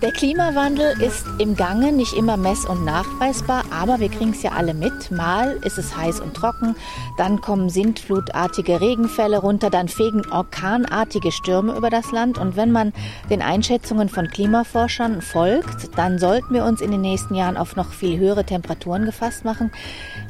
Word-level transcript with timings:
Der 0.00 0.12
Klimawandel 0.12 1.02
ist 1.02 1.26
im 1.38 1.56
Gange, 1.56 1.90
nicht 1.90 2.12
immer 2.12 2.36
mess- 2.36 2.66
und 2.66 2.84
nachweisbar, 2.84 3.64
aber 3.72 3.98
wir 3.98 4.08
kriegen 4.08 4.30
es 4.30 4.44
ja 4.44 4.52
alle 4.52 4.72
mit. 4.72 5.10
Mal 5.10 5.58
ist 5.64 5.76
es 5.76 5.96
heiß 5.96 6.20
und 6.20 6.34
trocken, 6.34 6.76
dann 7.16 7.40
kommen 7.40 7.68
sintflutartige 7.68 8.80
Regenfälle 8.80 9.38
runter, 9.38 9.70
dann 9.70 9.88
fegen 9.88 10.22
orkanartige 10.30 11.32
Stürme 11.32 11.74
über 11.74 11.90
das 11.90 12.12
Land. 12.12 12.38
Und 12.38 12.54
wenn 12.54 12.70
man 12.70 12.92
den 13.28 13.42
Einschätzungen 13.42 14.08
von 14.08 14.28
Klimaforschern 14.28 15.20
folgt, 15.20 15.98
dann 15.98 16.20
sollten 16.20 16.54
wir 16.54 16.64
uns 16.64 16.80
in 16.80 16.92
den 16.92 17.00
nächsten 17.00 17.34
Jahren 17.34 17.56
auf 17.56 17.74
noch 17.74 17.90
viel 17.92 18.20
höhere 18.20 18.44
Temperaturen 18.44 19.04
gefasst 19.04 19.44
machen. 19.44 19.72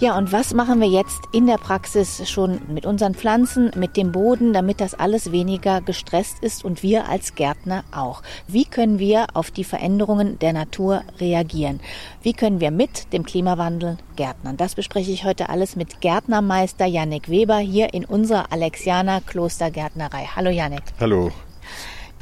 Ja, 0.00 0.16
und 0.16 0.32
was 0.32 0.54
machen 0.54 0.80
wir 0.80 0.88
jetzt 0.88 1.20
in 1.32 1.46
der 1.46 1.58
Praxis 1.58 2.26
schon 2.30 2.62
mit 2.68 2.86
unseren 2.86 3.14
Pflanzen, 3.14 3.70
mit 3.76 3.98
dem 3.98 4.12
Boden, 4.12 4.54
damit 4.54 4.80
das 4.80 4.94
alles 4.94 5.30
weniger 5.30 5.82
gestresst 5.82 6.38
ist 6.40 6.64
und 6.64 6.82
wir 6.82 7.06
als 7.10 7.34
Gärtner 7.34 7.84
auch? 7.94 8.22
Wie 8.46 8.64
können 8.64 8.98
wir 8.98 9.26
auf 9.34 9.50
Veränderungen 9.64 10.38
der 10.38 10.52
Natur 10.52 11.02
reagieren. 11.20 11.80
Wie 12.22 12.32
können 12.32 12.60
wir 12.60 12.70
mit 12.70 13.12
dem 13.12 13.24
Klimawandel 13.24 13.98
gärtnern? 14.16 14.56
Das 14.56 14.74
bespreche 14.74 15.10
ich 15.10 15.24
heute 15.24 15.48
alles 15.48 15.76
mit 15.76 16.00
Gärtnermeister 16.00 16.86
Yannick 16.86 17.28
Weber 17.28 17.58
hier 17.58 17.94
in 17.94 18.04
unserer 18.04 18.52
Alexianer 18.52 19.20
Klostergärtnerei. 19.20 20.28
Hallo 20.34 20.50
Yannick. 20.50 20.82
Hallo. 21.00 21.32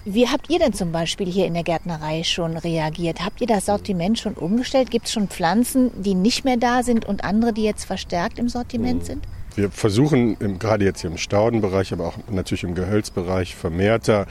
Wie 0.09 0.29
habt 0.29 0.49
ihr 0.51 0.61
denn 0.61 0.73
zum 0.73 0.93
Beispiel 0.93 1.27
hier 1.27 1.47
in 1.47 1.55
der 1.55 1.65
Gärtnerei 1.65 2.23
schon 2.23 2.57
reagiert? 2.57 3.25
Habt 3.25 3.41
ihr 3.41 3.49
das 3.49 3.67
Sortiment 3.67 4.21
schon 4.21 4.35
umgestellt? 4.35 4.93
Gibt 4.93 5.07
es 5.07 5.13
schon 5.13 5.27
Pflanzen, 5.27 5.91
die 6.01 6.15
nicht 6.15 6.45
mehr 6.45 6.57
da 6.57 6.85
sind 6.85 7.05
und 7.05 7.25
andere, 7.25 7.53
die 7.53 7.65
jetzt 7.65 7.85
verstärkt 7.85 8.39
im 8.39 8.49
Sortiment 8.49 9.05
sind? 9.05 9.27
Wir 9.57 9.69
versuchen 9.71 10.59
gerade 10.61 10.85
jetzt 10.85 11.01
hier 11.01 11.11
im 11.11 11.17
Staudenbereich, 11.17 11.93
aber 11.93 12.07
auch 12.07 12.19
natürlich 12.31 12.63
im 12.63 12.77
Gehölzbereich 12.77 13.57
vermehrter 13.57 14.27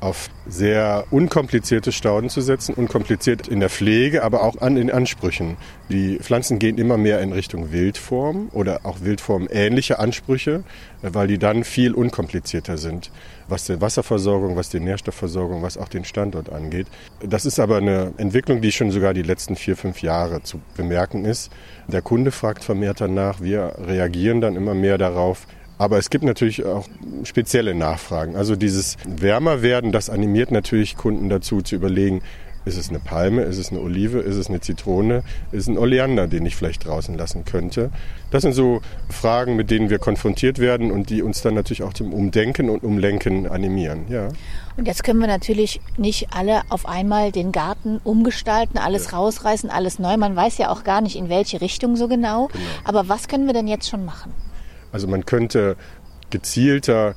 auf 0.00 0.30
sehr 0.46 1.04
unkomplizierte 1.10 1.92
Stauden 1.92 2.30
zu 2.30 2.40
setzen, 2.40 2.74
unkompliziert 2.74 3.48
in 3.48 3.60
der 3.60 3.68
Pflege, 3.68 4.24
aber 4.24 4.42
auch 4.42 4.60
an 4.60 4.74
den 4.74 4.90
Ansprüchen. 4.90 5.56
Die 5.90 6.18
Pflanzen 6.18 6.58
gehen 6.58 6.78
immer 6.78 6.96
mehr 6.96 7.20
in 7.20 7.32
Richtung 7.32 7.70
Wildform 7.72 8.48
oder 8.52 8.80
auch 8.84 9.02
Wildform 9.02 9.48
ähnliche 9.50 9.98
Ansprüche, 9.98 10.64
weil 11.02 11.28
die 11.28 11.38
dann 11.38 11.64
viel 11.64 11.94
unkomplizierter 11.94 12.78
sind, 12.78 13.10
was 13.48 13.64
die 13.64 13.80
Wasserversorgung, 13.80 14.56
was 14.56 14.70
die 14.70 14.80
Nährstoffversorgung, 14.80 15.62
was 15.62 15.76
auch 15.76 15.88
den 15.88 16.04
Standort 16.04 16.50
angeht. 16.50 16.86
Das 17.22 17.44
ist 17.44 17.60
aber 17.60 17.76
eine 17.76 18.12
Entwicklung, 18.16 18.60
die 18.60 18.72
schon 18.72 18.90
sogar 18.90 19.14
die 19.14 19.22
letzten 19.22 19.56
vier, 19.56 19.76
fünf 19.76 20.02
Jahre 20.02 20.42
zu 20.42 20.60
bemerken 20.76 21.24
ist. 21.24 21.50
Der 21.88 22.02
Kunde 22.02 22.30
fragt 22.30 22.64
vermehrt 22.64 23.00
danach, 23.00 23.40
wir 23.40 23.74
reagieren 23.78 24.40
dann 24.40 24.56
immer 24.56 24.74
mehr 24.74 24.96
darauf, 24.96 25.46
aber 25.80 25.96
es 25.96 26.10
gibt 26.10 26.24
natürlich 26.24 26.66
auch 26.66 26.86
spezielle 27.24 27.74
Nachfragen. 27.74 28.36
Also 28.36 28.54
dieses 28.54 28.98
Wärmerwerden, 29.06 29.92
das 29.92 30.10
animiert 30.10 30.50
natürlich 30.50 30.94
Kunden 30.94 31.30
dazu 31.30 31.62
zu 31.62 31.74
überlegen, 31.74 32.20
ist 32.66 32.76
es 32.76 32.90
eine 32.90 32.98
Palme, 32.98 33.44
ist 33.44 33.56
es 33.56 33.70
eine 33.70 33.80
Olive, 33.80 34.18
ist 34.18 34.36
es 34.36 34.48
eine 34.48 34.60
Zitrone, 34.60 35.22
ist 35.52 35.62
es 35.62 35.68
ein 35.68 35.78
Oleander, 35.78 36.26
den 36.26 36.44
ich 36.44 36.54
vielleicht 36.54 36.84
draußen 36.84 37.16
lassen 37.16 37.46
könnte. 37.46 37.90
Das 38.30 38.42
sind 38.42 38.52
so 38.52 38.82
Fragen, 39.08 39.56
mit 39.56 39.70
denen 39.70 39.88
wir 39.88 39.98
konfrontiert 39.98 40.58
werden 40.58 40.90
und 40.90 41.08
die 41.08 41.22
uns 41.22 41.40
dann 41.40 41.54
natürlich 41.54 41.82
auch 41.82 41.94
zum 41.94 42.12
Umdenken 42.12 42.68
und 42.68 42.84
Umlenken 42.84 43.46
animieren. 43.46 44.04
Ja. 44.10 44.28
Und 44.76 44.86
jetzt 44.86 45.02
können 45.02 45.18
wir 45.18 45.28
natürlich 45.28 45.80
nicht 45.96 46.28
alle 46.36 46.60
auf 46.68 46.84
einmal 46.84 47.32
den 47.32 47.52
Garten 47.52 48.02
umgestalten, 48.04 48.76
alles 48.76 49.12
ja. 49.12 49.16
rausreißen, 49.16 49.70
alles 49.70 49.98
neu. 49.98 50.18
Man 50.18 50.36
weiß 50.36 50.58
ja 50.58 50.68
auch 50.68 50.84
gar 50.84 51.00
nicht, 51.00 51.16
in 51.16 51.30
welche 51.30 51.62
Richtung 51.62 51.96
so 51.96 52.06
genau. 52.06 52.48
genau. 52.48 52.64
Aber 52.84 53.08
was 53.08 53.28
können 53.28 53.46
wir 53.46 53.54
denn 53.54 53.66
jetzt 53.66 53.88
schon 53.88 54.04
machen? 54.04 54.34
Also 54.92 55.06
man 55.06 55.24
könnte 55.24 55.76
gezielter 56.30 57.14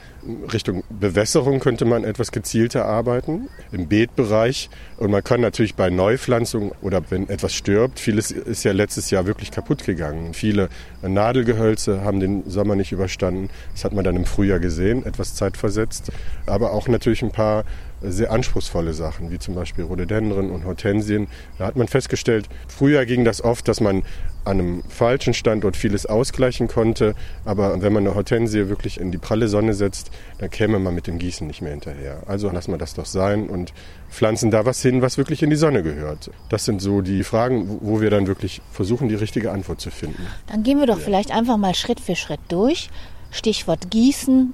Richtung 0.52 0.84
Bewässerung 0.90 1.60
könnte 1.60 1.86
man 1.86 2.04
etwas 2.04 2.32
gezielter 2.32 2.86
arbeiten 2.86 3.50
im 3.72 3.88
Beetbereich. 3.88 4.70
Und 4.98 5.12
man 5.12 5.24
kann 5.24 5.42
natürlich 5.42 5.76
bei 5.76 5.90
Neupflanzung 5.90 6.72
oder 6.82 7.02
wenn 7.10 7.30
etwas 7.30 7.54
stirbt, 7.54 8.00
vieles 8.00 8.32
ist 8.32 8.64
ja 8.64 8.72
letztes 8.72 9.10
Jahr 9.12 9.26
wirklich 9.26 9.52
kaputt 9.52 9.86
gegangen. 9.86 10.34
Viele 10.34 10.70
Nadelgehölze 11.02 12.02
haben 12.02 12.20
den 12.20 12.50
Sommer 12.50 12.76
nicht 12.76 12.92
überstanden. 12.92 13.50
Das 13.74 13.86
hat 13.86 13.94
man 13.94 14.04
dann 14.04 14.16
im 14.16 14.26
Frühjahr 14.26 14.60
gesehen, 14.60 15.06
etwas 15.06 15.36
zeitversetzt. 15.36 16.12
Aber 16.46 16.72
auch 16.72 16.88
natürlich 16.88 17.22
ein 17.22 17.32
paar 17.32 17.66
sehr 18.04 18.32
anspruchsvolle 18.32 18.94
Sachen, 18.94 19.32
wie 19.32 19.40
zum 19.40 19.56
Beispiel 19.56 19.86
Rhododendren 19.86 20.52
und 20.52 20.66
Hortensien. 20.66 21.28
Da 21.58 21.66
hat 21.66 21.76
man 21.76 21.88
festgestellt, 21.88 22.48
früher 22.68 23.06
ging 23.06 23.26
das 23.26 23.44
oft, 23.44 23.68
dass 23.68 23.82
man 23.82 24.04
an 24.46 24.60
einem 24.60 24.84
falschen 24.90 25.34
Standort 25.34 25.78
vieles 25.78 26.06
ausgleichen 26.06 26.68
konnte. 26.68 27.16
Aber 27.46 27.82
wenn 27.82 27.94
man 27.94 28.06
eine 28.06 28.16
Hortensie 28.16 28.68
wirklich 28.68 29.00
in 29.00 29.12
die 29.12 29.18
pralle 29.18 29.48
Sonne 29.48 29.74
setzt, 29.74 30.12
dann 30.40 30.50
käme 30.50 30.80
man 30.80 30.94
mit 30.94 31.08
dem 31.08 31.20
Gießen 31.20 31.48
nicht 31.48 31.62
mehr 31.62 31.72
hinterher. 31.72 32.24
Also 32.26 32.50
lassen 32.50 32.72
wir 32.72 32.78
das 32.78 32.94
doch 32.94 33.06
sein 33.06 33.48
und 33.48 33.74
pflanzen 34.10 34.52
da 34.52 34.66
was 34.66 34.82
hin, 34.82 35.02
was 35.02 35.18
wirklich 35.18 35.44
in 35.44 35.50
die 35.50 35.56
Sonne 35.56 35.82
gehört. 35.84 36.30
Das 36.50 36.66
sind 36.66 36.82
so 36.82 37.02
die 37.02 37.24
Fragen, 37.24 37.80
wo 37.82 38.02
wir 38.02 38.10
dann 38.10 38.28
wirklich 38.28 38.62
versuchen, 38.72 39.08
die 39.08 39.16
richtige 39.16 39.52
Antwort 39.52 39.80
zu 39.80 39.92
finden. 39.92 40.28
Dann 40.48 40.64
gehen 40.64 40.80
wir 40.80 40.88
doch 40.88 41.00
ja. 41.00 41.06
vielleicht 41.06 41.32
einfach 41.32 41.58
mal 41.58 41.74
Schritt 41.74 42.00
für 42.00 42.16
Schritt 42.16 42.42
durch. 42.50 42.90
Stichwort 43.32 43.90
Gießen, 43.90 44.54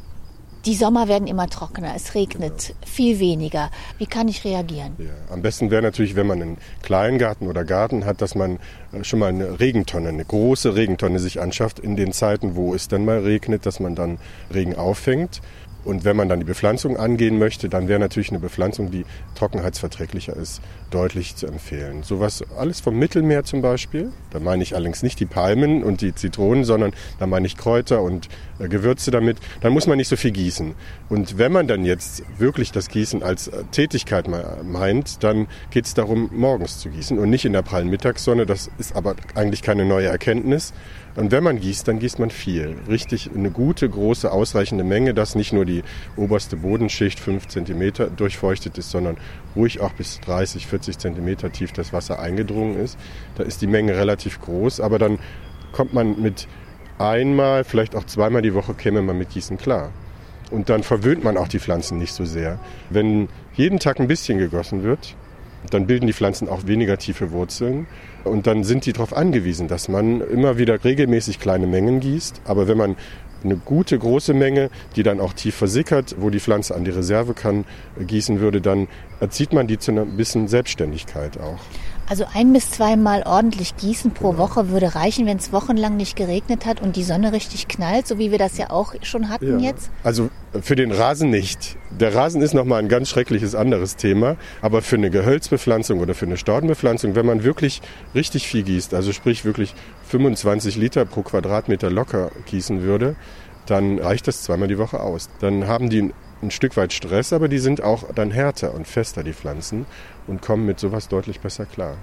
die 0.65 0.75
Sommer 0.75 1.07
werden 1.07 1.27
immer 1.27 1.47
trockener, 1.47 1.93
es 1.95 2.15
regnet 2.15 2.67
genau. 2.67 2.79
viel 2.85 3.19
weniger. 3.19 3.71
Wie 3.97 4.05
kann 4.05 4.27
ich 4.27 4.43
reagieren? 4.43 4.93
Ja, 4.97 5.33
am 5.33 5.41
besten 5.41 5.71
wäre 5.71 5.81
natürlich, 5.81 6.15
wenn 6.15 6.27
man 6.27 6.41
einen 6.41 6.57
Kleingarten 6.81 7.47
oder 7.47 7.63
Garten 7.63 8.05
hat, 8.05 8.21
dass 8.21 8.35
man 8.35 8.59
äh, 8.91 9.03
schon 9.03 9.19
mal 9.19 9.29
eine 9.29 9.59
Regentonne, 9.59 10.09
eine 10.09 10.25
große 10.25 10.75
Regentonne 10.75 11.19
sich 11.19 11.41
anschafft 11.41 11.79
in 11.79 11.95
den 11.95 12.11
Zeiten, 12.11 12.55
wo 12.55 12.73
es 12.73 12.87
dann 12.87 13.05
mal 13.05 13.19
regnet, 13.19 13.65
dass 13.65 13.79
man 13.79 13.95
dann 13.95 14.17
Regen 14.53 14.75
auffängt. 14.75 15.41
Und 15.85 16.03
wenn 16.03 16.15
man 16.15 16.27
dann 16.27 16.39
die 16.39 16.45
Bepflanzung 16.45 16.97
angehen 16.97 17.39
möchte, 17.39 17.69
dann 17.69 17.87
wäre 17.87 17.99
natürlich 17.99 18.29
eine 18.29 18.39
Bepflanzung, 18.39 18.91
die 18.91 19.05
trockenheitsverträglicher 19.35 20.35
ist, 20.35 20.61
deutlich 20.91 21.35
zu 21.35 21.47
empfehlen. 21.47 22.03
Sowas 22.03 22.43
alles 22.57 22.81
vom 22.81 22.97
Mittelmeer 22.97 23.43
zum 23.43 23.61
Beispiel. 23.61 24.11
Da 24.31 24.39
meine 24.39 24.63
ich 24.63 24.75
allerdings 24.75 25.03
nicht 25.03 25.19
die 25.19 25.25
Palmen 25.25 25.83
und 25.83 26.01
die 26.01 26.13
Zitronen, 26.13 26.65
sondern 26.65 26.91
da 27.19 27.27
meine 27.27 27.47
ich 27.47 27.57
Kräuter 27.57 28.01
und 28.01 28.27
äh, 28.59 28.67
Gewürze 28.67 29.11
damit. 29.11 29.37
Dann 29.61 29.73
muss 29.73 29.87
man 29.87 29.97
nicht 29.97 30.09
so 30.09 30.15
viel 30.15 30.31
gießen. 30.31 30.75
Und 31.07 31.37
wenn 31.37 31.51
man 31.51 31.67
dann 31.67 31.85
jetzt 31.85 32.23
wirklich 32.37 32.71
das 32.71 32.89
Gießen 32.89 33.23
als 33.23 33.47
äh, 33.47 33.63
Tätigkeit 33.71 34.27
meint, 34.63 35.23
dann 35.23 35.47
geht 35.71 35.85
es 35.85 35.93
darum, 35.93 36.29
morgens 36.33 36.79
zu 36.79 36.89
gießen 36.89 37.17
und 37.17 37.29
nicht 37.29 37.45
in 37.45 37.53
der 37.53 37.61
prallen 37.61 37.89
Mittagssonne. 37.89 38.45
Das 38.45 38.69
ist 38.77 38.95
aber 38.95 39.15
eigentlich 39.35 39.61
keine 39.61 39.85
neue 39.85 40.07
Erkenntnis. 40.07 40.73
Und 41.15 41.31
wenn 41.31 41.43
man 41.43 41.59
gießt, 41.59 41.87
dann 41.87 41.99
gießt 41.99 42.19
man 42.19 42.29
viel. 42.29 42.75
Richtig 42.87 43.31
eine 43.35 43.51
gute, 43.51 43.89
große, 43.89 44.31
ausreichende 44.31 44.83
Menge, 44.83 45.13
dass 45.13 45.35
nicht 45.35 45.53
nur 45.53 45.65
die 45.65 45.83
oberste 46.15 46.55
Bodenschicht 46.55 47.19
fünf 47.19 47.47
Zentimeter 47.47 48.07
durchfeuchtet 48.07 48.77
ist, 48.77 48.91
sondern 48.91 49.17
ruhig 49.55 49.81
auch 49.81 49.93
bis 49.93 50.19
30, 50.21 50.67
40 50.67 50.97
Zentimeter 50.97 51.51
tief 51.51 51.71
das 51.73 51.93
Wasser 51.93 52.19
eingedrungen 52.19 52.79
ist. 52.79 52.97
Da 53.35 53.43
ist 53.43 53.61
die 53.61 53.67
Menge 53.67 53.95
relativ 53.95 54.39
groß, 54.41 54.79
aber 54.79 54.99
dann 54.99 55.19
kommt 55.71 55.93
man 55.93 56.21
mit 56.21 56.47
einmal, 56.99 57.63
vielleicht 57.63 57.95
auch 57.95 58.05
zweimal 58.05 58.41
die 58.41 58.53
Woche 58.53 58.73
käme 58.73 59.01
man 59.01 59.17
mit 59.17 59.29
Gießen 59.29 59.57
klar. 59.57 59.91
Und 60.51 60.69
dann 60.69 60.83
verwöhnt 60.83 61.23
man 61.23 61.37
auch 61.37 61.47
die 61.47 61.59
Pflanzen 61.59 61.97
nicht 61.97 62.13
so 62.13 62.25
sehr. 62.25 62.59
Wenn 62.89 63.29
jeden 63.53 63.79
Tag 63.79 63.99
ein 63.99 64.07
bisschen 64.07 64.39
gegossen 64.39 64.83
wird, 64.83 65.15
dann 65.71 65.87
bilden 65.87 66.07
die 66.07 66.13
Pflanzen 66.13 66.47
auch 66.47 66.67
weniger 66.67 66.97
tiefe 66.97 67.31
Wurzeln 67.31 67.87
und 68.23 68.47
dann 68.47 68.63
sind 68.63 68.85
die 68.85 68.93
darauf 68.93 69.15
angewiesen, 69.15 69.67
dass 69.67 69.89
man 69.89 70.21
immer 70.21 70.57
wieder 70.57 70.83
regelmäßig 70.83 71.39
kleine 71.39 71.67
Mengen 71.67 71.99
gießt. 71.99 72.41
Aber 72.45 72.67
wenn 72.67 72.77
man 72.77 72.95
eine 73.43 73.55
gute 73.55 73.97
große 73.97 74.33
Menge, 74.33 74.69
die 74.95 75.03
dann 75.03 75.19
auch 75.19 75.33
tief 75.33 75.55
versickert, 75.55 76.15
wo 76.19 76.29
die 76.29 76.39
Pflanze 76.39 76.75
an 76.75 76.83
die 76.83 76.91
Reserve 76.91 77.33
kann, 77.33 77.65
gießen 77.99 78.39
würde, 78.39 78.61
dann 78.61 78.87
erzieht 79.19 79.53
man 79.53 79.67
die 79.67 79.77
zu 79.77 79.91
einer 79.91 80.05
bisschen 80.05 80.47
Selbstständigkeit 80.47 81.39
auch. 81.39 81.59
Also 82.09 82.25
ein 82.33 82.53
bis 82.53 82.71
zweimal 82.71 83.21
ordentlich 83.23 83.77
gießen 83.77 84.11
pro 84.11 84.31
genau. 84.31 84.43
Woche 84.43 84.69
würde 84.69 84.95
reichen, 84.95 85.27
wenn 85.27 85.37
es 85.37 85.53
wochenlang 85.53 85.95
nicht 85.95 86.15
geregnet 86.15 86.65
hat 86.65 86.81
und 86.81 86.95
die 86.95 87.03
Sonne 87.03 87.33
richtig 87.33 87.67
knallt, 87.67 88.07
so 88.07 88.17
wie 88.17 88.31
wir 88.31 88.39
das 88.39 88.57
ja 88.57 88.71
auch 88.71 88.95
schon 89.03 89.29
hatten 89.29 89.59
ja. 89.59 89.69
jetzt? 89.69 89.91
Also 90.03 90.29
für 90.59 90.75
den 90.75 90.91
Rasen 90.91 91.29
nicht. 91.29 91.77
Der 91.91 92.15
Rasen 92.15 92.41
ist 92.41 92.55
nochmal 92.55 92.79
ein 92.79 92.89
ganz 92.89 93.09
schreckliches 93.09 93.53
anderes 93.53 93.95
Thema. 93.95 94.37
Aber 94.63 94.81
für 94.81 94.95
eine 94.95 95.11
Gehölzbepflanzung 95.11 95.99
oder 95.99 96.15
für 96.15 96.25
eine 96.25 96.37
Staudenbepflanzung, 96.37 97.13
wenn 97.13 97.27
man 97.27 97.43
wirklich 97.43 97.81
richtig 98.15 98.47
viel 98.47 98.63
gießt, 98.63 98.95
also 98.95 99.13
sprich 99.13 99.45
wirklich 99.45 99.75
25 100.07 100.77
Liter 100.77 101.05
pro 101.05 101.21
Quadratmeter 101.21 101.91
locker 101.91 102.31
gießen 102.47 102.81
würde, 102.81 103.15
dann 103.67 103.99
reicht 103.99 104.27
das 104.27 104.41
zweimal 104.41 104.67
die 104.67 104.79
Woche 104.79 104.99
aus. 104.99 105.29
Dann 105.41 105.67
haben 105.67 105.91
die 105.91 106.11
ein 106.41 106.51
Stück 106.51 106.77
weit 106.77 106.93
Stress, 106.93 107.33
aber 107.33 107.47
die 107.47 107.59
sind 107.59 107.83
auch 107.83 108.05
dann 108.13 108.31
härter 108.31 108.73
und 108.73 108.87
fester, 108.87 109.23
die 109.23 109.33
Pflanzen, 109.33 109.85
und 110.29 110.41
kommen 110.41 110.65
mit 110.65 110.79
sowas 110.79 111.07
deutlich 111.07 111.39
besser 111.39 111.65
klar. 111.65 111.95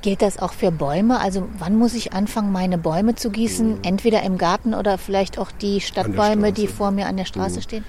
Gilt 0.00 0.22
das 0.22 0.38
auch 0.38 0.52
für 0.52 0.70
Bäume? 0.70 1.20
Also 1.20 1.48
wann 1.58 1.76
muss 1.76 1.94
ich 1.94 2.12
anfangen, 2.12 2.52
meine 2.52 2.78
Bäume 2.78 3.16
zu 3.16 3.30
gießen? 3.30 3.68
Mhm. 3.68 3.78
Entweder 3.82 4.22
im 4.22 4.38
Garten 4.38 4.74
oder 4.74 4.96
vielleicht 4.96 5.38
auch 5.38 5.50
die 5.50 5.80
Stadtbäume, 5.80 6.52
die 6.52 6.68
vor 6.68 6.92
mir 6.92 7.06
an 7.06 7.16
der 7.16 7.24
Straße 7.24 7.56
mhm. 7.56 7.62
stehen? 7.62 7.84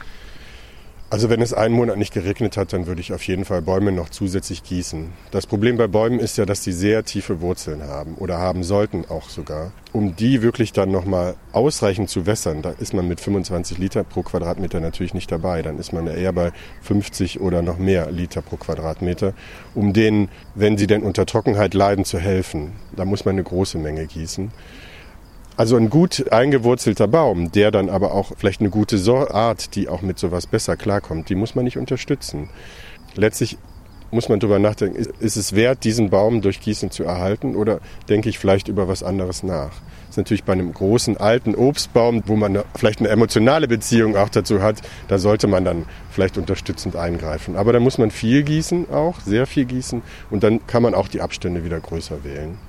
Also 1.11 1.31
wenn 1.31 1.41
es 1.41 1.53
einen 1.53 1.73
Monat 1.73 1.97
nicht 1.97 2.13
geregnet 2.13 2.55
hat, 2.55 2.71
dann 2.71 2.85
würde 2.85 3.01
ich 3.01 3.13
auf 3.13 3.23
jeden 3.23 3.43
Fall 3.43 3.63
Bäume 3.63 3.91
noch 3.91 4.09
zusätzlich 4.09 4.61
gießen. 4.61 5.09
Das 5.31 5.47
Problem 5.47 5.75
bei 5.75 5.87
Bäumen 5.87 6.19
ist 6.19 6.37
ja, 6.37 6.45
dass 6.45 6.61
die 6.61 6.71
sehr 6.71 7.03
tiefe 7.03 7.41
Wurzeln 7.41 7.81
haben 7.81 8.13
oder 8.13 8.37
haben 8.37 8.63
sollten 8.63 9.05
auch 9.09 9.27
sogar. 9.27 9.71
Um 9.91 10.15
die 10.15 10.43
wirklich 10.43 10.71
dann 10.71 10.91
nochmal 10.91 11.35
ausreichend 11.51 12.11
zu 12.11 12.27
wässern, 12.27 12.61
da 12.61 12.69
ist 12.77 12.93
man 12.93 13.07
mit 13.07 13.21
25 13.21 13.79
Liter 13.79 14.03
pro 14.03 14.21
Quadratmeter 14.21 14.79
natürlich 14.81 15.15
nicht 15.15 15.31
dabei. 15.31 15.63
Dann 15.63 15.79
ist 15.79 15.93
man 15.93 16.05
eher 16.05 16.31
bei 16.31 16.51
50 16.83 17.39
oder 17.39 17.63
noch 17.63 17.79
mehr 17.79 18.11
Liter 18.11 18.43
pro 18.43 18.57
Quadratmeter, 18.57 19.33
um 19.73 19.93
denen, 19.93 20.29
wenn 20.53 20.77
sie 20.77 20.85
denn 20.85 21.01
unter 21.01 21.25
Trockenheit 21.25 21.73
leiden, 21.73 22.05
zu 22.05 22.19
helfen. 22.19 22.73
Da 22.95 23.03
muss 23.05 23.25
man 23.25 23.33
eine 23.33 23.43
große 23.43 23.79
Menge 23.79 24.05
gießen. 24.05 24.51
Also 25.59 25.75
ein 25.75 25.89
gut 25.89 26.31
eingewurzelter 26.31 27.09
Baum, 27.09 27.51
der 27.51 27.69
dann 27.69 27.89
aber 27.89 28.13
auch 28.13 28.31
vielleicht 28.37 28.61
eine 28.61 28.69
gute 28.69 28.97
Art, 29.29 29.75
die 29.75 29.89
auch 29.89 30.01
mit 30.01 30.17
sowas 30.17 30.47
besser 30.47 30.77
klarkommt, 30.77 31.27
die 31.27 31.35
muss 31.35 31.53
man 31.53 31.65
nicht 31.65 31.77
unterstützen. 31.77 32.47
Letztlich 33.15 33.57
muss 34.09 34.29
man 34.29 34.39
darüber 34.39 34.57
nachdenken, 34.57 35.05
ist 35.19 35.35
es 35.35 35.55
wert, 35.55 35.83
diesen 35.83 36.11
Baum 36.11 36.39
durch 36.39 36.61
Gießen 36.61 36.91
zu 36.91 37.03
erhalten 37.03 37.57
oder 37.57 37.81
denke 38.07 38.29
ich 38.29 38.39
vielleicht 38.39 38.69
über 38.69 38.87
was 38.87 39.03
anderes 39.03 39.43
nach? 39.43 39.71
Das 39.71 40.11
ist 40.11 40.17
natürlich 40.17 40.45
bei 40.45 40.53
einem 40.53 40.73
großen 40.73 41.17
alten 41.17 41.55
Obstbaum, 41.55 42.23
wo 42.25 42.37
man 42.37 42.63
vielleicht 42.75 43.01
eine 43.01 43.09
emotionale 43.09 43.67
Beziehung 43.67 44.15
auch 44.15 44.29
dazu 44.29 44.61
hat, 44.61 44.77
da 45.09 45.19
sollte 45.19 45.47
man 45.47 45.65
dann 45.65 45.83
vielleicht 46.09 46.37
unterstützend 46.37 46.95
eingreifen. 46.95 47.57
Aber 47.57 47.73
da 47.73 47.81
muss 47.81 47.97
man 47.97 48.11
viel 48.11 48.43
gießen 48.43 48.91
auch, 48.91 49.19
sehr 49.19 49.45
viel 49.45 49.65
gießen 49.65 50.03
und 50.31 50.41
dann 50.41 50.65
kann 50.67 50.83
man 50.83 50.93
auch 50.93 51.09
die 51.09 51.19
Abstände 51.19 51.65
wieder 51.65 51.81
größer 51.81 52.23
wählen 52.23 52.68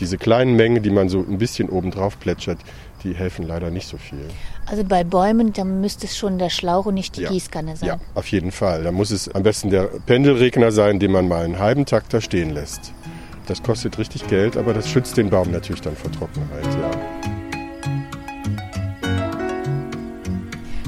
diese 0.00 0.18
kleinen 0.18 0.56
Mengen, 0.56 0.82
die 0.82 0.90
man 0.90 1.08
so 1.08 1.18
ein 1.18 1.38
bisschen 1.38 1.68
obendrauf 1.68 2.18
plätschert, 2.18 2.58
die 3.04 3.14
helfen 3.14 3.46
leider 3.46 3.70
nicht 3.70 3.88
so 3.88 3.96
viel. 3.96 4.24
Also 4.66 4.84
bei 4.84 5.04
Bäumen, 5.04 5.52
da 5.52 5.64
müsste 5.64 6.06
es 6.06 6.16
schon 6.16 6.38
der 6.38 6.50
Schlauch 6.50 6.86
und 6.86 6.94
nicht 6.94 7.16
die 7.16 7.22
ja. 7.22 7.30
Gießkanne 7.30 7.76
sein. 7.76 7.88
Ja, 7.88 8.00
auf 8.14 8.26
jeden 8.28 8.52
Fall. 8.52 8.84
Da 8.84 8.92
muss 8.92 9.10
es 9.10 9.28
am 9.28 9.42
besten 9.42 9.70
der 9.70 9.84
Pendelregner 10.06 10.72
sein, 10.72 10.98
den 10.98 11.12
man 11.12 11.28
mal 11.28 11.44
einen 11.44 11.58
halben 11.58 11.86
Takt 11.86 12.12
da 12.12 12.20
stehen 12.20 12.50
lässt. 12.50 12.92
Das 13.46 13.62
kostet 13.62 13.98
richtig 13.98 14.26
Geld, 14.28 14.56
aber 14.56 14.74
das 14.74 14.88
schützt 14.88 15.16
den 15.16 15.30
Baum 15.30 15.50
natürlich 15.50 15.80
dann 15.80 15.96
vor 15.96 16.12
Trockenheit. 16.12 16.66
Ja. 16.66 17.39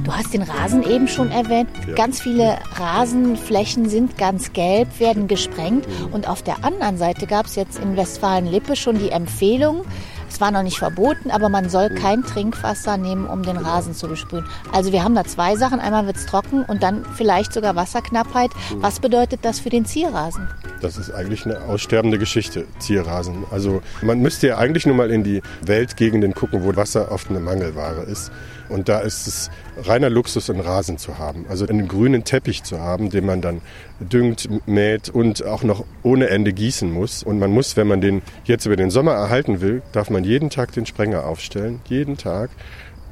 Du 0.04 0.12
hast 0.12 0.34
den 0.34 0.43
Rasen 0.43 0.82
eben 0.82 1.06
schon 1.06 1.31
erwähnt. 1.31 1.69
Ja. 1.87 1.94
Ganz 1.94 2.20
viele 2.20 2.58
Rasenflächen 2.75 3.88
sind 3.88 4.19
ganz 4.19 4.52
gelb, 4.52 4.99
werden 4.99 5.28
gesprengt. 5.28 5.87
Mhm. 5.87 6.12
Und 6.12 6.28
auf 6.28 6.43
der 6.43 6.64
anderen 6.64 6.99
Seite 6.99 7.26
gab 7.26 7.46
es 7.46 7.54
jetzt 7.54 7.78
in 7.78 7.96
Westfalen-Lippe 7.96 8.75
schon 8.75 8.99
die 8.99 9.10
Empfehlung, 9.10 9.84
es 10.32 10.40
war 10.40 10.50
noch 10.50 10.62
nicht 10.62 10.78
verboten, 10.78 11.31
aber 11.31 11.50
man 11.50 11.69
soll 11.69 11.90
mhm. 11.90 11.94
kein 11.96 12.22
Trinkwasser 12.22 12.96
nehmen, 12.96 13.26
um 13.26 13.43
den 13.43 13.58
Rasen 13.58 13.93
zu 13.93 14.08
besprühen. 14.08 14.46
Also 14.72 14.90
wir 14.90 15.04
haben 15.04 15.14
da 15.14 15.25
zwei 15.25 15.56
Sachen. 15.56 15.78
Einmal 15.78 16.06
wird 16.06 16.16
es 16.16 16.25
trocken 16.25 16.64
und 16.64 16.82
dann 16.82 17.05
vielleicht 17.16 17.52
sogar 17.52 17.76
Wasserknappheit. 17.76 18.50
Mhm. 18.75 18.82
Was 18.82 18.98
bedeutet 18.98 19.40
das 19.43 19.60
für 19.60 19.69
den 19.69 19.84
Zierrasen? 19.84 20.48
Das 20.81 20.96
ist 20.96 21.10
eigentlich 21.10 21.44
eine 21.44 21.60
aussterbende 21.60 22.19
Geschichte, 22.19 22.64
Zierrasen. 22.78 23.44
Also 23.50 23.82
man 24.00 24.20
müsste 24.20 24.48
ja 24.48 24.56
eigentlich 24.56 24.87
nur 24.87 24.96
mal 24.96 25.10
in 25.10 25.22
die 25.22 25.43
Weltgegenden 25.66 26.32
gucken, 26.32 26.64
wo 26.64 26.75
Wasser 26.75 27.12
oft 27.12 27.28
eine 27.28 27.40
Mangelware 27.40 28.02
ist. 28.02 28.32
Und 28.69 28.88
da 28.88 29.00
ist 29.00 29.26
es 29.26 29.50
reiner 29.85 30.11
Luxus, 30.11 30.49
einen 30.50 30.61
Rasen 30.61 30.99
zu 30.99 31.19
haben. 31.19 31.47
Also 31.49 31.67
einen 31.67 31.88
grünen 31.88 32.25
Teppich 32.25 32.62
zu 32.62 32.81
haben, 32.81 33.11
den 33.11 33.26
man 33.26 33.41
dann 33.41 33.61
düngt, 34.00 34.49
mäht 34.67 35.09
und 35.09 35.44
auch 35.44 35.62
noch 35.62 35.85
ohne 36.03 36.29
Ende 36.29 36.53
gießen 36.53 36.91
muss. 36.91 37.23
Und 37.23 37.38
man 37.38 37.50
muss, 37.50 37.76
wenn 37.76 37.87
man 37.87 38.00
den 38.00 38.23
jetzt 38.44 38.67
über 38.67 38.76
den 38.76 38.91
Sommer 38.91 39.12
erhalten 39.12 39.61
will, 39.61 39.82
darf 39.93 40.11
man 40.11 40.25
jeden 40.25 40.50
Tag 40.50 40.73
den 40.73 40.87
Sprenger 40.87 41.26
aufstellen. 41.26 41.81
Jeden 41.88 42.17
Tag. 42.17 42.50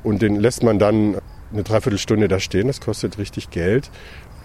Und 0.03 0.23
den 0.23 0.37
lässt 0.37 0.63
man 0.63 0.79
dann 0.79 1.17
eine 1.53 1.63
Dreiviertelstunde 1.63 2.29
da 2.29 2.41
stehen. 2.41 2.69
Das 2.69 2.81
kostet 2.81 3.19
richtig 3.19 3.51
Geld 3.51 3.91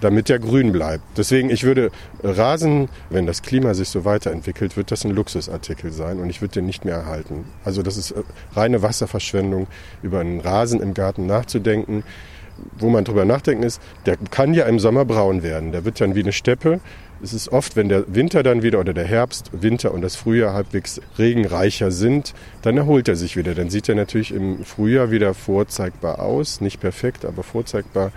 damit 0.01 0.30
der 0.30 0.39
grün 0.39 0.71
bleibt. 0.71 1.03
Deswegen, 1.18 1.50
ich 1.50 1.63
würde 1.63 1.92
Rasen, 2.24 2.89
wenn 3.09 3.25
das 3.25 3.42
Klima 3.42 3.74
sich 3.74 3.89
so 3.89 4.06
weiterentwickelt, 4.06 4.77
wird 4.77 4.92
das 4.92 5.06
ein 5.06 5.12
Luxusartikel 5.12 5.92
sein 5.92 6.19
und 6.19 6.30
ich 6.30 6.42
würde 6.42 6.56
den 6.56 6.65
nicht 6.65 6.86
mehr 6.86 6.95
erhalten. 6.95 7.45
Also 7.63 7.81
das 7.81 7.97
ist 7.97 8.12
äh, 8.12 8.24
reine 8.53 8.81
Wasserverschwendung, 8.81 9.68
über 10.01 10.19
einen 10.19 10.39
Rasen 10.39 10.81
im 10.81 10.94
Garten 10.94 11.25
nachzudenken. 11.25 12.03
Wo 12.80 12.89
man 12.89 13.03
drüber 13.03 13.25
nachdenken 13.25 13.63
ist, 13.63 13.81
der 14.06 14.15
kann 14.31 14.53
ja 14.53 14.65
im 14.65 14.80
Sommer 14.80 15.03
braun 15.03 15.44
werden. 15.44 15.74
Der 15.74 15.83
wird 15.83 16.00
dann 16.00 16.15
wie 16.15 16.21
eine 16.21 16.31
Steppe. 16.31 16.80
Es 17.21 17.33
ist 17.33 17.50
oft, 17.50 17.75
wenn 17.75 17.89
der 17.89 18.13
Winter 18.13 18.44
dann 18.44 18.62
wieder 18.62 18.80
oder 18.80 18.94
der 18.94 19.03
Herbst, 19.03 19.50
Winter 19.51 19.94
und 19.94 20.01
das 20.01 20.15
Frühjahr 20.15 20.53
halbwegs 20.53 21.01
regenreicher 21.18 21.91
sind, 21.91 22.33
dann 22.62 22.77
erholt 22.77 23.09
er 23.09 23.18
sich 23.18 23.36
wieder. 23.36 23.56
Dann 23.56 23.69
sieht 23.69 23.89
er 23.89 23.95
natürlich 23.95 24.33
im 24.33 24.63
Frühjahr 24.63 25.12
wieder 25.12 25.33
vorzeigbar 25.33 26.19
aus. 26.19 26.62
Nicht 26.62 26.80
perfekt, 26.80 27.25
aber 27.25 27.44
vorzeigbar. 27.44 28.13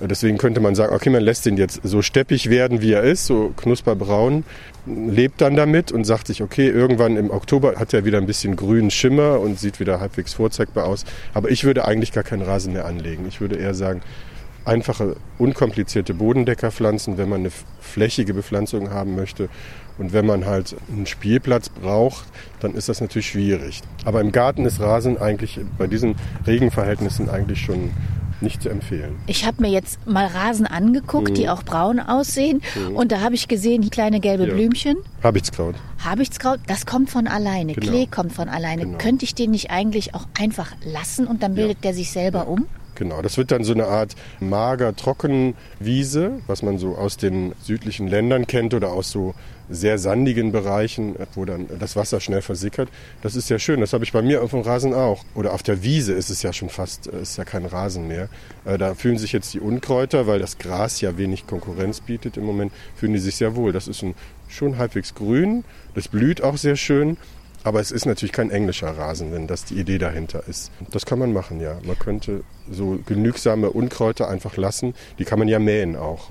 Deswegen 0.00 0.38
könnte 0.38 0.60
man 0.60 0.74
sagen, 0.74 0.94
okay, 0.94 1.10
man 1.10 1.22
lässt 1.22 1.46
ihn 1.46 1.56
jetzt 1.56 1.80
so 1.82 2.02
steppig 2.02 2.50
werden, 2.50 2.80
wie 2.80 2.92
er 2.92 3.02
ist, 3.02 3.26
so 3.26 3.52
knusperbraun, 3.56 4.44
lebt 4.86 5.40
dann 5.40 5.56
damit 5.56 5.90
und 5.90 6.04
sagt 6.04 6.28
sich, 6.28 6.42
okay, 6.42 6.68
irgendwann 6.68 7.16
im 7.16 7.30
Oktober 7.30 7.74
hat 7.76 7.92
er 7.92 8.04
wieder 8.04 8.18
ein 8.18 8.26
bisschen 8.26 8.54
grünen 8.56 8.90
Schimmer 8.90 9.40
und 9.40 9.58
sieht 9.58 9.80
wieder 9.80 10.00
halbwegs 10.00 10.34
vorzeigbar 10.34 10.86
aus. 10.86 11.04
Aber 11.34 11.50
ich 11.50 11.64
würde 11.64 11.84
eigentlich 11.86 12.12
gar 12.12 12.24
keinen 12.24 12.42
Rasen 12.42 12.72
mehr 12.72 12.84
anlegen. 12.84 13.26
Ich 13.28 13.40
würde 13.40 13.56
eher 13.56 13.74
sagen, 13.74 14.02
einfache, 14.64 15.16
unkomplizierte 15.38 16.14
Bodendecker 16.14 16.70
pflanzen, 16.70 17.18
wenn 17.18 17.28
man 17.28 17.40
eine 17.40 17.50
flächige 17.80 18.34
Bepflanzung 18.34 18.90
haben 18.90 19.16
möchte. 19.16 19.48
Und 19.96 20.12
wenn 20.12 20.26
man 20.26 20.46
halt 20.46 20.76
einen 20.92 21.06
Spielplatz 21.06 21.70
braucht, 21.70 22.26
dann 22.60 22.74
ist 22.74 22.88
das 22.88 23.00
natürlich 23.00 23.30
schwierig. 23.30 23.80
Aber 24.04 24.20
im 24.20 24.30
Garten 24.30 24.64
ist 24.64 24.78
Rasen 24.78 25.18
eigentlich 25.18 25.58
bei 25.76 25.88
diesen 25.88 26.14
Regenverhältnissen 26.46 27.28
eigentlich 27.28 27.60
schon 27.60 27.90
nicht 28.40 28.62
zu 28.62 28.68
empfehlen. 28.68 29.16
Ich 29.26 29.44
habe 29.44 29.62
mir 29.62 29.70
jetzt 29.70 30.06
mal 30.06 30.26
Rasen 30.26 30.66
angeguckt, 30.66 31.30
mhm. 31.30 31.34
die 31.34 31.48
auch 31.48 31.62
braun 31.62 32.00
aussehen. 32.00 32.62
Mhm. 32.74 32.96
Und 32.96 33.12
da 33.12 33.20
habe 33.20 33.34
ich 33.34 33.48
gesehen, 33.48 33.82
die 33.82 33.90
kleine 33.90 34.20
gelbe 34.20 34.46
ja. 34.46 34.54
Blümchen. 34.54 34.96
Habichtskraut. 35.22 35.74
Habichtskraut, 36.04 36.60
das 36.66 36.86
kommt 36.86 37.10
von 37.10 37.26
alleine. 37.26 37.74
Genau. 37.74 37.86
Klee 37.86 38.06
kommt 38.06 38.32
von 38.32 38.48
alleine. 38.48 38.82
Genau. 38.82 38.98
Könnte 38.98 39.24
ich 39.24 39.34
den 39.34 39.50
nicht 39.50 39.70
eigentlich 39.70 40.14
auch 40.14 40.26
einfach 40.38 40.72
lassen 40.84 41.26
und 41.26 41.42
dann 41.42 41.54
bildet 41.54 41.78
ja. 41.78 41.82
der 41.82 41.94
sich 41.94 42.10
selber 42.10 42.40
ja. 42.40 42.44
um? 42.44 42.66
Genau, 42.94 43.22
das 43.22 43.36
wird 43.36 43.52
dann 43.52 43.62
so 43.62 43.72
eine 43.72 43.86
Art 43.86 44.16
mager 44.40 44.94
Trockenwiese, 44.94 46.40
was 46.48 46.62
man 46.62 46.78
so 46.78 46.96
aus 46.96 47.16
den 47.16 47.54
südlichen 47.62 48.08
Ländern 48.08 48.48
kennt 48.48 48.74
oder 48.74 48.92
aus 48.92 49.12
so 49.12 49.34
sehr 49.70 49.98
sandigen 49.98 50.52
Bereichen, 50.52 51.16
wo 51.34 51.44
dann 51.44 51.66
das 51.78 51.96
Wasser 51.96 52.20
schnell 52.20 52.42
versickert. 52.42 52.88
Das 53.22 53.36
ist 53.36 53.50
ja 53.50 53.58
schön. 53.58 53.80
Das 53.80 53.92
habe 53.92 54.04
ich 54.04 54.12
bei 54.12 54.22
mir 54.22 54.42
auf 54.42 54.50
dem 54.50 54.60
Rasen 54.60 54.94
auch. 54.94 55.24
Oder 55.34 55.52
auf 55.52 55.62
der 55.62 55.82
Wiese 55.82 56.12
ist 56.12 56.30
es 56.30 56.42
ja 56.42 56.52
schon 56.52 56.68
fast, 56.68 57.06
ist 57.06 57.38
ja 57.38 57.44
kein 57.44 57.66
Rasen 57.66 58.08
mehr. 58.08 58.28
Äh, 58.64 58.78
da 58.78 58.94
fühlen 58.94 59.18
sich 59.18 59.32
jetzt 59.32 59.52
die 59.54 59.60
Unkräuter, 59.60 60.26
weil 60.26 60.38
das 60.38 60.58
Gras 60.58 61.00
ja 61.00 61.16
wenig 61.18 61.46
Konkurrenz 61.46 62.00
bietet 62.00 62.36
im 62.36 62.44
Moment, 62.44 62.72
fühlen 62.96 63.12
die 63.12 63.18
sich 63.18 63.36
sehr 63.36 63.56
wohl. 63.56 63.72
Das 63.72 63.88
ist 63.88 64.02
ein, 64.02 64.14
schon 64.48 64.78
halbwegs 64.78 65.14
grün. 65.14 65.64
Das 65.94 66.08
blüht 66.08 66.42
auch 66.42 66.56
sehr 66.56 66.76
schön. 66.76 67.16
Aber 67.64 67.80
es 67.80 67.90
ist 67.90 68.06
natürlich 68.06 68.32
kein 68.32 68.50
englischer 68.50 68.96
Rasen, 68.96 69.32
wenn 69.32 69.46
das 69.46 69.64
die 69.64 69.74
Idee 69.74 69.98
dahinter 69.98 70.44
ist. 70.48 70.70
Das 70.90 71.04
kann 71.04 71.18
man 71.18 71.32
machen, 71.32 71.60
ja. 71.60 71.78
Man 71.84 71.98
könnte 71.98 72.44
so 72.70 73.00
genügsame 73.04 73.70
Unkräuter 73.70 74.28
einfach 74.28 74.56
lassen. 74.56 74.94
Die 75.18 75.24
kann 75.24 75.38
man 75.38 75.48
ja 75.48 75.58
mähen 75.58 75.96
auch. 75.96 76.30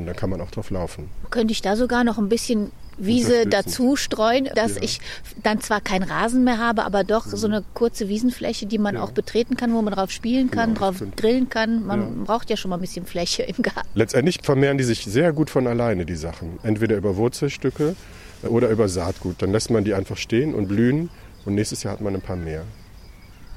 Und 0.00 0.06
dann 0.06 0.16
kann 0.16 0.30
man 0.30 0.40
auch 0.40 0.50
drauf 0.50 0.70
laufen. 0.70 1.08
Könnte 1.28 1.52
ich 1.52 1.60
da 1.60 1.76
sogar 1.76 2.04
noch 2.04 2.18
ein 2.18 2.28
bisschen 2.28 2.72
Wiese 2.96 3.46
dazu 3.46 3.96
streuen, 3.96 4.48
dass 4.54 4.76
ja. 4.76 4.82
ich 4.82 5.00
dann 5.42 5.60
zwar 5.60 5.80
keinen 5.80 6.02
Rasen 6.04 6.44
mehr 6.44 6.58
habe, 6.58 6.84
aber 6.84 7.04
doch 7.04 7.26
so 7.26 7.46
eine 7.46 7.62
kurze 7.74 8.08
Wiesenfläche, 8.08 8.66
die 8.66 8.78
man 8.78 8.94
ja. 8.94 9.02
auch 9.02 9.12
betreten 9.12 9.56
kann, 9.56 9.74
wo 9.74 9.82
man 9.82 9.92
drauf 9.92 10.10
spielen 10.10 10.50
kann, 10.50 10.70
genau, 10.70 10.80
drauf 10.80 10.96
stimmt. 10.96 11.16
grillen 11.16 11.48
kann. 11.48 11.86
Man 11.86 12.00
ja. 12.00 12.24
braucht 12.24 12.50
ja 12.50 12.56
schon 12.56 12.70
mal 12.70 12.76
ein 12.76 12.80
bisschen 12.80 13.06
Fläche 13.06 13.42
im 13.42 13.62
Garten. 13.62 13.88
Letztendlich 13.94 14.40
vermehren 14.42 14.78
die 14.78 14.84
sich 14.84 15.04
sehr 15.04 15.32
gut 15.32 15.50
von 15.50 15.66
alleine, 15.66 16.06
die 16.06 16.16
Sachen. 16.16 16.58
Entweder 16.62 16.96
über 16.96 17.16
Wurzelstücke 17.16 17.94
oder 18.42 18.68
über 18.70 18.88
Saatgut. 18.88 19.42
Dann 19.42 19.52
lässt 19.52 19.70
man 19.70 19.84
die 19.84 19.94
einfach 19.94 20.16
stehen 20.16 20.54
und 20.54 20.68
blühen 20.68 21.10
und 21.44 21.54
nächstes 21.54 21.82
Jahr 21.82 21.94
hat 21.94 22.00
man 22.00 22.14
ein 22.14 22.22
paar 22.22 22.36
mehr. 22.36 22.64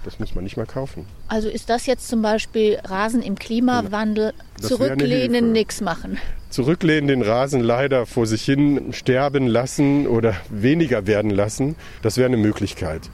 Das 0.03 0.19
muss 0.19 0.35
man 0.35 0.43
nicht 0.43 0.57
mal 0.57 0.65
kaufen. 0.65 1.05
Also 1.27 1.49
ist 1.49 1.69
das 1.69 1.85
jetzt 1.85 2.07
zum 2.07 2.21
Beispiel 2.21 2.77
Rasen 2.83 3.21
im 3.21 3.35
Klimawandel, 3.35 4.33
das 4.59 4.69
zurücklehnen, 4.69 5.51
nichts 5.51 5.81
machen? 5.81 6.17
Zurücklehnen, 6.49 7.07
den 7.07 7.21
Rasen 7.21 7.61
leider 7.61 8.05
vor 8.05 8.27
sich 8.27 8.43
hin 8.43 8.93
sterben 8.93 9.47
lassen 9.47 10.07
oder 10.07 10.35
weniger 10.49 11.07
werden 11.07 11.31
lassen, 11.31 11.75
das 12.01 12.17
wäre 12.17 12.27
eine 12.27 12.37
Möglichkeit. 12.37 13.09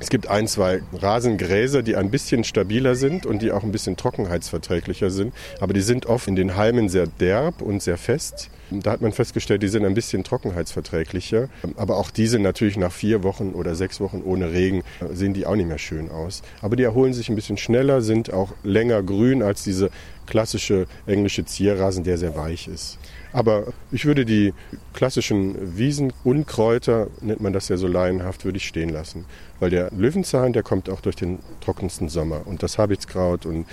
Es 0.00 0.08
gibt 0.08 0.28
ein, 0.28 0.48
zwei 0.48 0.82
Rasengräser, 0.94 1.82
die 1.82 1.94
ein 1.94 2.10
bisschen 2.10 2.42
stabiler 2.42 2.94
sind 2.94 3.26
und 3.26 3.42
die 3.42 3.52
auch 3.52 3.62
ein 3.62 3.70
bisschen 3.70 3.98
trockenheitsverträglicher 3.98 5.10
sind. 5.10 5.34
Aber 5.60 5.74
die 5.74 5.82
sind 5.82 6.06
oft 6.06 6.26
in 6.26 6.36
den 6.36 6.56
Halmen 6.56 6.88
sehr 6.88 7.06
derb 7.06 7.60
und 7.60 7.82
sehr 7.82 7.98
fest. 7.98 8.48
Da 8.70 8.92
hat 8.92 9.00
man 9.00 9.12
festgestellt, 9.12 9.62
die 9.62 9.68
sind 9.68 9.84
ein 9.84 9.94
bisschen 9.94 10.24
trockenheitsverträglicher. 10.24 11.48
Aber 11.76 11.96
auch 11.96 12.10
diese 12.10 12.38
natürlich 12.38 12.76
nach 12.76 12.92
vier 12.92 13.22
Wochen 13.22 13.50
oder 13.50 13.74
sechs 13.74 14.00
Wochen 14.00 14.22
ohne 14.24 14.52
Regen 14.52 14.82
äh, 15.00 15.14
sehen 15.14 15.34
die 15.34 15.46
auch 15.46 15.56
nicht 15.56 15.68
mehr 15.68 15.78
schön 15.78 16.10
aus. 16.10 16.42
Aber 16.62 16.76
die 16.76 16.84
erholen 16.84 17.12
sich 17.12 17.28
ein 17.28 17.34
bisschen 17.34 17.56
schneller, 17.56 18.00
sind 18.00 18.32
auch 18.32 18.52
länger 18.62 19.02
grün 19.02 19.42
als 19.42 19.64
diese 19.64 19.90
klassische 20.26 20.86
englische 21.06 21.44
Zierrasen, 21.44 22.04
der 22.04 22.16
sehr 22.16 22.36
weich 22.36 22.68
ist. 22.68 22.98
Aber 23.32 23.72
ich 23.90 24.06
würde 24.06 24.24
die 24.24 24.54
klassischen 24.92 25.76
Wiesen 25.76 26.12
und 26.24 26.46
Kräuter, 26.46 27.08
nennt 27.20 27.40
man 27.40 27.52
das 27.52 27.68
ja 27.68 27.76
so 27.76 27.86
laienhaft, 27.86 28.44
würde 28.44 28.58
ich 28.58 28.66
stehen 28.66 28.90
lassen. 28.90 29.24
Weil 29.58 29.70
der 29.70 29.90
Löwenzahn, 29.90 30.52
der 30.52 30.62
kommt 30.62 30.88
auch 30.88 31.00
durch 31.00 31.16
den 31.16 31.38
trockensten 31.60 32.08
Sommer. 32.08 32.46
Und 32.46 32.62
das 32.62 32.78
Habichtskraut 32.78 33.46
und 33.46 33.66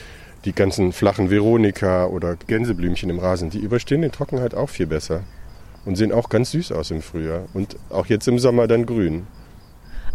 die 0.45 0.53
ganzen 0.53 0.93
flachen 0.93 1.29
Veronika 1.29 2.05
oder 2.05 2.35
Gänseblümchen 2.35 3.09
im 3.09 3.19
Rasen, 3.19 3.49
die 3.49 3.59
überstehen 3.59 4.01
die 4.01 4.09
Trockenheit 4.09 4.53
auch 4.53 4.69
viel 4.69 4.87
besser 4.87 5.23
und 5.85 5.95
sehen 5.95 6.11
auch 6.11 6.29
ganz 6.29 6.51
süß 6.51 6.71
aus 6.71 6.91
im 6.91 7.01
Frühjahr 7.01 7.45
und 7.53 7.75
auch 7.89 8.07
jetzt 8.07 8.27
im 8.27 8.39
Sommer 8.39 8.67
dann 8.67 8.85
grün. 8.85 9.25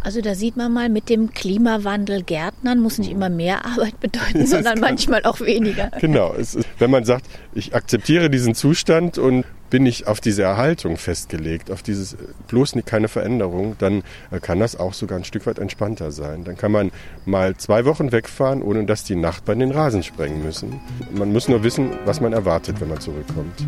Also 0.05 0.21
da 0.21 0.35
sieht 0.35 0.57
man 0.57 0.73
mal, 0.73 0.89
mit 0.89 1.09
dem 1.09 1.33
Klimawandel 1.33 2.25
Gärtnern 2.25 2.81
muss 2.81 2.99
nicht 2.99 3.11
immer 3.11 3.31
mehr 3.31 3.65
Arbeit 3.65 4.01
bedeuten, 4.01 4.47
sondern 4.47 4.81
manchmal 4.81 5.25
auch 5.25 5.41
weniger. 5.41 5.91
Genau. 6.01 6.33
Ist, 6.33 6.59
wenn 6.79 6.91
man 6.91 7.05
sagt, 7.05 7.27
ich 7.55 7.75
akzeptiere 7.75 8.29
diesen 8.29 8.55
Zustand 8.55 9.19
und 9.19 9.45
bin 9.73 9.85
nicht 9.85 10.07
auf 10.07 10.21
diese 10.21 10.43
Erhaltung 10.43 10.99
festgelegt, 10.99 11.71
auf 11.71 11.83
dieses 11.83 12.15
bloß 12.49 12.75
nicht 12.75 12.87
keine 12.87 13.09
Veränderung, 13.09 13.75
dann 13.79 14.03
äh, 14.31 14.39
kann 14.39 14.61
das 14.61 14.79
auch 14.79 14.93
sogar 14.93 15.19
ein 15.19 15.25
Stück 15.25 15.47
weit 15.47 15.59
entspannter 15.59 16.13
sein. 16.13 16.45
Dann 16.45 16.59
kann 16.59 16.71
man 16.73 16.93
mal 17.25 17.57
zwei 17.57 17.87
Wochen 17.87 18.13
wegfahren, 18.13 18.63
ohne 18.63 18.85
dass 18.85 19.03
die 19.03 19.17
Nachbarn 19.17 19.61
den 19.61 19.71
Rasen 19.71 20.03
sprengen 20.03 20.45
müssen. 20.45 20.79
Man 21.11 21.33
muss 21.33 21.49
nur 21.49 21.65
wissen, 21.65 21.89
was 22.05 22.21
man 22.21 22.35
erwartet, 22.35 22.83
wenn 22.83 22.89
man 22.91 23.01
zurückkommt. 23.01 23.67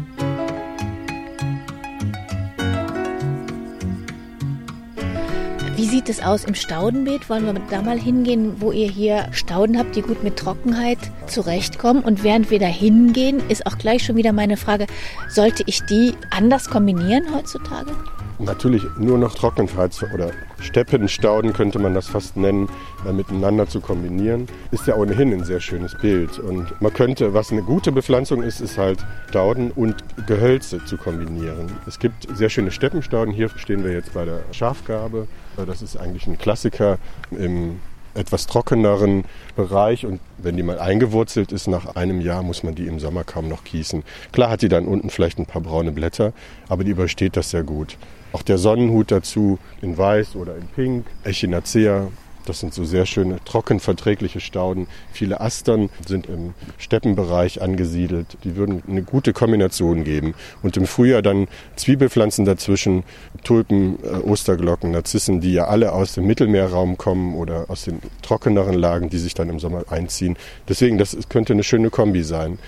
Wie 5.84 5.90
sieht 5.90 6.08
es 6.08 6.22
aus 6.22 6.44
im 6.44 6.54
Staudenbeet? 6.54 7.28
Wollen 7.28 7.44
wir 7.44 7.60
da 7.68 7.82
mal 7.82 8.00
hingehen, 8.00 8.58
wo 8.58 8.72
ihr 8.72 8.90
hier 8.90 9.28
Stauden 9.32 9.78
habt, 9.78 9.94
die 9.94 10.00
gut 10.00 10.24
mit 10.24 10.38
Trockenheit 10.38 10.96
zurechtkommen? 11.26 12.02
Und 12.02 12.24
während 12.24 12.50
wir 12.50 12.58
da 12.58 12.64
hingehen, 12.64 13.42
ist 13.50 13.66
auch 13.66 13.76
gleich 13.76 14.02
schon 14.02 14.16
wieder 14.16 14.32
meine 14.32 14.56
Frage, 14.56 14.86
sollte 15.28 15.62
ich 15.66 15.82
die 15.82 16.14
anders 16.30 16.70
kombinieren 16.70 17.34
heutzutage? 17.34 17.92
Natürlich 18.38 18.82
nur 18.98 19.18
noch 19.18 19.34
Trockenheits- 19.34 20.02
oder 20.12 20.30
Steppenstauden 20.60 21.52
könnte 21.52 21.78
man 21.78 21.94
das 21.94 22.08
fast 22.08 22.36
nennen, 22.36 22.68
äh, 23.06 23.12
miteinander 23.12 23.68
zu 23.68 23.80
kombinieren, 23.80 24.48
ist 24.70 24.86
ja 24.86 24.96
ohnehin 24.96 25.32
ein 25.32 25.44
sehr 25.44 25.60
schönes 25.60 25.96
Bild. 25.98 26.38
Und 26.38 26.80
man 26.80 26.92
könnte, 26.92 27.34
was 27.34 27.52
eine 27.52 27.62
gute 27.62 27.92
Bepflanzung 27.92 28.42
ist, 28.42 28.60
ist 28.60 28.78
halt 28.78 29.04
Stauden 29.28 29.70
und 29.70 29.96
Gehölze 30.26 30.84
zu 30.84 30.96
kombinieren. 30.96 31.70
Es 31.86 31.98
gibt 31.98 32.26
sehr 32.36 32.48
schöne 32.48 32.70
Steppenstauden. 32.70 33.32
Hier 33.32 33.50
stehen 33.56 33.84
wir 33.84 33.92
jetzt 33.92 34.14
bei 34.14 34.24
der 34.24 34.40
Schafgabe. 34.52 35.26
Äh, 35.56 35.66
das 35.66 35.82
ist 35.82 35.96
eigentlich 35.96 36.26
ein 36.26 36.38
Klassiker 36.38 36.98
im 37.30 37.80
etwas 38.14 38.46
trockeneren 38.46 39.24
Bereich 39.56 40.06
und 40.06 40.20
wenn 40.38 40.56
die 40.56 40.62
mal 40.62 40.78
eingewurzelt 40.78 41.52
ist, 41.52 41.66
nach 41.66 41.96
einem 41.96 42.20
Jahr 42.20 42.42
muss 42.42 42.62
man 42.62 42.74
die 42.74 42.86
im 42.86 43.00
Sommer 43.00 43.24
kaum 43.24 43.48
noch 43.48 43.64
gießen. 43.64 44.04
Klar 44.32 44.50
hat 44.50 44.62
die 44.62 44.68
dann 44.68 44.86
unten 44.86 45.10
vielleicht 45.10 45.38
ein 45.38 45.46
paar 45.46 45.62
braune 45.62 45.92
Blätter, 45.92 46.32
aber 46.68 46.84
die 46.84 46.92
übersteht 46.92 47.36
das 47.36 47.50
sehr 47.50 47.64
gut. 47.64 47.96
Auch 48.34 48.42
der 48.42 48.58
Sonnenhut 48.58 49.12
dazu 49.12 49.60
in 49.80 49.96
weiß 49.96 50.34
oder 50.34 50.56
in 50.56 50.66
pink, 50.66 51.06
Echinacea, 51.22 52.08
das 52.46 52.58
sind 52.58 52.74
so 52.74 52.84
sehr 52.84 53.06
schöne, 53.06 53.38
trockenverträgliche 53.44 54.40
Stauden. 54.40 54.88
Viele 55.12 55.40
Astern 55.40 55.88
sind 56.04 56.26
im 56.26 56.52
Steppenbereich 56.76 57.62
angesiedelt. 57.62 58.36
Die 58.42 58.56
würden 58.56 58.82
eine 58.88 59.02
gute 59.04 59.32
Kombination 59.32 60.02
geben. 60.02 60.34
Und 60.62 60.76
im 60.76 60.86
Frühjahr 60.86 61.22
dann 61.22 61.46
Zwiebelpflanzen 61.76 62.44
dazwischen, 62.44 63.04
Tulpen, 63.44 64.00
äh, 64.02 64.16
Osterglocken, 64.16 64.90
Narzissen, 64.90 65.40
die 65.40 65.52
ja 65.52 65.66
alle 65.68 65.92
aus 65.92 66.14
dem 66.14 66.26
Mittelmeerraum 66.26 66.98
kommen 66.98 67.36
oder 67.36 67.66
aus 67.68 67.84
den 67.84 68.00
trockeneren 68.20 68.74
Lagen, 68.74 69.10
die 69.10 69.18
sich 69.18 69.34
dann 69.34 69.48
im 69.48 69.60
Sommer 69.60 69.84
einziehen. 69.90 70.36
Deswegen, 70.68 70.98
das 70.98 71.16
könnte 71.28 71.52
eine 71.52 71.62
schöne 71.62 71.90
Kombi 71.90 72.24
sein. 72.24 72.58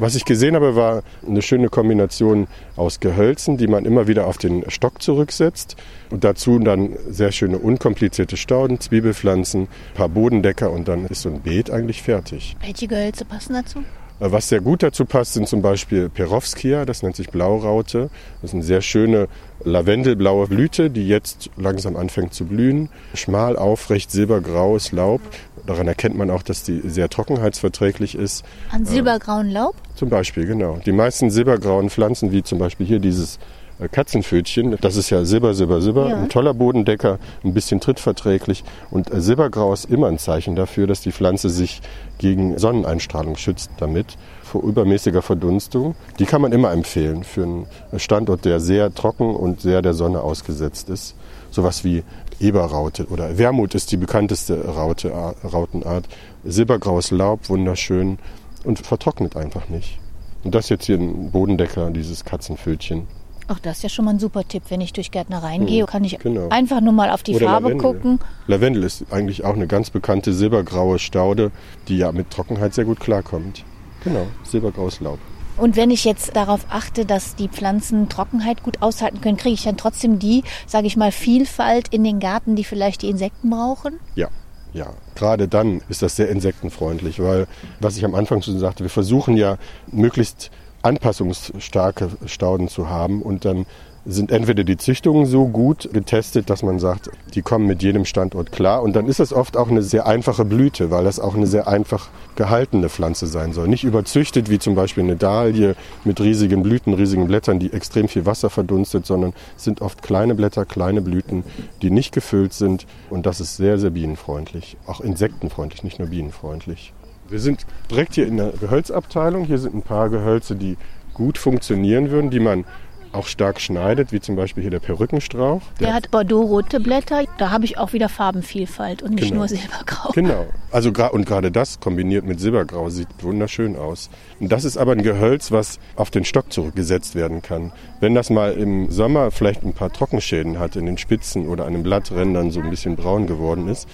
Was 0.00 0.14
ich 0.14 0.24
gesehen 0.24 0.54
habe, 0.54 0.76
war 0.76 1.02
eine 1.28 1.42
schöne 1.42 1.68
Kombination 1.68 2.48
aus 2.74 3.00
Gehölzen, 3.00 3.58
die 3.58 3.66
man 3.66 3.84
immer 3.84 4.08
wieder 4.08 4.26
auf 4.26 4.38
den 4.38 4.64
Stock 4.70 5.02
zurücksetzt. 5.02 5.76
Und 6.08 6.24
dazu 6.24 6.58
dann 6.58 6.96
sehr 7.10 7.32
schöne 7.32 7.58
unkomplizierte 7.58 8.38
Stauden, 8.38 8.80
Zwiebelpflanzen, 8.80 9.64
ein 9.64 9.68
paar 9.94 10.08
Bodendecker 10.08 10.70
und 10.70 10.88
dann 10.88 11.04
ist 11.04 11.20
so 11.20 11.28
ein 11.28 11.42
Beet 11.42 11.70
eigentlich 11.70 12.02
fertig. 12.02 12.56
Welche 12.62 12.88
Gehölze 12.88 13.26
passen 13.26 13.52
dazu? 13.52 13.80
Äh, 14.20 14.32
was 14.32 14.48
sehr 14.48 14.60
gut 14.60 14.82
dazu 14.82 15.04
passt, 15.04 15.34
sind 15.34 15.48
zum 15.48 15.60
Beispiel 15.60 16.08
Perovskia, 16.08 16.84
das 16.84 17.02
nennt 17.02 17.16
sich 17.16 17.28
Blauraute. 17.28 18.10
Das 18.40 18.50
ist 18.50 18.54
eine 18.54 18.62
sehr 18.62 18.80
schöne 18.80 19.28
lavendelblaue 19.64 20.46
Blüte, 20.46 20.90
die 20.90 21.08
jetzt 21.08 21.50
langsam 21.56 21.96
anfängt 21.96 22.32
zu 22.32 22.46
blühen. 22.46 22.88
Schmal, 23.14 23.56
aufrecht, 23.56 24.10
silbergraues 24.10 24.92
Laub 24.92 25.20
Daran 25.66 25.88
erkennt 25.88 26.16
man 26.16 26.30
auch, 26.30 26.42
dass 26.42 26.62
die 26.62 26.80
sehr 26.84 27.08
trockenheitsverträglich 27.08 28.14
ist. 28.14 28.44
An 28.70 28.84
silbergrauen 28.84 29.50
Laub? 29.50 29.74
Zum 29.94 30.08
Beispiel, 30.08 30.46
genau. 30.46 30.78
Die 30.84 30.92
meisten 30.92 31.30
silbergrauen 31.30 31.90
Pflanzen, 31.90 32.32
wie 32.32 32.42
zum 32.42 32.58
Beispiel 32.58 32.86
hier 32.86 32.98
dieses 32.98 33.38
äh, 33.80 33.88
Katzenpfötchen, 33.88 34.76
das 34.80 34.96
ist 34.96 35.10
ja 35.10 35.24
Silber, 35.24 35.54
Silber, 35.54 35.80
Silber, 35.80 36.08
ja. 36.08 36.16
ein 36.16 36.28
toller 36.28 36.54
Bodendecker, 36.54 37.18
ein 37.44 37.54
bisschen 37.54 37.80
trittverträglich. 37.80 38.64
Und 38.90 39.12
äh, 39.12 39.20
Silbergrau 39.20 39.72
ist 39.72 39.86
immer 39.86 40.08
ein 40.08 40.18
Zeichen 40.18 40.56
dafür, 40.56 40.86
dass 40.86 41.00
die 41.00 41.12
Pflanze 41.12 41.48
sich 41.50 41.80
gegen 42.18 42.58
Sonneneinstrahlung 42.58 43.36
schützt 43.36 43.70
damit, 43.78 44.16
vor 44.42 44.62
übermäßiger 44.62 45.22
Verdunstung. 45.22 45.94
Die 46.18 46.26
kann 46.26 46.42
man 46.42 46.52
immer 46.52 46.72
empfehlen 46.72 47.24
für 47.24 47.42
einen 47.42 47.66
Standort, 47.96 48.44
der 48.44 48.60
sehr 48.60 48.92
trocken 48.94 49.34
und 49.34 49.60
sehr 49.60 49.80
der 49.80 49.94
Sonne 49.94 50.20
ausgesetzt 50.20 50.90
ist. 50.90 51.14
Sowas 51.50 51.84
wie 51.84 52.04
Eberraute 52.40 53.06
oder 53.06 53.38
Wermut 53.38 53.74
ist 53.74 53.92
die 53.92 53.96
bekannteste 53.96 54.64
Raute, 54.66 55.10
Rautenart. 55.10 56.08
Silbergraues 56.44 57.10
Laub, 57.10 57.48
wunderschön 57.48 58.18
und 58.64 58.78
vertrocknet 58.78 59.36
einfach 59.36 59.68
nicht. 59.68 59.98
Und 60.42 60.54
das 60.54 60.68
jetzt 60.70 60.86
hier 60.86 60.96
ein 60.96 61.30
Bodendecker, 61.30 61.90
dieses 61.90 62.24
Katzenpfötchen. 62.24 63.06
Ach, 63.52 63.58
das 63.58 63.78
ist 63.78 63.82
ja 63.82 63.88
schon 63.88 64.04
mal 64.04 64.12
ein 64.12 64.20
super 64.20 64.46
Tipp. 64.46 64.62
Wenn 64.68 64.80
ich 64.80 64.92
durch 64.92 65.10
Gärtnereien 65.10 65.62
hm, 65.62 65.66
gehe, 65.66 65.84
kann 65.84 66.04
ich 66.04 66.18
genau. 66.18 66.48
einfach 66.50 66.80
nur 66.80 66.92
mal 66.92 67.10
auf 67.10 67.22
die 67.22 67.34
Oder 67.34 67.46
Farbe 67.46 67.70
Lavendel. 67.70 67.92
gucken. 67.92 68.18
Lavendel 68.46 68.84
ist 68.84 69.06
eigentlich 69.10 69.44
auch 69.44 69.54
eine 69.54 69.66
ganz 69.66 69.90
bekannte 69.90 70.32
silbergraue 70.32 70.98
Staude, 70.98 71.50
die 71.88 71.98
ja 71.98 72.12
mit 72.12 72.30
Trockenheit 72.30 72.74
sehr 72.74 72.84
gut 72.84 73.00
klarkommt. 73.00 73.64
Genau, 74.04 74.26
silbergraues 74.44 75.00
Laub. 75.00 75.18
Und 75.60 75.76
wenn 75.76 75.90
ich 75.90 76.06
jetzt 76.06 76.36
darauf 76.36 76.64
achte, 76.70 77.04
dass 77.04 77.36
die 77.36 77.48
Pflanzen 77.48 78.08
Trockenheit 78.08 78.62
gut 78.62 78.80
aushalten 78.80 79.20
können, 79.20 79.36
kriege 79.36 79.54
ich 79.54 79.64
dann 79.64 79.76
trotzdem 79.76 80.18
die, 80.18 80.42
sage 80.66 80.86
ich 80.86 80.96
mal, 80.96 81.12
Vielfalt 81.12 81.88
in 81.88 82.02
den 82.02 82.18
Garten, 82.18 82.56
die 82.56 82.64
vielleicht 82.64 83.02
die 83.02 83.10
Insekten 83.10 83.50
brauchen? 83.50 84.00
Ja, 84.14 84.28
ja, 84.72 84.86
gerade 85.14 85.48
dann 85.48 85.82
ist 85.90 86.00
das 86.00 86.16
sehr 86.16 86.30
insektenfreundlich, 86.30 87.20
weil, 87.20 87.46
was 87.78 87.98
ich 87.98 88.06
am 88.06 88.14
Anfang 88.14 88.40
schon 88.40 88.58
sagte, 88.58 88.84
wir 88.84 88.90
versuchen 88.90 89.36
ja 89.36 89.58
möglichst 89.92 90.50
anpassungsstarke 90.80 92.08
Stauden 92.24 92.68
zu 92.68 92.88
haben 92.88 93.20
und 93.20 93.44
dann 93.44 93.66
sind 94.06 94.32
entweder 94.32 94.64
die 94.64 94.76
Züchtungen 94.76 95.26
so 95.26 95.46
gut 95.46 95.90
getestet, 95.92 96.48
dass 96.48 96.62
man 96.62 96.78
sagt, 96.78 97.10
die 97.34 97.42
kommen 97.42 97.66
mit 97.66 97.82
jedem 97.82 98.04
Standort 98.04 98.50
klar. 98.50 98.82
Und 98.82 98.96
dann 98.96 99.06
ist 99.06 99.20
es 99.20 99.32
oft 99.32 99.56
auch 99.56 99.68
eine 99.68 99.82
sehr 99.82 100.06
einfache 100.06 100.44
Blüte, 100.44 100.90
weil 100.90 101.04
das 101.04 101.20
auch 101.20 101.34
eine 101.34 101.46
sehr 101.46 101.68
einfach 101.68 102.08
gehaltene 102.36 102.88
Pflanze 102.88 103.26
sein 103.26 103.52
soll. 103.52 103.68
Nicht 103.68 103.84
überzüchtet 103.84 104.48
wie 104.48 104.58
zum 104.58 104.74
Beispiel 104.74 105.04
eine 105.04 105.16
Dahlie 105.16 105.74
mit 106.04 106.20
riesigen 106.20 106.62
Blüten, 106.62 106.94
riesigen 106.94 107.26
Blättern, 107.26 107.58
die 107.58 107.72
extrem 107.72 108.08
viel 108.08 108.24
Wasser 108.24 108.48
verdunstet, 108.48 109.04
sondern 109.04 109.34
sind 109.56 109.82
oft 109.82 110.02
kleine 110.02 110.34
Blätter, 110.34 110.64
kleine 110.64 111.02
Blüten, 111.02 111.44
die 111.82 111.90
nicht 111.90 112.12
gefüllt 112.12 112.54
sind. 112.54 112.86
Und 113.10 113.26
das 113.26 113.40
ist 113.40 113.56
sehr, 113.56 113.78
sehr 113.78 113.90
bienenfreundlich. 113.90 114.78
Auch 114.86 115.00
insektenfreundlich, 115.00 115.84
nicht 115.84 115.98
nur 115.98 116.08
bienenfreundlich. 116.08 116.94
Wir 117.28 117.38
sind 117.38 117.66
direkt 117.90 118.14
hier 118.14 118.26
in 118.26 118.38
der 118.38 118.52
Gehölzabteilung. 118.60 119.44
Hier 119.44 119.58
sind 119.58 119.74
ein 119.74 119.82
paar 119.82 120.08
Gehölze, 120.08 120.56
die 120.56 120.76
gut 121.14 121.38
funktionieren 121.38 122.10
würden, 122.10 122.30
die 122.30 122.40
man 122.40 122.64
auch 123.12 123.26
stark 123.26 123.60
schneidet, 123.60 124.12
wie 124.12 124.20
zum 124.20 124.36
Beispiel 124.36 124.62
hier 124.62 124.70
der 124.70 124.80
Perückenstrauch. 124.80 125.62
Der, 125.78 125.88
der 125.88 125.94
hat 125.94 126.10
Bordeaux-rote 126.10 126.80
Blätter. 126.80 127.24
Da 127.38 127.50
habe 127.50 127.64
ich 127.64 127.78
auch 127.78 127.92
wieder 127.92 128.08
Farbenvielfalt 128.08 129.02
und 129.02 129.14
nicht 129.14 129.28
genau. 129.28 129.40
nur 129.40 129.48
Silbergrau. 129.48 130.12
Genau. 130.12 130.46
Also 130.70 130.92
und 131.12 131.26
gerade 131.26 131.50
das 131.50 131.80
kombiniert 131.80 132.24
mit 132.24 132.40
Silbergrau 132.40 132.88
sieht 132.90 133.08
wunderschön 133.20 133.76
aus. 133.76 134.10
Und 134.38 134.52
das 134.52 134.64
ist 134.64 134.76
aber 134.76 134.92
ein 134.92 135.02
Gehölz, 135.02 135.50
was 135.50 135.80
auf 135.96 136.10
den 136.10 136.24
Stock 136.24 136.52
zurückgesetzt 136.52 137.14
werden 137.14 137.42
kann. 137.42 137.72
Wenn 137.98 138.14
das 138.14 138.30
mal 138.30 138.52
im 138.52 138.90
Sommer 138.90 139.30
vielleicht 139.30 139.64
ein 139.64 139.72
paar 139.72 139.92
Trockenschäden 139.92 140.58
hat 140.58 140.76
in 140.76 140.86
den 140.86 140.98
Spitzen 140.98 141.48
oder 141.48 141.66
an 141.66 141.72
den 141.72 141.82
Blatträndern 141.82 142.50
so 142.50 142.60
ein 142.60 142.70
bisschen 142.70 142.96
braun 142.96 143.26
geworden 143.26 143.68
ist, 143.68 143.88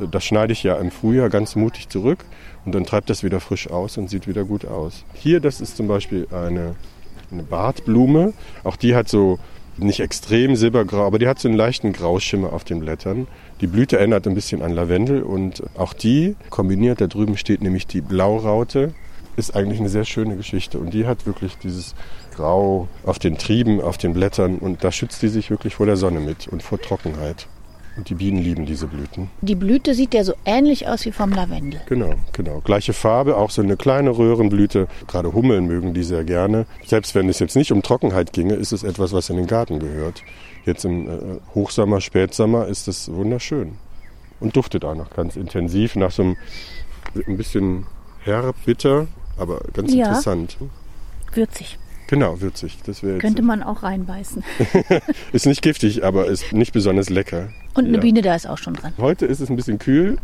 äh, 0.00 0.06
das 0.08 0.24
schneide 0.24 0.52
ich 0.52 0.62
ja 0.62 0.76
im 0.76 0.90
Frühjahr 0.90 1.30
ganz 1.30 1.56
mutig 1.56 1.88
zurück 1.88 2.24
und 2.64 2.74
dann 2.74 2.84
treibt 2.84 3.10
das 3.10 3.24
wieder 3.24 3.40
frisch 3.40 3.68
aus 3.68 3.98
und 3.98 4.08
sieht 4.08 4.28
wieder 4.28 4.44
gut 4.44 4.64
aus. 4.66 5.04
Hier, 5.14 5.40
das 5.40 5.60
ist 5.60 5.76
zum 5.76 5.88
Beispiel 5.88 6.28
eine 6.30 6.76
eine 7.32 7.42
Bartblume. 7.42 8.32
Auch 8.64 8.76
die 8.76 8.94
hat 8.94 9.08
so 9.08 9.38
nicht 9.78 10.00
extrem 10.00 10.56
silbergrau, 10.56 11.06
aber 11.06 11.18
die 11.18 11.28
hat 11.28 11.38
so 11.38 11.48
einen 11.48 11.56
leichten 11.56 11.92
Grauschimmer 11.92 12.52
auf 12.52 12.64
den 12.64 12.80
Blättern. 12.80 13.26
Die 13.60 13.66
Blüte 13.66 13.98
erinnert 13.98 14.26
ein 14.26 14.34
bisschen 14.34 14.62
an 14.62 14.72
Lavendel 14.72 15.22
und 15.22 15.62
auch 15.76 15.92
die 15.92 16.36
kombiniert, 16.50 17.00
da 17.00 17.06
drüben 17.06 17.36
steht 17.36 17.62
nämlich 17.62 17.86
die 17.86 18.00
Blauraute, 18.00 18.92
ist 19.36 19.56
eigentlich 19.56 19.80
eine 19.80 19.88
sehr 19.88 20.04
schöne 20.04 20.36
Geschichte 20.36 20.78
und 20.78 20.92
die 20.92 21.06
hat 21.06 21.26
wirklich 21.26 21.56
dieses 21.56 21.94
Grau 22.34 22.88
auf 23.04 23.18
den 23.18 23.38
Trieben, 23.38 23.80
auf 23.80 23.96
den 23.96 24.12
Blättern 24.12 24.58
und 24.58 24.84
da 24.84 24.92
schützt 24.92 25.22
die 25.22 25.28
sich 25.28 25.50
wirklich 25.50 25.76
vor 25.76 25.86
der 25.86 25.96
Sonne 25.96 26.20
mit 26.20 26.48
und 26.48 26.62
vor 26.62 26.80
Trockenheit. 26.80 27.46
Und 27.96 28.08
die 28.08 28.14
Bienen 28.14 28.38
lieben 28.42 28.64
diese 28.64 28.86
Blüten. 28.86 29.28
Die 29.42 29.54
Blüte 29.54 29.94
sieht 29.94 30.14
ja 30.14 30.24
so 30.24 30.32
ähnlich 30.46 30.88
aus 30.88 31.04
wie 31.04 31.12
vom 31.12 31.30
Lavendel. 31.30 31.80
Genau, 31.86 32.14
genau. 32.32 32.60
Gleiche 32.64 32.94
Farbe, 32.94 33.36
auch 33.36 33.50
so 33.50 33.60
eine 33.60 33.76
kleine 33.76 34.16
Röhrenblüte. 34.16 34.88
Gerade 35.06 35.32
Hummeln 35.34 35.66
mögen 35.66 35.92
die 35.92 36.02
sehr 36.02 36.24
gerne. 36.24 36.64
Selbst 36.86 37.14
wenn 37.14 37.28
es 37.28 37.38
jetzt 37.38 37.54
nicht 37.54 37.70
um 37.70 37.82
Trockenheit 37.82 38.32
ginge, 38.32 38.54
ist 38.54 38.72
es 38.72 38.82
etwas, 38.82 39.12
was 39.12 39.28
in 39.28 39.36
den 39.36 39.46
Garten 39.46 39.78
gehört. 39.78 40.22
Jetzt 40.64 40.84
im 40.86 41.06
äh, 41.06 41.12
Hochsommer, 41.54 42.00
Spätsommer 42.00 42.66
ist 42.66 42.88
es 42.88 43.12
wunderschön. 43.12 43.72
Und 44.40 44.56
duftet 44.56 44.84
auch 44.86 44.94
noch 44.94 45.10
ganz 45.10 45.36
intensiv 45.36 45.94
nach 45.94 46.10
so 46.12 46.22
einem 46.22 46.36
ein 47.26 47.36
bisschen 47.36 47.86
herb, 48.24 48.56
bitter, 48.64 49.06
aber 49.36 49.60
ganz 49.74 49.92
Ja. 49.92 50.06
interessant. 50.06 50.56
Würzig. 51.34 51.78
Genau, 52.12 52.42
würzig. 52.42 52.76
Das 52.84 53.02
wäre 53.02 53.16
Könnte 53.16 53.40
man 53.40 53.62
auch 53.62 53.82
reinbeißen. 53.82 54.44
Ist 55.32 55.46
nicht 55.46 55.62
giftig, 55.62 56.04
aber 56.04 56.26
ist 56.26 56.52
nicht 56.52 56.74
besonders 56.74 57.08
lecker. 57.08 57.48
Und 57.72 57.86
eine 57.86 57.94
Ja. 57.94 58.00
Biene 58.02 58.20
da 58.20 58.34
ist 58.34 58.46
auch 58.46 58.58
schon 58.58 58.74
dran. 58.74 58.92
Heute 58.98 59.24
ist 59.24 59.40
es 59.40 59.48
ein 59.48 59.56
bisschen 59.56 59.78
kühl. 59.78 60.18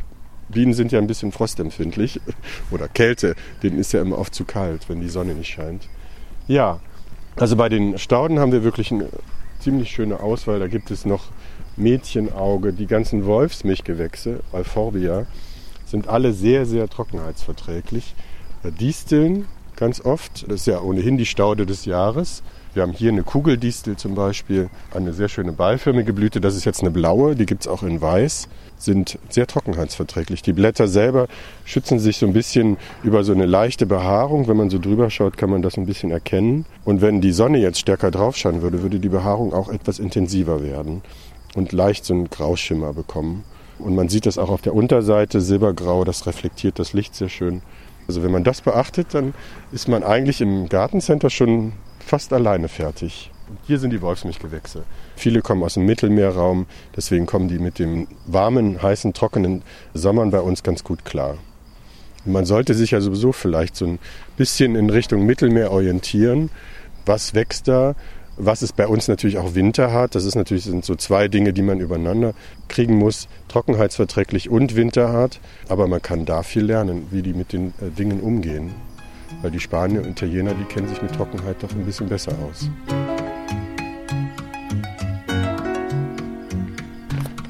Bienen 0.51 0.75
sind 0.75 0.93
ja 0.93 0.99
ein 0.99 1.07
bisschen 1.07 1.33
frostempfindlich. 1.33 2.21
Oder 2.71 2.89
Kälte. 2.89 3.37
Denen 3.63 3.79
ist 3.79 3.95
ja 3.95 4.03
immer 4.03 4.19
oft 4.19 4.35
zu 4.35 4.45
kalt, 4.45 4.87
wenn 4.91 5.01
die 5.01 5.09
Sonne 5.09 5.33
nicht 5.33 5.49
scheint. 5.49 5.89
Ja, 6.47 6.81
also 7.37 7.57
bei 7.57 7.71
den 7.71 7.97
Stauden 7.97 8.39
haben 8.39 8.53
wir 8.53 8.65
wirklich 8.65 8.93
eine 8.93 9.09
ziemlich 9.59 9.89
schöne 9.91 10.21
Auswahl. 10.21 10.59
Da 10.59 10.67
gibt 10.67 10.91
es 10.91 11.07
noch 11.07 11.29
Mädchenauge, 11.79 12.75
die 12.75 12.87
ganzen 12.87 13.25
Wolfsmilchgewächse, 13.25 14.41
Euphorbia, 14.53 15.25
sind 15.87 16.07
alle 16.07 16.35
sehr, 16.35 16.67
sehr 16.67 16.87
trockenheitsverträglich. 16.87 18.15
Äh, 18.63 18.73
Disteln 18.73 19.47
ganz 19.79 20.01
oft, 20.05 20.45
das 20.49 20.61
ist 20.61 20.67
ja 20.67 20.81
ohnehin 20.81 21.17
die 21.17 21.27
Staude 21.27 21.65
des 21.65 21.85
Jahres. 21.85 22.43
Wir 22.75 22.83
haben 22.83 22.93
hier 22.93 23.11
eine 23.11 23.23
Kugeldistel 23.23 23.97
zum 23.97 24.15
Beispiel, 24.15 24.69
eine 24.95 25.13
sehr 25.13 25.29
schöne 25.29 25.53
ballförmige 25.53 26.13
Blüte. 26.13 26.41
Das 26.41 26.55
ist 26.55 26.65
jetzt 26.65 26.81
eine 26.81 26.91
blaue, 26.91 27.35
die 27.35 27.47
gibt 27.47 27.63
es 27.63 27.69
auch 27.69 27.83
in 27.83 28.01
weiß, 28.01 28.49
sind 28.77 29.19
sehr 29.31 29.47
trockenheitsverträglich. 29.47 30.43
Die 30.43 30.53
Blätter 30.53 30.87
selber 30.87 31.27
schützen 31.65 31.99
sich 31.99 32.19
so 32.19 32.27
ein 32.27 32.35
bisschen 32.35 32.77
über 33.03 33.25
so 33.25 33.33
eine 33.33 33.47
leichte 33.47 33.87
Behaarung. 33.87 34.49
Wenn 34.49 34.57
man 34.57 34.71
so 34.71 34.79
drüber 34.79 35.11
schaut, 35.11 35.37
kann 35.37 35.51
man 35.51 35.63
das 35.63 35.77
ein 35.79 35.87
bisschen 35.87 36.11
erkennen. 36.11 36.67
Und 36.85 37.01
wenn 37.01 37.21
die 37.21 37.33
Sonne 37.33 37.59
jetzt 37.59 37.81
stärker 37.81 38.11
drauf 38.11 38.37
scheinen 38.37 38.63
würde, 38.63 38.83
würde 38.83 39.01
die 39.01 39.09
Behaarung 39.09 39.55
auch 39.55 39.71
etwas 39.71 39.99
intensiver 39.99 40.63
werden 40.63 41.03
und 41.55 41.73
leicht 41.73 42.05
so 42.05 42.15
einen 42.15 42.29
Grauschimmer 42.29 42.93
bekommen. 42.93 43.45
Und 43.79 43.95
man 43.95 44.09
sieht 44.09 44.27
das 44.27 44.39
auch 44.39 44.51
auf 44.51 44.61
der 44.61 44.75
Unterseite, 44.75 45.41
silbergrau, 45.41 46.05
das 46.05 46.27
reflektiert 46.27 46.79
das 46.79 46.93
Licht 46.93 47.15
sehr 47.15 47.29
schön. 47.29 47.63
Also 48.09 48.23
wenn 48.23 48.33
man 48.33 48.43
das 48.43 48.63
beachtet, 48.63 49.09
dann 49.13 49.35
ist 49.71 49.87
man 49.87 50.03
eigentlich 50.03 50.41
im 50.41 50.69
Gartencenter 50.69 51.31
schon 51.31 51.75
fast 52.05 52.33
alleine 52.33 52.69
fertig. 52.69 53.31
Hier 53.67 53.79
sind 53.79 53.91
die 53.91 54.01
Wolfsmilchgewächse. 54.01 54.85
Viele 55.15 55.43
kommen 55.43 55.63
aus 55.63 55.75
dem 55.75 55.85
Mittelmeerraum, 55.85 56.67
deswegen 56.97 57.27
kommen 57.27 57.49
die 57.49 57.59
mit 57.59 57.79
dem 57.79 58.09
warmen, 58.27 58.83
heißen, 58.83 59.13
trockenen 59.13 59.63
Sommern 59.95 60.31
bei 60.31 60.41
uns 60.41 60.63
ganz 60.63 60.85
gut 60.85 61.05
klar. 61.05 61.37
Man 62.25 62.45
sollte 62.45 62.75
sich 62.75 62.91
ja 62.91 63.01
sowieso 63.01 63.33
vielleicht 63.33 63.77
so 63.77 63.87
ein 63.87 63.99
bisschen 64.37 64.75
in 64.75 64.91
Richtung 64.91 65.25
Mittelmeer 65.25 65.71
orientieren. 65.71 66.51
Was 67.07 67.35
wächst 67.35 67.69
da? 67.69 67.95
Was 68.41 68.63
es 68.63 68.73
bei 68.73 68.87
uns 68.87 69.09
natürlich 69.09 69.37
auch 69.39 69.57
Winter 69.57 69.93
hat, 69.93 70.15
das 70.15 70.25
ist 70.25 70.37
natürlich, 70.37 70.63
sind 70.63 70.85
so 70.85 70.95
zwei 70.95 71.27
Dinge, 71.27 71.53
die 71.53 71.63
man 71.63 71.81
übereinander 71.81 72.35
kriegen 72.69 72.97
muss. 72.97 73.27
Trockenheitsverträglich 73.49 74.49
und 74.49 74.77
winterhart. 74.77 75.41
Aber 75.69 75.89
man 75.89 76.01
kann 76.01 76.25
da 76.25 76.45
viel 76.45 76.65
lernen, 76.65 77.09
wie 77.11 77.23
die 77.23 77.35
mit 77.35 77.53
den 77.53 77.75
äh, 77.81 77.91
Dingen 77.91 78.21
umgehen. 78.21 78.73
Weil 79.43 79.51
die 79.51 79.59
Spanier 79.59 80.03
und 80.03 80.11
Italiener, 80.11 80.55
die 80.55 80.63
kennen 80.73 80.87
sich 80.87 81.03
mit 81.03 81.13
Trockenheit 81.17 81.57
doch 81.65 81.73
ein 81.73 81.85
bisschen 81.85 82.09
besser 82.09 82.31
aus. 82.49 82.71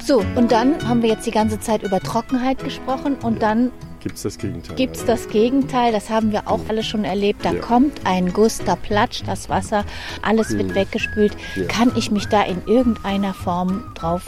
So, 0.03 0.23
und 0.35 0.51
dann 0.51 0.87
haben 0.87 1.03
wir 1.03 1.09
jetzt 1.09 1.27
die 1.27 1.31
ganze 1.31 1.59
Zeit 1.59 1.83
über 1.83 1.99
Trockenheit 1.99 2.63
gesprochen 2.63 3.15
und 3.21 3.43
dann 3.43 3.71
Gibt 4.01 4.15
es 4.15 4.23
das 4.23 4.37
Gegenteil? 4.37 4.75
gibt 4.75 4.95
es 4.97 5.05
das 5.05 5.27
Gegenteil, 5.29 5.91
das 5.91 6.09
haben 6.09 6.31
wir 6.31 6.47
auch 6.47 6.61
alle 6.69 6.83
schon 6.83 7.03
erlebt. 7.03 7.43
Da 7.43 7.51
Ja. 7.53 7.59
kommt 7.59 8.05
ein 8.05 8.31
Guss, 8.33 8.59
da 8.59 8.75
platscht 8.75 9.27
das 9.27 9.49
Wasser, 9.49 9.83
alles 10.21 10.57
wird 10.57 10.73
weggespült. 10.75 11.35
Ja. 11.55 11.65
Kann 11.65 11.91
ich 11.95 12.09
mich 12.11 12.27
da 12.27 12.41
in 12.43 12.61
irgendeiner 12.65 13.33
Form 13.33 13.83
drauf 13.95 14.23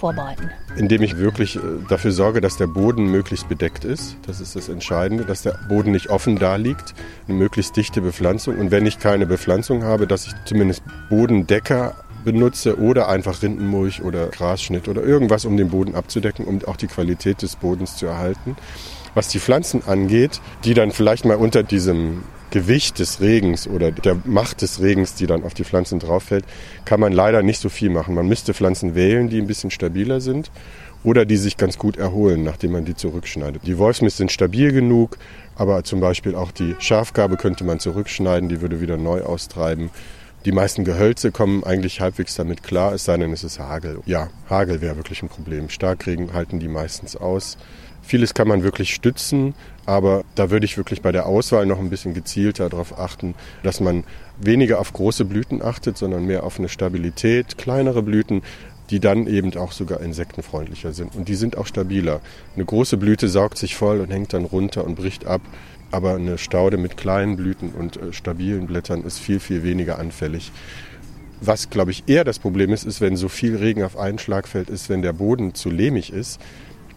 vorbereiten? 0.00 0.50
Indem 0.76 1.02
ich 1.02 1.16
wirklich 1.16 1.56
äh, 1.56 1.60
dafür 1.88 2.12
sorge, 2.12 2.40
dass 2.40 2.56
der 2.56 2.66
Boden 2.68 3.06
möglichst 3.10 3.48
bedeckt 3.48 3.84
ist. 3.84 4.16
Das 4.26 4.40
ist 4.40 4.54
das 4.54 4.68
Entscheidende, 4.68 5.24
dass 5.24 5.42
der 5.42 5.58
Boden 5.68 5.90
nicht 5.90 6.08
offen 6.08 6.38
da 6.38 6.56
liegt. 6.56 6.94
Eine 7.26 7.36
möglichst 7.36 7.76
dichte 7.76 8.00
Bepflanzung. 8.00 8.58
Und 8.58 8.70
wenn 8.70 8.86
ich 8.86 8.98
keine 9.00 9.26
Bepflanzung 9.26 9.82
habe, 9.84 10.06
dass 10.06 10.26
ich 10.26 10.32
zumindest 10.44 10.82
Bodendecker 11.10 11.94
benutze 12.32 12.78
oder 12.78 13.08
einfach 13.08 13.42
Rindenmulch 13.42 14.02
oder 14.02 14.28
Grasschnitt 14.28 14.88
oder 14.88 15.02
irgendwas, 15.02 15.44
um 15.44 15.56
den 15.56 15.70
Boden 15.70 15.94
abzudecken, 15.94 16.44
um 16.44 16.60
auch 16.66 16.76
die 16.76 16.86
Qualität 16.86 17.40
des 17.42 17.56
Bodens 17.56 17.96
zu 17.96 18.06
erhalten. 18.06 18.56
Was 19.14 19.28
die 19.28 19.38
Pflanzen 19.38 19.82
angeht, 19.86 20.40
die 20.64 20.74
dann 20.74 20.90
vielleicht 20.90 21.24
mal 21.24 21.36
unter 21.36 21.62
diesem 21.62 22.22
Gewicht 22.50 22.98
des 22.98 23.20
Regens 23.20 23.66
oder 23.66 23.90
der 23.90 24.16
Macht 24.24 24.62
des 24.62 24.80
Regens, 24.80 25.14
die 25.14 25.26
dann 25.26 25.42
auf 25.42 25.54
die 25.54 25.64
Pflanzen 25.64 25.98
drauf 25.98 26.24
fällt, 26.24 26.44
kann 26.84 27.00
man 27.00 27.12
leider 27.12 27.42
nicht 27.42 27.60
so 27.60 27.68
viel 27.68 27.90
machen. 27.90 28.14
Man 28.14 28.28
müsste 28.28 28.54
Pflanzen 28.54 28.94
wählen, 28.94 29.28
die 29.28 29.38
ein 29.38 29.46
bisschen 29.46 29.70
stabiler 29.70 30.20
sind 30.20 30.50
oder 31.04 31.24
die 31.24 31.36
sich 31.36 31.56
ganz 31.56 31.78
gut 31.78 31.96
erholen, 31.96 32.42
nachdem 32.42 32.72
man 32.72 32.84
die 32.84 32.94
zurückschneidet. 32.94 33.62
Die 33.66 33.78
Wolfsmist 33.78 34.18
sind 34.18 34.32
stabil 34.32 34.72
genug, 34.72 35.16
aber 35.56 35.84
zum 35.84 36.00
Beispiel 36.00 36.34
auch 36.34 36.52
die 36.52 36.74
Schafgarbe 36.78 37.36
könnte 37.36 37.64
man 37.64 37.80
zurückschneiden, 37.80 38.48
die 38.48 38.60
würde 38.60 38.80
wieder 38.80 38.96
neu 38.96 39.22
austreiben. 39.22 39.90
Die 40.48 40.52
meisten 40.52 40.82
Gehölze 40.82 41.30
kommen 41.30 41.62
eigentlich 41.62 42.00
halbwegs 42.00 42.34
damit 42.34 42.62
klar, 42.62 42.94
es 42.94 43.04
sei 43.04 43.18
denn, 43.18 43.34
es 43.34 43.44
ist 43.44 43.58
Hagel. 43.58 44.00
Ja, 44.06 44.30
Hagel 44.48 44.80
wäre 44.80 44.96
wirklich 44.96 45.22
ein 45.22 45.28
Problem. 45.28 45.68
Starkregen 45.68 46.32
halten 46.32 46.58
die 46.58 46.68
meistens 46.68 47.16
aus. 47.16 47.58
Vieles 48.00 48.32
kann 48.32 48.48
man 48.48 48.62
wirklich 48.62 48.94
stützen, 48.94 49.54
aber 49.84 50.24
da 50.36 50.48
würde 50.48 50.64
ich 50.64 50.78
wirklich 50.78 51.02
bei 51.02 51.12
der 51.12 51.26
Auswahl 51.26 51.66
noch 51.66 51.78
ein 51.78 51.90
bisschen 51.90 52.14
gezielter 52.14 52.70
darauf 52.70 52.98
achten, 52.98 53.34
dass 53.62 53.80
man 53.80 54.04
weniger 54.40 54.80
auf 54.80 54.94
große 54.94 55.26
Blüten 55.26 55.60
achtet, 55.60 55.98
sondern 55.98 56.24
mehr 56.24 56.44
auf 56.44 56.58
eine 56.58 56.70
Stabilität, 56.70 57.58
kleinere 57.58 58.02
Blüten, 58.02 58.40
die 58.88 59.00
dann 59.00 59.26
eben 59.26 59.54
auch 59.58 59.72
sogar 59.72 60.00
insektenfreundlicher 60.00 60.94
sind. 60.94 61.14
Und 61.14 61.28
die 61.28 61.34
sind 61.34 61.58
auch 61.58 61.66
stabiler. 61.66 62.22
Eine 62.56 62.64
große 62.64 62.96
Blüte 62.96 63.28
saugt 63.28 63.58
sich 63.58 63.76
voll 63.76 64.00
und 64.00 64.10
hängt 64.10 64.32
dann 64.32 64.46
runter 64.46 64.86
und 64.86 64.94
bricht 64.94 65.26
ab. 65.26 65.42
Aber 65.90 66.14
eine 66.14 66.38
Staude 66.38 66.76
mit 66.76 66.96
kleinen 66.96 67.36
Blüten 67.36 67.70
und 67.70 67.96
äh, 67.96 68.12
stabilen 68.12 68.66
Blättern 68.66 69.04
ist 69.04 69.18
viel, 69.18 69.40
viel 69.40 69.62
weniger 69.62 69.98
anfällig. 69.98 70.52
Was, 71.40 71.70
glaube 71.70 71.92
ich, 71.92 72.04
eher 72.06 72.24
das 72.24 72.38
Problem 72.38 72.72
ist, 72.72 72.84
ist, 72.84 73.00
wenn 73.00 73.16
so 73.16 73.28
viel 73.28 73.56
Regen 73.56 73.82
auf 73.82 73.96
einen 73.96 74.18
Schlag 74.18 74.48
fällt, 74.48 74.70
ist, 74.70 74.88
wenn 74.88 75.02
der 75.02 75.12
Boden 75.12 75.54
zu 75.54 75.70
lehmig 75.70 76.12
ist, 76.12 76.40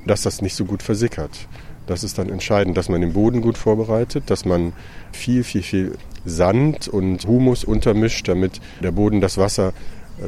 dass 0.06 0.23
das 0.23 0.41
nicht 0.41 0.56
so 0.56 0.65
gut 0.65 0.82
versickert. 0.82 1.47
Das 1.86 2.04
ist 2.04 2.17
dann 2.17 2.30
entscheidend, 2.30 2.77
dass 2.77 2.89
man 2.89 3.01
den 3.01 3.13
Boden 3.13 3.41
gut 3.41 3.58
vorbereitet, 3.58 4.25
dass 4.27 4.45
man 4.45 4.73
viel, 5.12 5.43
viel, 5.43 5.62
viel 5.62 5.97
Sand 6.25 6.88
und 6.88 7.25
Humus 7.25 7.63
untermischt, 7.63 8.27
damit 8.27 8.62
der 8.82 8.91
Boden 8.91 9.21
das 9.21 9.38
Wasser 9.38 9.73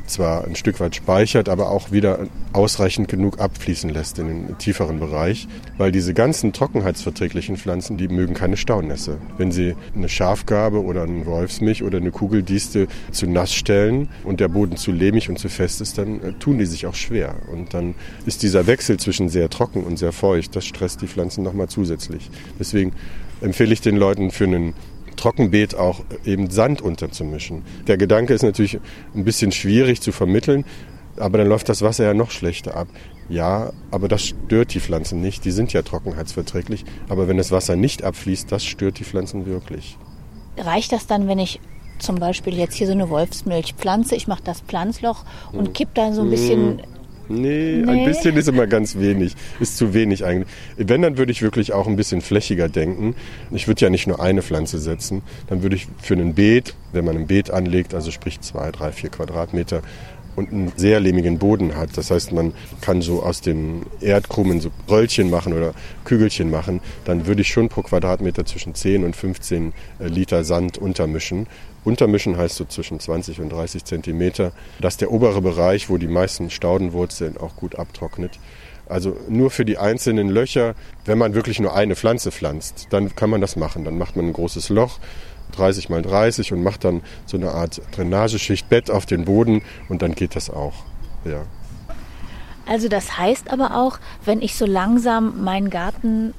zwar 0.07 0.45
ein 0.45 0.55
Stück 0.55 0.79
weit 0.79 0.95
speichert, 0.95 1.49
aber 1.49 1.69
auch 1.69 1.91
wieder 1.91 2.27
ausreichend 2.51 3.07
genug 3.07 3.39
abfließen 3.39 3.89
lässt 3.89 4.19
in 4.19 4.27
den 4.27 4.57
tieferen 4.57 4.99
Bereich. 4.99 5.47
Weil 5.77 5.91
diese 5.91 6.13
ganzen 6.13 6.53
trockenheitsverträglichen 6.53 7.57
Pflanzen, 7.57 7.97
die 7.97 8.07
mögen 8.07 8.33
keine 8.33 8.57
Staunässe. 8.57 9.17
Wenn 9.37 9.51
sie 9.51 9.75
eine 9.95 10.09
Schafgarbe 10.09 10.83
oder 10.83 11.03
einen 11.03 11.25
Wolfsmilch 11.25 11.83
oder 11.83 11.97
eine 11.97 12.11
Kugeldistel 12.11 12.87
zu 13.11 13.27
nass 13.27 13.53
stellen 13.53 14.09
und 14.23 14.39
der 14.39 14.47
Boden 14.47 14.77
zu 14.77 14.91
lehmig 14.91 15.29
und 15.29 15.37
zu 15.37 15.49
fest 15.49 15.81
ist, 15.81 15.97
dann 15.97 16.21
äh, 16.21 16.33
tun 16.33 16.57
die 16.57 16.65
sich 16.65 16.85
auch 16.85 16.95
schwer. 16.95 17.35
Und 17.51 17.73
dann 17.73 17.95
ist 18.25 18.43
dieser 18.43 18.67
Wechsel 18.67 18.97
zwischen 18.97 19.29
sehr 19.29 19.49
trocken 19.49 19.83
und 19.83 19.97
sehr 19.97 20.11
feucht, 20.11 20.55
das 20.55 20.65
stresst 20.65 21.01
die 21.01 21.07
Pflanzen 21.07 21.43
nochmal 21.43 21.67
zusätzlich. 21.67 22.29
Deswegen 22.59 22.93
empfehle 23.41 23.73
ich 23.73 23.81
den 23.81 23.97
Leuten 23.97 24.31
für 24.31 24.45
einen 24.45 24.73
Trockenbeet 25.23 25.75
auch 25.75 26.01
eben 26.25 26.49
Sand 26.49 26.81
unterzumischen. 26.81 27.63
Der 27.87 27.95
Gedanke 27.95 28.33
ist 28.33 28.43
natürlich 28.43 28.79
ein 29.15 29.23
bisschen 29.23 29.53
schwierig 29.53 30.01
zu 30.01 30.11
vermitteln, 30.11 30.65
aber 31.15 31.37
dann 31.37 31.47
läuft 31.47 31.69
das 31.69 31.81
Wasser 31.81 32.03
ja 32.03 32.13
noch 32.13 32.29
schlechter 32.29 32.75
ab. 32.75 32.89
Ja, 33.29 33.71
aber 33.89 34.09
das 34.09 34.25
stört 34.25 34.73
die 34.73 34.81
Pflanzen 34.81 35.21
nicht. 35.21 35.45
Die 35.45 35.51
sind 35.51 35.71
ja 35.71 35.81
trockenheitsverträglich. 35.81 36.83
Aber 37.07 37.29
wenn 37.29 37.37
das 37.37 37.51
Wasser 37.51 37.77
nicht 37.77 38.03
abfließt, 38.03 38.51
das 38.51 38.65
stört 38.65 38.99
die 38.99 39.05
Pflanzen 39.05 39.45
wirklich. 39.45 39.97
Reicht 40.57 40.91
das 40.91 41.07
dann, 41.07 41.29
wenn 41.29 41.39
ich 41.39 41.61
zum 41.99 42.15
Beispiel 42.17 42.57
jetzt 42.57 42.75
hier 42.75 42.87
so 42.87 42.93
eine 42.93 43.09
Wolfsmilch 43.09 43.75
pflanze, 43.77 44.15
ich 44.15 44.27
mache 44.27 44.43
das 44.43 44.59
Pflanzloch 44.59 45.23
und 45.53 45.73
kipp 45.73 45.93
da 45.93 46.11
so 46.11 46.21
ein 46.21 46.29
bisschen 46.31 46.81
Nee, 47.29 47.81
Nee. 47.85 47.89
ein 47.91 48.05
bisschen 48.05 48.35
ist 48.37 48.47
immer 48.47 48.67
ganz 48.67 48.97
wenig. 48.97 49.35
Ist 49.59 49.77
zu 49.77 49.93
wenig 49.93 50.25
eigentlich. 50.25 50.47
Wenn, 50.77 51.01
dann 51.01 51.17
würde 51.17 51.31
ich 51.31 51.41
wirklich 51.41 51.73
auch 51.73 51.87
ein 51.87 51.95
bisschen 51.95 52.21
flächiger 52.21 52.69
denken. 52.69 53.15
Ich 53.51 53.67
würde 53.67 53.81
ja 53.81 53.89
nicht 53.89 54.07
nur 54.07 54.21
eine 54.21 54.41
Pflanze 54.41 54.77
setzen. 54.79 55.21
Dann 55.47 55.63
würde 55.63 55.75
ich 55.75 55.87
für 56.01 56.15
ein 56.15 56.33
Beet, 56.33 56.75
wenn 56.91 57.05
man 57.05 57.15
ein 57.17 57.27
Beet 57.27 57.49
anlegt, 57.51 57.93
also 57.93 58.11
sprich 58.11 58.41
zwei, 58.41 58.71
drei, 58.71 58.91
vier 58.91 59.09
Quadratmeter, 59.09 59.81
und 60.35 60.51
einen 60.51 60.71
sehr 60.75 60.99
lehmigen 60.99 61.39
Boden 61.39 61.75
hat. 61.75 61.97
Das 61.97 62.11
heißt, 62.11 62.31
man 62.31 62.53
kann 62.81 63.01
so 63.01 63.23
aus 63.23 63.41
den 63.41 63.85
Erdkrumen 64.01 64.61
so 64.61 64.71
Röllchen 64.89 65.29
machen 65.29 65.53
oder 65.53 65.73
Kügelchen 66.05 66.49
machen. 66.49 66.81
Dann 67.05 67.25
würde 67.27 67.41
ich 67.41 67.49
schon 67.49 67.69
pro 67.69 67.81
Quadratmeter 67.81 68.45
zwischen 68.45 68.75
10 68.75 69.03
und 69.03 69.15
15 69.15 69.73
Liter 69.99 70.43
Sand 70.43 70.77
untermischen. 70.77 71.47
Untermischen 71.83 72.37
heißt 72.37 72.55
so 72.55 72.65
zwischen 72.65 72.99
20 72.99 73.41
und 73.41 73.49
30 73.49 73.83
Zentimeter, 73.83 74.53
dass 74.79 74.97
der 74.97 75.11
obere 75.11 75.41
Bereich, 75.41 75.89
wo 75.89 75.97
die 75.97 76.07
meisten 76.07 76.49
Staudenwurzeln 76.49 77.37
auch 77.37 77.55
gut 77.55 77.75
abtrocknet. 77.77 78.39
Also 78.87 79.15
nur 79.29 79.49
für 79.49 79.65
die 79.65 79.77
einzelnen 79.77 80.29
Löcher, 80.29 80.75
wenn 81.05 81.17
man 81.17 81.33
wirklich 81.33 81.59
nur 81.59 81.73
eine 81.73 81.95
Pflanze 81.95 82.31
pflanzt, 82.31 82.87
dann 82.89 83.15
kann 83.15 83.29
man 83.29 83.41
das 83.41 83.55
machen. 83.55 83.85
Dann 83.85 83.97
macht 83.97 84.15
man 84.15 84.27
ein 84.27 84.33
großes 84.33 84.69
Loch, 84.69 84.99
30 85.55 85.89
mal 85.89 86.01
30 86.01 86.53
und 86.53 86.63
macht 86.63 86.83
dann 86.83 87.01
so 87.25 87.37
eine 87.37 87.51
Art 87.51 87.81
Drainageschicht, 87.95 88.69
Bett 88.69 88.91
auf 88.91 89.05
den 89.05 89.25
Boden 89.25 89.61
und 89.89 90.01
dann 90.01 90.13
geht 90.13 90.35
das 90.35 90.49
auch. 90.49 90.73
Ja. 91.25 91.43
Also 92.65 92.87
das 92.87 93.17
heißt 93.17 93.51
aber 93.51 93.75
auch, 93.75 93.99
wenn 94.23 94.41
ich 94.41 94.55
so 94.55 94.65
langsam 94.65 95.43
meinen 95.43 95.69
Garten 95.69 96.33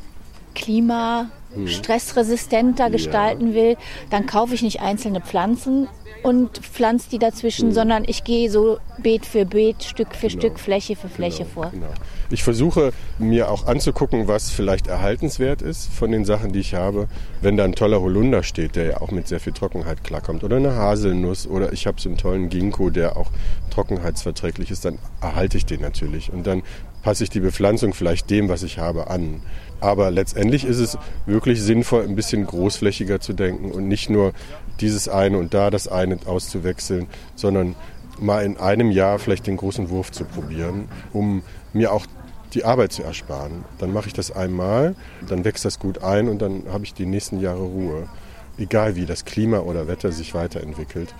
Klima 1.55 1.69
stressresistenter 1.69 2.91
gestalten 2.91 3.55
will, 3.55 3.77
dann 4.11 4.27
kaufe 4.27 4.55
ich 4.55 4.63
nicht 4.63 4.81
einzelne 4.81 5.21
Pflanzen 5.21 5.89
und 6.25 6.57
pflanze 6.59 7.11
die 7.11 7.19
dazwischen, 7.19 7.69
mhm. 7.69 7.73
sondern 7.73 8.05
ich 8.07 8.25
gehe 8.25 8.51
so 8.51 8.79
Beet 8.99 9.27
für 9.27 9.45
Beet, 9.45 9.85
Stück 9.85 10.15
für 10.15 10.29
genau. 10.29 10.41
Stück, 10.41 10.59
Fläche 10.59 10.97
für 10.97 11.09
Fläche 11.09 11.45
genau. 11.45 11.51
vor. 11.51 11.71
Genau. 11.71 11.89
Ich 12.31 12.43
versuche 12.43 12.93
mir 13.19 13.51
auch 13.51 13.67
anzugucken, 13.67 14.27
was 14.27 14.51
vielleicht 14.51 14.87
erhaltenswert 14.87 15.61
ist 15.61 15.93
von 15.93 16.11
den 16.11 16.25
Sachen, 16.25 16.53
die 16.53 16.61
ich 16.61 16.75
habe. 16.75 17.09
Wenn 17.43 17.59
da 17.59 17.65
ein 17.65 17.75
toller 17.75 18.01
Holunder 18.01 18.43
steht, 18.43 18.75
der 18.75 18.85
ja 18.87 19.01
auch 19.03 19.11
mit 19.11 19.29
sehr 19.29 19.39
viel 19.39 19.53
Trockenheit 19.53 20.03
klarkommt, 20.03 20.45
oder 20.45 20.57
eine 20.57 20.75
Haselnuss, 20.75 21.47
oder 21.47 21.75
ich 21.75 21.87
habe 21.87 22.01
so 22.01 22.09
einen 22.09 22.17
tollen 22.17 22.49
Ginkgo, 22.49 22.89
der 22.89 23.19
auch 23.19 23.31
trockenheitsverträglich 23.71 24.71
ist, 24.71 24.87
dann 24.87 24.99
erhalte 25.21 25.59
ich 25.59 25.67
den 25.67 25.83
natürlich. 25.83 26.33
Und 26.33 26.47
dann 26.47 26.63
passe 27.05 27.23
ich 27.23 27.31
die 27.31 27.41
Bepflanzung 27.41 27.93
vielleicht 27.93 28.31
dem, 28.31 28.49
was 28.49 28.63
ich 28.63 28.79
habe, 28.79 29.09
an. 29.09 29.43
Aber 29.81 30.11
letztendlich 30.11 30.65
ist 30.65 30.79
es 30.79 30.99
wirklich 31.27 31.61
sinnvoll, 31.63 32.05
ein 32.05 32.17
bisschen 32.17 32.47
großflächiger 32.47 33.21
zu 33.21 33.35
denken 33.35 33.71
und 33.71 33.87
nicht 33.87 34.09
nur 34.09 34.33
dieses 34.81 35.09
eine 35.09 35.37
und 35.39 35.53
da 35.53 35.71
das 35.71 35.87
eine 35.87 36.19
auszuwechseln, 36.25 37.07
sondern 37.37 37.77
mal 38.19 38.45
in 38.45 38.57
einem 38.57 38.91
Jahr 38.91 39.19
vielleicht 39.19 39.47
den 39.47 39.59
großen 39.59 39.91
Wurf 39.91 40.11
zu 40.11 40.25
probieren, 40.25 40.89
um 41.13 41.43
mir 41.75 41.93
auch 41.93 42.07
die 42.55 42.65
Arbeit 42.65 42.93
zu 42.93 43.03
ersparen. 43.03 43.65
Dann 43.79 43.93
mache 43.93 44.07
ich 44.07 44.15
das 44.15 44.31
einmal, 44.31 44.95
dann 45.29 45.45
wächst 45.45 45.65
das 45.65 45.79
gut 45.79 46.03
ein 46.03 46.29
und 46.29 46.41
dann 46.41 46.63
habe 46.73 46.85
ich 46.85 46.95
die 46.95 47.07
nächsten 47.07 47.41
Jahre 47.41 47.63
Ruhe. 47.63 48.09
Egal 48.57 48.97
wie 48.97 49.05
das 49.05 49.25
Klima 49.25 49.59
oder 49.59 49.89
Wetter 49.89 50.13
sich 50.13 50.33
weiterentwickelt. 50.33 51.15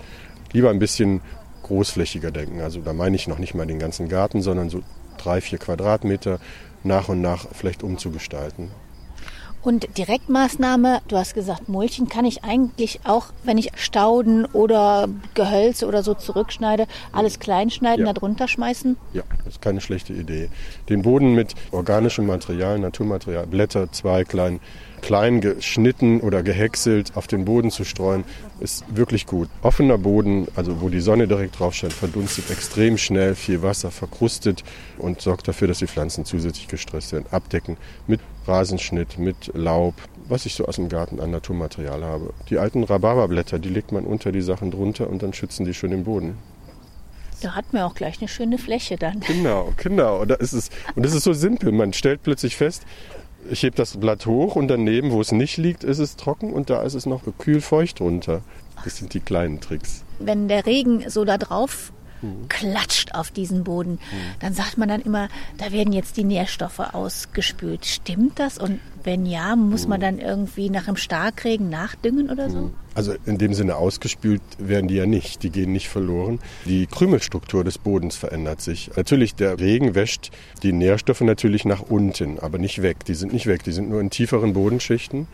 Lieber 0.53 0.69
ein 0.69 0.79
bisschen 0.79 1.21
großflächiger 1.63 2.31
denken. 2.31 2.61
Also 2.61 2.79
da 2.79 2.93
meine 2.93 3.17
ich 3.17 3.27
noch 3.27 3.39
nicht 3.39 3.53
mal 3.53 3.67
den 3.67 3.79
ganzen 3.79 4.07
Garten, 4.07 4.41
sondern 4.41 4.69
so 4.69 4.81
drei, 5.25 5.41
vier 5.41 5.59
Quadratmeter 5.59 6.39
nach 6.83 7.09
und 7.09 7.21
nach 7.21 7.47
vielleicht 7.51 7.83
umzugestalten. 7.83 8.71
Und 9.63 9.97
Direktmaßnahme, 9.97 11.01
du 11.07 11.17
hast 11.17 11.33
gesagt, 11.33 11.69
Mulchen 11.69 12.07
kann 12.07 12.23
ich 12.23 12.43
eigentlich 12.43 12.99
auch, 13.03 13.33
wenn 13.43 13.57
ich 13.57 13.71
Stauden 13.75 14.45
oder 14.45 15.07
Gehölze 15.33 15.87
oder 15.87 16.03
so 16.03 16.13
zurückschneide, 16.13 16.85
alles 17.11 17.39
kleinschneiden, 17.39 18.05
ja. 18.05 18.13
da 18.13 18.19
drunter 18.19 18.47
schmeißen? 18.47 18.95
Ja, 19.13 19.23
das 19.43 19.55
ist 19.55 19.61
keine 19.63 19.81
schlechte 19.81 20.13
Idee. 20.13 20.49
Den 20.87 21.01
Boden 21.01 21.33
mit 21.33 21.55
organischem 21.71 22.27
Material, 22.27 22.77
Naturmaterial, 22.77 23.47
Blätter, 23.47 23.91
Zweiglein, 23.91 24.59
klein 24.59 24.59
geschnitten 25.01 26.21
oder 26.21 26.43
gehäckselt 26.43 27.11
auf 27.15 27.27
den 27.27 27.45
Boden 27.45 27.71
zu 27.71 27.83
streuen, 27.83 28.23
ist 28.59 28.83
wirklich 28.95 29.25
gut. 29.25 29.49
Offener 29.61 29.97
Boden, 29.97 30.47
also 30.55 30.81
wo 30.81 30.89
die 30.89 31.01
Sonne 31.01 31.27
direkt 31.27 31.59
drauf 31.59 31.73
scheint, 31.73 31.93
verdunstet 31.93 32.49
extrem 32.49 32.97
schnell, 32.97 33.35
viel 33.35 33.61
Wasser 33.61 33.91
verkrustet 33.91 34.63
und 34.97 35.21
sorgt 35.21 35.47
dafür, 35.47 35.67
dass 35.67 35.79
die 35.79 35.87
Pflanzen 35.87 36.25
zusätzlich 36.25 36.67
gestresst 36.67 37.13
werden. 37.13 37.25
Abdecken 37.31 37.77
mit 38.07 38.19
Rasenschnitt, 38.47 39.17
mit 39.17 39.51
Laub, 39.53 39.95
was 40.27 40.45
ich 40.45 40.55
so 40.55 40.65
aus 40.65 40.75
dem 40.75 40.89
Garten 40.89 41.19
an 41.19 41.31
Naturmaterial 41.31 42.03
habe. 42.03 42.33
Die 42.49 42.57
alten 42.57 42.83
Rhabarberblätter, 42.83 43.59
die 43.59 43.69
legt 43.69 43.91
man 43.91 44.05
unter 44.05 44.31
die 44.31 44.41
Sachen 44.41 44.71
drunter 44.71 45.09
und 45.09 45.23
dann 45.23 45.33
schützen 45.33 45.65
die 45.65 45.73
schön 45.73 45.91
den 45.91 46.03
Boden. 46.03 46.37
Da 47.41 47.53
hat 47.53 47.73
man 47.73 47.83
auch 47.83 47.95
gleich 47.95 48.19
eine 48.19 48.27
schöne 48.27 48.57
Fläche 48.57 48.95
dann. 48.95 49.19
Genau, 49.19 49.73
genau. 49.77 50.21
Und, 50.21 50.31
da 50.31 50.35
ist 50.35 50.71
und 50.95 51.05
das 51.05 51.13
ist 51.13 51.23
so 51.23 51.33
simpel. 51.33 51.71
Man 51.71 51.93
stellt 51.93 52.23
plötzlich 52.23 52.55
fest, 52.55 52.85
ich 53.49 53.63
hebe 53.63 53.75
das 53.75 53.97
Blatt 53.97 54.25
hoch 54.25 54.55
und 54.55 54.67
daneben, 54.67 55.11
wo 55.11 55.21
es 55.21 55.31
nicht 55.31 55.57
liegt, 55.57 55.83
ist 55.83 55.99
es 55.99 56.15
trocken 56.15 56.51
und 56.53 56.69
da 56.69 56.81
ist 56.81 56.93
es 56.93 57.05
noch 57.05 57.21
kühl 57.37 57.61
feucht 57.61 58.01
runter. 58.01 58.41
Das 58.83 58.97
sind 58.97 59.13
die 59.13 59.19
kleinen 59.19 59.61
Tricks. 59.61 60.03
Wenn 60.19 60.47
der 60.47 60.65
Regen 60.65 61.09
so 61.09 61.25
da 61.25 61.37
drauf 61.37 61.91
mhm. 62.25 62.49
klatscht 62.49 63.13
auf 63.13 63.31
diesen 63.31 63.63
Boden, 63.63 63.93
mhm. 63.93 63.97
dann 64.39 64.53
sagt 64.53 64.77
man 64.77 64.89
dann 64.89 65.01
immer, 65.01 65.29
da 65.57 65.71
werden 65.71 65.93
jetzt 65.93 66.17
die 66.17 66.23
Nährstoffe 66.23 66.79
ausgespült. 66.79 67.85
Stimmt 67.85 68.39
das? 68.39 68.57
Und 68.57 68.79
wenn 69.03 69.25
ja, 69.25 69.55
muss 69.55 69.87
man 69.87 70.01
dann 70.01 70.19
irgendwie 70.19 70.69
nach 70.69 70.85
dem 70.85 70.95
Starkregen 70.95 71.69
nachdüngen 71.69 72.29
oder 72.29 72.49
so? 72.49 72.71
Also 72.95 73.13
in 73.25 73.37
dem 73.37 73.53
Sinne 73.53 73.75
ausgespült 73.75 74.41
werden 74.57 74.87
die 74.87 74.95
ja 74.95 75.05
nicht, 75.05 75.43
die 75.43 75.49
gehen 75.49 75.71
nicht 75.71 75.89
verloren. 75.89 76.39
Die 76.65 76.87
Krümelstruktur 76.87 77.63
des 77.63 77.77
Bodens 77.77 78.15
verändert 78.15 78.61
sich. 78.61 78.89
Natürlich, 78.95 79.35
der 79.35 79.59
Regen 79.59 79.95
wäscht 79.95 80.31
die 80.63 80.73
Nährstoffe 80.73 81.21
natürlich 81.21 81.65
nach 81.65 81.81
unten, 81.81 82.39
aber 82.39 82.57
nicht 82.57 82.81
weg. 82.81 83.05
Die 83.05 83.13
sind 83.13 83.33
nicht 83.33 83.47
weg, 83.47 83.63
die 83.63 83.73
sind 83.73 83.89
nur 83.89 84.01
in 84.01 84.09
tieferen 84.09 84.53
Bodenschichten. 84.53 85.27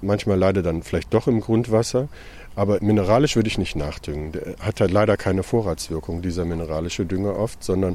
Manchmal 0.00 0.38
leider 0.38 0.62
dann 0.62 0.82
vielleicht 0.82 1.12
doch 1.12 1.26
im 1.26 1.40
Grundwasser. 1.40 2.08
Aber 2.58 2.78
mineralisch 2.80 3.36
würde 3.36 3.46
ich 3.46 3.56
nicht 3.56 3.76
nachdüngen. 3.76 4.32
Der 4.32 4.56
hat 4.58 4.80
halt 4.80 4.90
leider 4.90 5.16
keine 5.16 5.44
Vorratswirkung, 5.44 6.22
dieser 6.22 6.44
mineralische 6.44 7.06
Dünger 7.06 7.38
oft, 7.38 7.62
sondern 7.62 7.94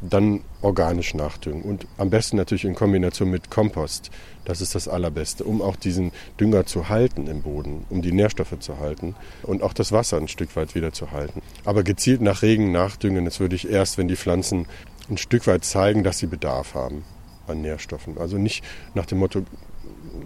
dann 0.00 0.40
organisch 0.62 1.14
nachdüngen. 1.14 1.62
Und 1.62 1.86
am 1.96 2.10
besten 2.10 2.36
natürlich 2.36 2.64
in 2.64 2.74
Kombination 2.74 3.30
mit 3.30 3.52
Kompost. 3.52 4.10
Das 4.44 4.60
ist 4.60 4.74
das 4.74 4.88
Allerbeste, 4.88 5.44
um 5.44 5.62
auch 5.62 5.76
diesen 5.76 6.10
Dünger 6.40 6.66
zu 6.66 6.88
halten 6.88 7.28
im 7.28 7.42
Boden, 7.42 7.86
um 7.88 8.02
die 8.02 8.10
Nährstoffe 8.10 8.58
zu 8.58 8.80
halten 8.80 9.14
und 9.44 9.62
auch 9.62 9.72
das 9.72 9.92
Wasser 9.92 10.16
ein 10.16 10.26
Stück 10.26 10.56
weit 10.56 10.74
wieder 10.74 10.92
zu 10.92 11.12
halten. 11.12 11.40
Aber 11.64 11.84
gezielt 11.84 12.20
nach 12.20 12.42
Regen 12.42 12.72
nachdüngen, 12.72 13.24
das 13.24 13.38
würde 13.38 13.54
ich 13.54 13.70
erst, 13.70 13.96
wenn 13.96 14.08
die 14.08 14.16
Pflanzen 14.16 14.66
ein 15.08 15.18
Stück 15.18 15.46
weit 15.46 15.64
zeigen, 15.64 16.02
dass 16.02 16.18
sie 16.18 16.26
Bedarf 16.26 16.74
haben 16.74 17.04
an 17.46 17.60
Nährstoffen. 17.60 18.18
Also 18.18 18.38
nicht 18.38 18.64
nach 18.94 19.06
dem 19.06 19.18
Motto, 19.18 19.44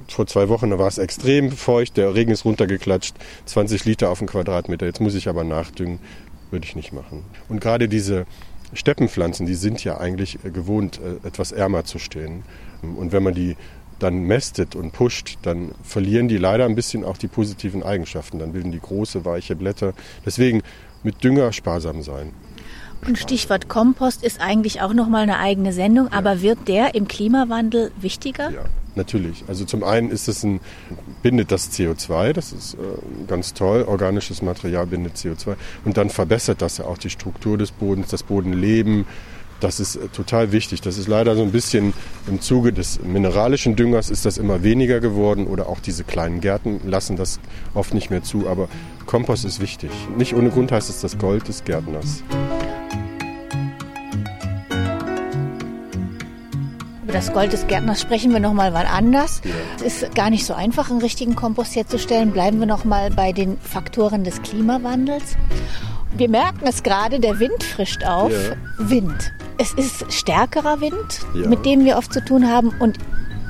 vor 0.08 0.26
zwei 0.26 0.48
Wochen 0.48 0.70
da 0.70 0.78
war 0.78 0.88
es 0.88 0.98
extrem 0.98 1.50
feucht, 1.50 1.96
der 1.96 2.14
Regen 2.14 2.32
ist 2.32 2.44
runtergeklatscht, 2.44 3.14
20 3.46 3.84
Liter 3.84 4.10
auf 4.10 4.18
den 4.18 4.28
Quadratmeter, 4.28 4.86
jetzt 4.86 5.00
muss 5.00 5.14
ich 5.14 5.28
aber 5.28 5.44
nachdüngen, 5.44 5.98
würde 6.50 6.66
ich 6.66 6.76
nicht 6.76 6.92
machen. 6.92 7.24
Und 7.48 7.60
gerade 7.60 7.88
diese 7.88 8.26
Steppenpflanzen, 8.72 9.46
die 9.46 9.54
sind 9.54 9.82
ja 9.84 9.98
eigentlich 9.98 10.38
gewohnt, 10.42 11.00
äh, 11.00 11.26
etwas 11.26 11.52
ärmer 11.52 11.84
zu 11.84 11.98
stehen. 11.98 12.42
Und 12.82 13.12
wenn 13.12 13.22
man 13.22 13.34
die 13.34 13.56
dann 13.98 14.24
mästet 14.24 14.74
und 14.74 14.92
pusht, 14.92 15.38
dann 15.42 15.72
verlieren 15.82 16.28
die 16.28 16.36
leider 16.36 16.64
ein 16.64 16.74
bisschen 16.74 17.04
auch 17.04 17.16
die 17.16 17.28
positiven 17.28 17.82
Eigenschaften. 17.82 18.38
Dann 18.38 18.52
bilden 18.52 18.72
die 18.72 18.80
große, 18.80 19.24
weiche 19.24 19.54
Blätter. 19.54 19.94
Deswegen 20.26 20.62
mit 21.02 21.22
Dünger 21.22 21.52
sparsam 21.52 22.02
sein. 22.02 22.32
Und 23.06 23.18
Stichwort 23.18 23.68
Kompost 23.68 24.24
ist 24.24 24.40
eigentlich 24.40 24.80
auch 24.80 24.94
nochmal 24.94 25.22
eine 25.22 25.38
eigene 25.38 25.72
Sendung, 25.72 26.06
ja. 26.06 26.18
aber 26.18 26.40
wird 26.40 26.68
der 26.68 26.94
im 26.94 27.06
Klimawandel 27.06 27.92
wichtiger? 28.00 28.50
Ja, 28.50 28.64
natürlich. 28.94 29.44
Also 29.46 29.64
zum 29.64 29.84
einen 29.84 30.10
ist 30.10 30.26
es 30.26 30.42
ein, 30.42 30.60
bindet 31.22 31.52
das 31.52 31.70
CO2, 31.70 32.32
das 32.32 32.52
ist 32.52 32.74
äh, 32.74 32.78
ganz 33.26 33.52
toll, 33.52 33.82
organisches 33.82 34.40
Material 34.40 34.86
bindet 34.86 35.16
CO2 35.16 35.56
und 35.84 35.96
dann 35.98 36.08
verbessert 36.08 36.62
das 36.62 36.78
ja 36.78 36.86
auch 36.86 36.96
die 36.96 37.10
Struktur 37.10 37.58
des 37.58 37.72
Bodens, 37.72 38.08
das 38.08 38.22
Bodenleben. 38.22 39.04
Das 39.60 39.80
ist 39.80 39.96
äh, 39.96 40.08
total 40.08 40.52
wichtig. 40.52 40.80
Das 40.80 40.96
ist 40.96 41.06
leider 41.06 41.36
so 41.36 41.42
ein 41.42 41.52
bisschen 41.52 41.92
im 42.26 42.40
Zuge 42.40 42.72
des 42.72 43.00
mineralischen 43.02 43.76
Düngers 43.76 44.10
ist 44.10 44.24
das 44.24 44.38
immer 44.38 44.62
weniger 44.62 45.00
geworden 45.00 45.46
oder 45.46 45.68
auch 45.68 45.80
diese 45.80 46.04
kleinen 46.04 46.40
Gärten 46.40 46.80
lassen 46.84 47.16
das 47.16 47.38
oft 47.74 47.92
nicht 47.92 48.10
mehr 48.10 48.22
zu. 48.22 48.48
Aber 48.48 48.68
Kompost 49.04 49.44
ist 49.44 49.60
wichtig. 49.60 49.90
Nicht 50.16 50.34
ohne 50.34 50.48
Grund 50.50 50.72
heißt 50.72 50.88
es 50.88 51.00
das 51.00 51.18
Gold 51.18 51.48
des 51.48 51.64
Gärtners. 51.64 52.24
Das 57.14 57.32
Gold 57.32 57.52
des 57.52 57.68
Gärtners 57.68 58.00
sprechen 58.00 58.32
wir 58.32 58.40
noch 58.40 58.54
mal 58.54 58.74
anders. 58.74 59.40
Es 59.84 60.02
ist 60.02 60.14
gar 60.16 60.30
nicht 60.30 60.44
so 60.44 60.52
einfach, 60.52 60.90
einen 60.90 61.00
richtigen 61.00 61.36
Kompost 61.36 61.76
herzustellen. 61.76 62.32
Bleiben 62.32 62.58
wir 62.58 62.66
noch 62.66 62.84
mal 62.84 63.08
bei 63.10 63.30
den 63.30 63.56
Faktoren 63.60 64.24
des 64.24 64.42
Klimawandels. 64.42 65.36
Wir 66.16 66.28
merken 66.28 66.66
es 66.66 66.82
gerade, 66.82 67.20
der 67.20 67.38
Wind 67.38 67.62
frischt 67.62 68.04
auf. 68.04 68.32
Ja. 68.32 68.56
Wind. 68.90 69.32
Es 69.58 69.72
ist 69.74 70.12
stärkerer 70.12 70.80
Wind, 70.80 71.20
ja. 71.34 71.48
mit 71.48 71.64
dem 71.64 71.84
wir 71.84 71.98
oft 71.98 72.12
zu 72.12 72.24
tun 72.24 72.50
haben. 72.50 72.72
Und 72.80 72.98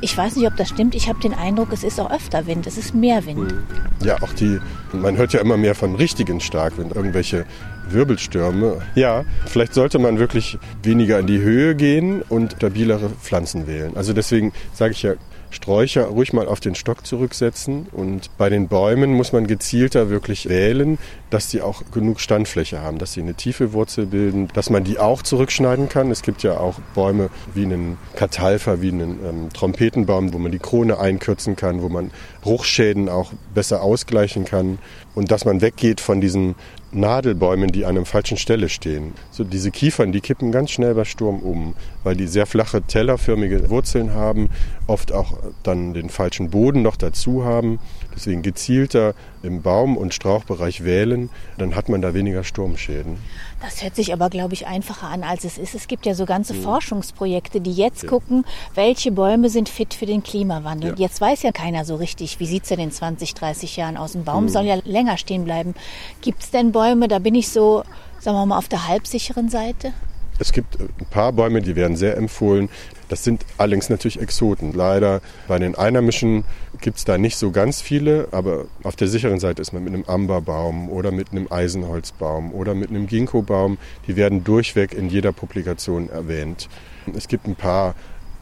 ich 0.05 0.17
weiß 0.17 0.37
nicht, 0.37 0.47
ob 0.47 0.55
das 0.57 0.69
stimmt. 0.69 0.95
Ich 0.95 1.09
habe 1.09 1.19
den 1.19 1.33
Eindruck, 1.33 1.73
es 1.73 1.83
ist 1.83 1.99
auch 1.99 2.11
öfter 2.11 2.47
Wind. 2.47 2.67
Es 2.67 2.77
ist 2.77 2.95
mehr 2.95 3.25
Wind. 3.25 3.53
Hm. 3.53 3.63
Ja, 4.05 4.23
auch 4.23 4.35
die, 4.35 4.61
man 4.93 5.17
hört 5.17 5.33
ja 5.33 5.41
immer 5.41 5.57
mehr 5.57 5.75
von 5.75 5.95
richtigen 5.97 6.41
Starkwind. 6.41 6.95
Irgendwelche 6.95 7.47
Wirbelstürme. 7.89 8.83
Ja, 8.95 9.25
vielleicht 9.47 9.73
sollte 9.73 9.99
man 9.99 10.19
wirklich 10.19 10.59
weniger 10.83 11.19
in 11.19 11.27
die 11.27 11.41
Höhe 11.41 11.75
gehen 11.75 12.21
und 12.21 12.53
stabilere 12.53 13.09
Pflanzen 13.09 13.67
wählen. 13.67 13.97
Also 13.97 14.13
deswegen 14.13 14.53
sage 14.75 14.93
ich 14.93 15.03
ja, 15.03 15.15
Sträucher 15.55 16.07
ruhig 16.07 16.33
mal 16.33 16.47
auf 16.47 16.61
den 16.61 16.75
Stock 16.75 17.07
zurücksetzen. 17.07 17.87
Und 17.93 18.31
bei 18.37 18.51
den 18.51 18.69
Bäumen 18.69 19.13
muss 19.13 19.33
man 19.33 19.47
gezielter 19.47 20.11
wirklich 20.11 20.49
wählen, 20.49 20.99
dass 21.31 21.51
sie 21.51 21.63
auch 21.63 21.83
genug 21.93 22.21
Standfläche 22.21 22.83
haben, 22.83 22.99
dass 22.99 23.13
sie 23.13 23.23
eine 23.23 23.35
tiefe 23.35 23.73
Wurzel 23.73 24.07
bilden, 24.07 24.49
dass 24.55 24.71
man 24.71 24.85
die 24.85 24.99
auch 24.99 25.23
zurückschneiden 25.23 25.89
kann. 25.89 26.11
Es 26.11 26.23
gibt 26.23 26.43
ja 26.43 26.59
auch 26.59 26.81
Bäume 26.95 27.31
wie 27.55 27.65
einen 27.65 27.97
Katalfer, 28.17 28.83
wie 28.83 28.91
einen 28.91 29.19
ähm, 29.25 29.49
Trompetenbaum, 29.53 30.33
wo 30.33 30.39
man 30.39 30.53
die 30.53 30.59
Krone 30.59 30.99
einkürzen 30.99 31.57
kann, 31.57 31.83
wo 31.83 31.89
man 31.89 32.11
Bruchschäden 32.43 33.09
auch 33.09 33.33
besser 33.55 33.83
ausgleichen 33.83 34.45
kann. 34.45 34.79
Und 35.15 35.31
dass 35.31 35.45
man 35.45 35.61
weggeht 35.61 36.01
von 36.01 36.21
diesen 36.21 36.57
Nadelbäumen, 36.95 37.73
die 37.73 37.85
an 37.85 37.97
einer 37.97 38.07
falschen 38.07 38.37
Stelle 38.37 38.69
stehen. 38.69 39.13
So 39.31 39.45
diese 39.45 39.71
Kiefern, 39.71 40.13
die 40.13 40.21
kippen 40.21 40.53
ganz 40.53 40.71
schnell 40.71 40.95
bei 40.95 41.05
Sturm 41.05 41.41
um, 41.41 41.75
weil 42.03 42.17
die 42.17 42.27
sehr 42.27 42.47
flache, 42.47 42.83
tellerförmige 42.83 43.69
Wurzeln 43.71 44.15
haben, 44.15 44.49
oft 44.87 45.13
auch 45.13 45.39
dann 45.63 45.95
den 45.95 46.09
falschen 46.09 46.51
Boden 46.51 46.83
noch 46.83 46.97
dazu 46.97 47.45
haben. 47.45 47.79
Deswegen 48.15 48.43
gezielter 48.43 49.15
im 49.43 49.63
Baum- 49.63 49.97
und 49.97 50.15
Strauchbereich 50.15 50.85
wählen, 50.85 51.31
dann 51.59 51.75
hat 51.77 51.89
man 51.89 52.01
da 52.01 52.15
weniger 52.15 52.45
Sturmschäden. 52.45 53.17
Das 53.65 53.83
hört 53.83 53.97
sich 53.97 54.13
aber, 54.13 54.29
glaube 54.29 54.53
ich, 54.53 54.67
einfacher 54.67 55.09
an, 55.09 55.23
als 55.23 55.45
es 55.45 55.57
ist. 55.57 55.75
Es 55.75 55.89
gibt 55.89 56.05
ja 56.05 56.15
so 56.15 56.27
ganze 56.27 56.53
mhm. 56.53 56.65
Forschungsprojekte, 56.65 57.63
die 57.63 57.73
jetzt 57.73 58.03
ja. 58.03 58.11
gucken, 58.11 58.45
welche 58.75 59.11
Bäume 59.11 59.49
sind 59.49 59.71
fit 59.71 59.95
für 59.95 60.05
den 60.05 60.23
Klimawandel. 60.23 60.91
Ja. 60.91 60.97
Jetzt 60.99 61.19
weiß 61.19 61.43
ja 61.45 61.51
keiner 61.51 61.87
so 61.87 61.97
richtig, 61.97 62.41
wie 62.41 62.47
sieht 62.47 62.65
es 62.65 62.69
denn 62.69 62.79
in 62.79 62.91
20, 62.91 63.33
30 63.33 63.77
Jahren 63.77 63.97
aus. 63.97 64.15
Ein 64.15 64.25
Baum 64.25 64.45
mhm. 64.45 64.49
soll 64.51 64.65
ja 64.67 64.77
länger 64.85 65.17
stehen 65.17 65.45
bleiben. 65.45 65.75
Gibt 66.21 66.43
es 66.43 66.51
denn 66.51 66.73
Bäume, 66.73 67.09
da 67.09 67.19
bin 67.19 67.35
ich 67.35 67.49
so, 67.49 67.85
sagen 68.21 68.37
wir 68.37 68.45
mal, 68.45 68.59
auf 68.59 68.69
der 68.69 68.87
halbsicheren 68.87 69.49
Seite? 69.49 69.95
Es 70.39 70.53
gibt 70.53 70.79
ein 70.79 71.07
paar 71.09 71.33
Bäume, 71.33 71.63
die 71.63 71.75
werden 71.75 71.97
sehr 71.97 72.19
empfohlen. 72.19 72.69
Das 73.09 73.25
sind 73.25 73.45
allerdings 73.59 73.91
natürlich 73.91 74.21
Exoten. 74.21 74.73
Leider 74.73 75.21
bei 75.47 75.59
den 75.59 75.75
Einheimischen 75.75 76.45
gibt 76.81 76.99
es 76.99 77.05
da 77.05 77.19
nicht 77.19 77.37
so 77.37 77.51
ganz 77.51 77.81
viele, 77.81 78.29
aber 78.33 78.65
auf 78.83 78.97
der 78.97 79.09
sicheren 79.09 79.41
Seite 79.41 79.61
ist 79.63 79.73
man 79.73 79.85
mit 79.85 79.93
einem 79.93 80.05
Amberbaum 80.05 80.89
oder 80.89 81.11
mit 81.11 81.33
einem 81.33 81.47
Eisenholzbaum 81.51 82.53
oder 82.53 82.75
mit 82.75 82.91
einem 82.91 83.07
Ginkgobaum. 83.07 83.79
Die 84.07 84.17
werden 84.17 84.45
durchweg 84.45 84.95
in 84.95 85.09
jeder 85.09 85.33
Publikation 85.33 86.09
erwähnt. 86.09 86.69
Es 87.15 87.29
gibt 87.29 87.47
ein 87.47 87.57
paar 87.57 87.95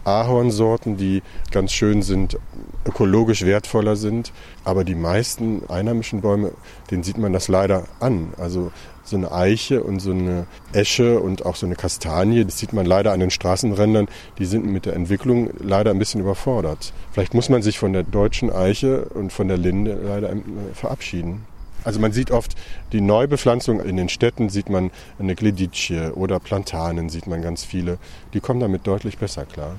Ahornsorten, 0.04 0.96
die 0.96 1.22
ganz 1.50 1.72
schön 1.72 2.02
sind, 2.02 2.38
ökologisch 2.84 3.44
wertvoller 3.44 3.96
sind. 3.96 4.32
Aber 4.64 4.84
die 4.84 4.94
meisten 4.94 5.62
einheimischen 5.68 6.20
Bäume, 6.20 6.52
denen 6.90 7.02
sieht 7.02 7.18
man 7.18 7.32
das 7.32 7.48
leider 7.48 7.84
an. 8.00 8.34
Also 8.36 8.72
so 9.12 9.16
eine 9.18 9.30
Eiche 9.30 9.84
und 9.84 10.00
so 10.00 10.10
eine 10.10 10.46
Esche 10.72 11.20
und 11.20 11.44
auch 11.44 11.54
so 11.54 11.66
eine 11.66 11.76
Kastanie, 11.76 12.44
das 12.44 12.58
sieht 12.58 12.72
man 12.72 12.86
leider 12.86 13.12
an 13.12 13.20
den 13.20 13.30
Straßenrändern, 13.30 14.08
die 14.38 14.46
sind 14.46 14.64
mit 14.66 14.86
der 14.86 14.94
Entwicklung 14.94 15.50
leider 15.58 15.90
ein 15.90 15.98
bisschen 15.98 16.22
überfordert. 16.22 16.92
Vielleicht 17.12 17.34
muss 17.34 17.50
man 17.50 17.62
sich 17.62 17.78
von 17.78 17.92
der 17.92 18.02
deutschen 18.02 18.50
Eiche 18.50 19.04
und 19.04 19.32
von 19.32 19.48
der 19.48 19.58
Linde 19.58 20.00
leider 20.02 20.32
äh, 20.32 20.40
verabschieden. 20.72 21.44
Also 21.84 22.00
man 22.00 22.12
sieht 22.12 22.30
oft 22.30 22.54
die 22.92 23.00
Neubepflanzung 23.00 23.80
in 23.80 23.96
den 23.96 24.08
Städten, 24.08 24.48
sieht 24.48 24.70
man 24.70 24.90
eine 25.18 25.34
Gledicie 25.34 26.12
oder 26.14 26.40
Plantanen, 26.40 27.10
sieht 27.10 27.26
man 27.26 27.42
ganz 27.42 27.64
viele. 27.64 27.98
Die 28.32 28.40
kommen 28.40 28.60
damit 28.60 28.86
deutlich 28.86 29.18
besser 29.18 29.44
klar. 29.44 29.76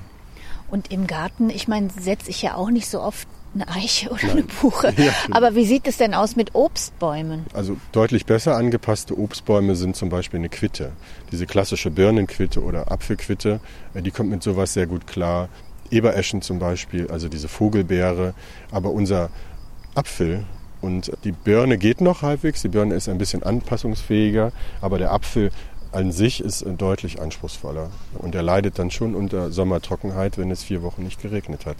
Und 0.70 0.92
im 0.92 1.06
Garten, 1.06 1.50
ich 1.50 1.66
meine, 1.66 1.90
setze 1.90 2.30
ich 2.30 2.42
ja 2.42 2.54
auch 2.54 2.70
nicht 2.70 2.88
so 2.88 3.00
oft 3.00 3.26
eine 3.54 3.68
Eiche 3.68 4.10
oder 4.10 4.22
Nein. 4.22 4.30
eine 4.30 4.42
Buche. 4.42 4.92
Ja, 5.04 5.12
Aber 5.30 5.54
wie 5.54 5.64
sieht 5.64 5.86
es 5.86 5.96
denn 5.96 6.14
aus 6.14 6.36
mit 6.36 6.54
Obstbäumen? 6.54 7.46
Also 7.52 7.76
deutlich 7.92 8.26
besser 8.26 8.56
angepasste 8.56 9.18
Obstbäume 9.18 9.76
sind 9.76 9.96
zum 9.96 10.08
Beispiel 10.08 10.38
eine 10.38 10.48
Quitte. 10.48 10.92
Diese 11.32 11.46
klassische 11.46 11.90
Birnenquitte 11.90 12.62
oder 12.62 12.90
Apfelquitte, 12.90 13.60
äh, 13.94 14.02
die 14.02 14.10
kommt 14.10 14.30
mit 14.30 14.42
sowas 14.42 14.72
sehr 14.72 14.86
gut 14.86 15.06
klar. 15.06 15.48
Ebereschen 15.90 16.42
zum 16.42 16.58
Beispiel, 16.58 17.08
also 17.10 17.28
diese 17.28 17.48
Vogelbeere. 17.48 18.34
Aber 18.70 18.90
unser 18.90 19.30
Apfel 19.94 20.44
und 20.80 21.12
die 21.24 21.32
Birne 21.32 21.78
geht 21.78 22.00
noch 22.00 22.22
halbwegs. 22.22 22.62
Die 22.62 22.68
Birne 22.68 22.94
ist 22.94 23.08
ein 23.08 23.18
bisschen 23.18 23.42
anpassungsfähiger, 23.42 24.52
aber 24.80 24.98
der 24.98 25.12
Apfel 25.12 25.50
an 25.92 26.12
sich 26.12 26.40
ist 26.40 26.62
äh, 26.62 26.72
deutlich 26.72 27.20
anspruchsvoller. 27.20 27.90
Und 28.18 28.34
er 28.34 28.42
leidet 28.42 28.78
dann 28.78 28.90
schon 28.90 29.14
unter 29.14 29.50
Sommertrockenheit, 29.50 30.38
wenn 30.38 30.50
es 30.50 30.62
vier 30.62 30.82
Wochen 30.82 31.02
nicht 31.02 31.22
geregnet 31.22 31.66
hat. 31.66 31.76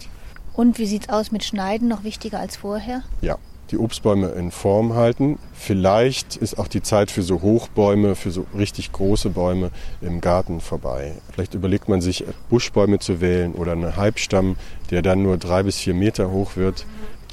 Und 0.55 0.79
wie 0.79 0.85
sieht 0.85 1.03
es 1.03 1.09
aus 1.09 1.31
mit 1.31 1.43
Schneiden? 1.43 1.87
Noch 1.87 2.03
wichtiger 2.03 2.39
als 2.39 2.55
vorher? 2.55 3.03
Ja, 3.21 3.37
die 3.71 3.77
Obstbäume 3.77 4.29
in 4.29 4.51
Form 4.51 4.93
halten. 4.93 5.37
Vielleicht 5.53 6.37
ist 6.37 6.57
auch 6.57 6.67
die 6.67 6.81
Zeit 6.81 7.11
für 7.11 7.23
so 7.23 7.41
Hochbäume, 7.41 8.15
für 8.15 8.31
so 8.31 8.45
richtig 8.57 8.91
große 8.91 9.31
Bäume 9.31 9.71
im 10.01 10.21
Garten 10.21 10.61
vorbei. 10.61 11.13
Vielleicht 11.31 11.55
überlegt 11.55 11.89
man 11.89 11.99
sich, 11.99 12.23
Buschbäume 12.49 12.99
zu 12.99 13.21
wählen 13.21 13.53
oder 13.53 13.73
einen 13.73 13.97
Halbstamm, 13.97 14.55
der 14.91 15.01
dann 15.01 15.23
nur 15.23 15.37
drei 15.37 15.63
bis 15.63 15.79
vier 15.79 15.93
Meter 15.93 16.31
hoch 16.31 16.55
wird. 16.55 16.85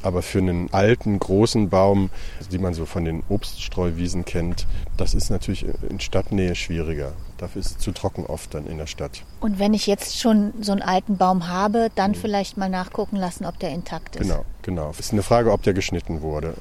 Aber 0.02 0.22
für 0.22 0.38
einen 0.38 0.72
alten, 0.72 1.18
großen 1.18 1.68
Baum, 1.68 2.10
die 2.50 2.58
man 2.58 2.74
so 2.74 2.86
von 2.86 3.04
den 3.04 3.22
Obststreuwiesen 3.28 4.24
kennt, 4.24 4.66
das 4.96 5.14
ist 5.14 5.30
natürlich 5.30 5.64
in 5.88 6.00
Stadtnähe 6.00 6.54
schwieriger. 6.54 7.12
Dafür 7.38 7.60
ist 7.60 7.70
es 7.72 7.78
zu 7.78 7.92
trocken 7.92 8.26
oft 8.26 8.54
dann 8.54 8.66
in 8.66 8.78
der 8.78 8.86
Stadt. 8.86 9.22
Und 9.40 9.58
wenn 9.58 9.74
ich 9.74 9.86
jetzt 9.86 10.20
schon 10.20 10.52
so 10.60 10.72
einen 10.72 10.82
alten 10.82 11.16
Baum 11.16 11.48
habe, 11.48 11.90
dann 11.94 12.12
mhm. 12.12 12.16
vielleicht 12.16 12.56
mal 12.56 12.68
nachgucken 12.68 13.16
lassen, 13.16 13.44
ob 13.46 13.58
der 13.58 13.70
intakt 13.70 14.16
ist. 14.16 14.22
Genau, 14.22 14.44
genau. 14.62 14.90
Es 14.90 15.00
ist 15.00 15.12
eine 15.12 15.22
Frage, 15.22 15.52
ob 15.52 15.62
der 15.62 15.74
geschnitten 15.74 16.22
wurde. 16.22 16.54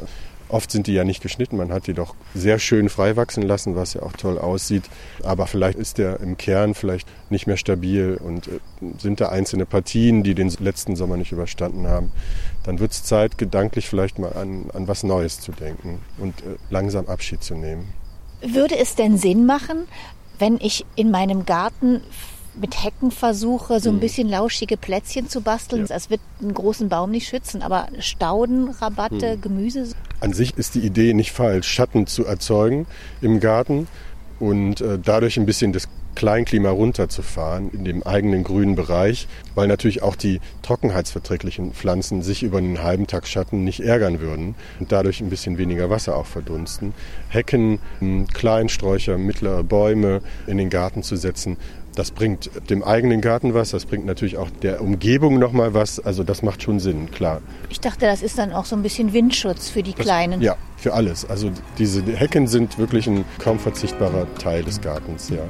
Oft 0.52 0.70
sind 0.70 0.88
die 0.88 0.94
ja 0.94 1.06
nicht 1.06 1.22
geschnitten, 1.22 1.56
man 1.56 1.72
hat 1.72 1.88
die 1.88 1.94
doch 1.94 2.14
sehr 2.36 2.60
schön 2.60 2.90
frei 2.90 3.16
wachsen 3.16 3.42
lassen, 3.42 3.78
was 3.78 3.94
ja 3.94 4.02
auch 4.02 4.12
toll 4.12 4.38
aussieht. 4.38 4.84
Aber 5.24 5.48
vielleicht 5.48 5.80
ist 5.80 5.98
der 5.98 6.20
im 6.20 6.36
Kern 6.36 6.74
vielleicht 6.74 7.08
nicht 7.30 7.48
mehr 7.48 7.56
stabil 7.56 8.20
und 8.22 8.48
äh, 8.48 8.60
sind 8.98 9.22
da 9.22 9.30
einzelne 9.30 9.66
Partien, 9.66 10.24
die 10.24 10.36
den 10.36 10.50
letzten 10.60 10.98
Sommer 10.98 11.16
nicht 11.16 11.32
überstanden 11.32 11.88
haben. 11.88 12.12
Dann 12.64 12.80
wird 12.80 12.92
es 12.92 13.04
Zeit, 13.04 13.38
gedanklich 13.38 13.88
vielleicht 13.88 14.20
mal 14.20 14.34
an, 14.34 14.70
an 14.74 14.88
was 14.88 15.04
Neues 15.04 15.40
zu 15.40 15.52
denken 15.52 16.00
und 16.18 16.40
äh, 16.42 16.58
langsam 16.70 17.08
Abschied 17.08 17.44
zu 17.44 17.56
nehmen. 17.56 17.94
Würde 18.42 18.78
es 18.78 18.96
denn 18.96 19.18
Sinn 19.18 19.46
machen, 19.46 19.88
wenn 20.40 20.58
ich 20.62 20.86
in 20.96 21.12
meinem 21.12 21.46
Garten 21.46 22.02
mit 22.56 22.84
Hecken 22.84 23.12
versuche, 23.12 23.80
so 23.80 23.90
ein 23.90 23.96
mhm. 23.96 24.02
bisschen 24.02 24.28
lauschige 24.28 24.76
Plätzchen 24.78 25.30
zu 25.30 25.42
basteln. 25.42 25.84
Ja. 25.84 25.88
Das 25.88 26.10
wird 26.10 26.22
einen 26.42 26.54
großen 26.54 26.90
Baum 26.90 27.12
nicht 27.12 27.28
schützen, 27.28 27.62
aber 27.62 27.88
Stauden, 28.00 28.70
Rabatte, 28.70 29.38
mhm. 29.38 29.42
Gemüse. 29.42 29.90
An 30.20 30.34
sich 30.34 30.58
ist 30.58 30.76
die 30.76 30.82
Idee 30.82 31.14
nicht 31.14 31.32
falsch, 31.32 31.68
Schatten 31.68 32.08
zu 32.08 32.26
erzeugen 32.26 32.88
im 33.22 33.40
Garten 33.40 33.88
und 34.40 34.82
äh, 34.82 35.00
dadurch 35.02 35.38
ein 35.38 35.46
bisschen 35.46 35.72
das 35.72 35.88
Kleinklima 36.16 36.70
runterzufahren 36.70 37.72
in 37.72 37.86
dem 37.86 38.04
eigenen 38.04 38.44
grünen 38.44 38.76
Bereich, 38.76 39.28
weil 39.56 39.68
natürlich 39.68 40.04
auch 40.04 40.16
die 40.16 40.40
trockenheitsverträglichen 40.62 41.74
Pflanzen 41.74 42.22
sich 42.22 42.44
über 42.44 42.58
einen 42.58 42.84
halben 42.84 43.08
Tag 43.08 43.28
Schatten 43.28 43.64
nicht 43.64 43.80
ärgern 43.80 44.20
würden 44.20 44.56
und 44.80 44.92
dadurch 44.92 45.22
ein 45.22 45.30
bisschen 45.30 45.58
weniger 45.58 45.90
Wasser 45.90 46.16
auch 46.16 46.26
verdunsten. 46.26 46.94
Hecken, 47.30 47.80
Kleinsträucher, 48.34 49.18
mittlere 49.18 49.64
Bäume 49.64 50.22
in 50.48 50.58
den 50.58 50.70
Garten 50.70 51.04
zu 51.04 51.16
setzen, 51.16 51.58
das 51.96 52.12
bringt 52.12 52.50
dem 52.70 52.84
eigenen 52.84 53.22
Garten 53.22 53.54
was, 53.54 53.72
das 53.72 53.86
bringt 53.86 54.06
natürlich 54.06 54.38
auch 54.38 54.50
der 54.50 54.82
Umgebung 54.82 55.40
nochmal 55.40 55.74
was. 55.74 56.00
Also 56.00 56.24
das 56.24 56.42
macht 56.42 56.64
schon 56.64 56.80
Sinn, 56.80 57.12
klar. 57.12 57.42
Ich 57.70 57.80
dachte, 57.80 58.06
das 58.06 58.22
ist 58.22 58.38
dann 58.38 58.54
auch 58.54 58.66
so 58.66 58.76
ein 58.76 58.82
bisschen 58.82 59.14
Windschutz 59.14 59.70
für 59.70 59.84
die 59.84 59.94
das, 59.94 60.02
Kleinen. 60.02 60.42
Ja, 60.42 60.56
für 60.78 60.94
alles. 60.94 61.30
Also 61.30 61.52
diese 61.78 62.04
Hecken 62.04 62.48
sind 62.48 62.78
wirklich 62.78 63.08
ein 63.08 63.26
kaum 63.40 63.60
verzichtbarer 63.60 64.28
Teil 64.36 64.64
des 64.64 64.80
Gartens, 64.80 65.30
ja. 65.30 65.44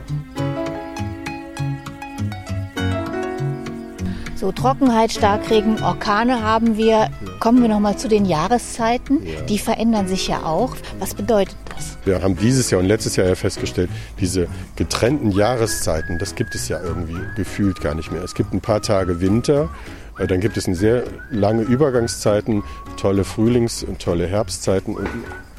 So 4.36 4.52
Trockenheit, 4.52 5.12
Starkregen, 5.12 5.84
Orkane 5.84 6.42
haben 6.42 6.76
wir. 6.76 7.12
Kommen 7.42 7.64
wir 7.64 7.70
noch 7.70 7.80
mal 7.80 7.98
zu 7.98 8.08
den 8.08 8.26
Jahreszeiten. 8.26 9.26
Ja. 9.26 9.42
Die 9.42 9.58
verändern 9.58 10.08
sich 10.08 10.28
ja 10.28 10.44
auch. 10.44 10.76
Was 11.00 11.16
bedeutet 11.16 11.58
das? 11.76 11.98
Wir 12.06 12.22
haben 12.22 12.38
dieses 12.38 12.70
Jahr 12.70 12.80
und 12.80 12.86
letztes 12.86 13.16
Jahr 13.16 13.28
ja 13.28 13.34
festgestellt, 13.34 13.90
diese 14.20 14.48
getrennten 14.76 15.32
Jahreszeiten, 15.32 16.20
das 16.20 16.36
gibt 16.36 16.54
es 16.54 16.70
ja 16.70 16.80
irgendwie 16.80 17.18
gefühlt 17.36 17.82
gar 17.82 17.96
nicht 17.96 18.12
mehr. 18.12 18.22
Es 18.22 18.36
gibt 18.36 18.54
ein 18.54 18.62
paar 18.62 18.84
Tage 18.84 19.22
Winter, 19.22 19.70
äh, 20.20 20.28
dann 20.28 20.40
gibt 20.40 20.56
es 20.56 20.68
eine 20.68 20.76
sehr 20.76 21.04
lange 21.32 21.64
Übergangszeiten, 21.64 22.62
tolle 22.96 23.24
Frühlings- 23.24 23.84
und 23.84 23.98
tolle 23.98 24.28
Herbstzeiten 24.28 24.96
und 24.96 25.08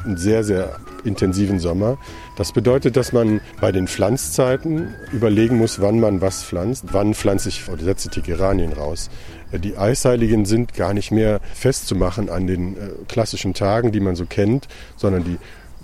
einen 0.05 0.17
sehr, 0.17 0.45
sehr 0.45 0.77
intensiven 1.05 1.59
Sommer. 1.59 1.99
Das 2.37 2.53
bedeutet, 2.53 2.97
dass 2.97 3.13
man 3.13 3.41
bei 3.61 3.73
den 3.73 3.89
Pflanzzeiten 3.89 4.95
überlegen 5.13 5.59
muss, 5.59 5.81
wann 5.81 5.99
man 5.99 6.21
was 6.21 6.45
pflanzt, 6.45 6.85
wann 6.93 7.15
pflanze 7.15 7.49
ich 7.49 7.69
oder 7.69 7.83
setze 7.83 8.09
die 8.09 8.23
Geranien 8.23 8.73
raus. 8.73 9.11
Die 9.53 9.77
Eisheiligen 9.77 10.45
sind 10.45 10.75
gar 10.75 10.95
nicht 10.95 11.11
mehr 11.11 11.41
festzumachen 11.55 12.29
an 12.29 12.47
den 12.47 12.77
äh, 12.77 12.91
klassischen 13.09 13.55
Tagen, 13.55 13.93
die 13.93 14.01
man 14.01 14.17
so 14.17 14.27
kennt, 14.27 14.69
sondern 14.97 15.25
die, 15.25 15.39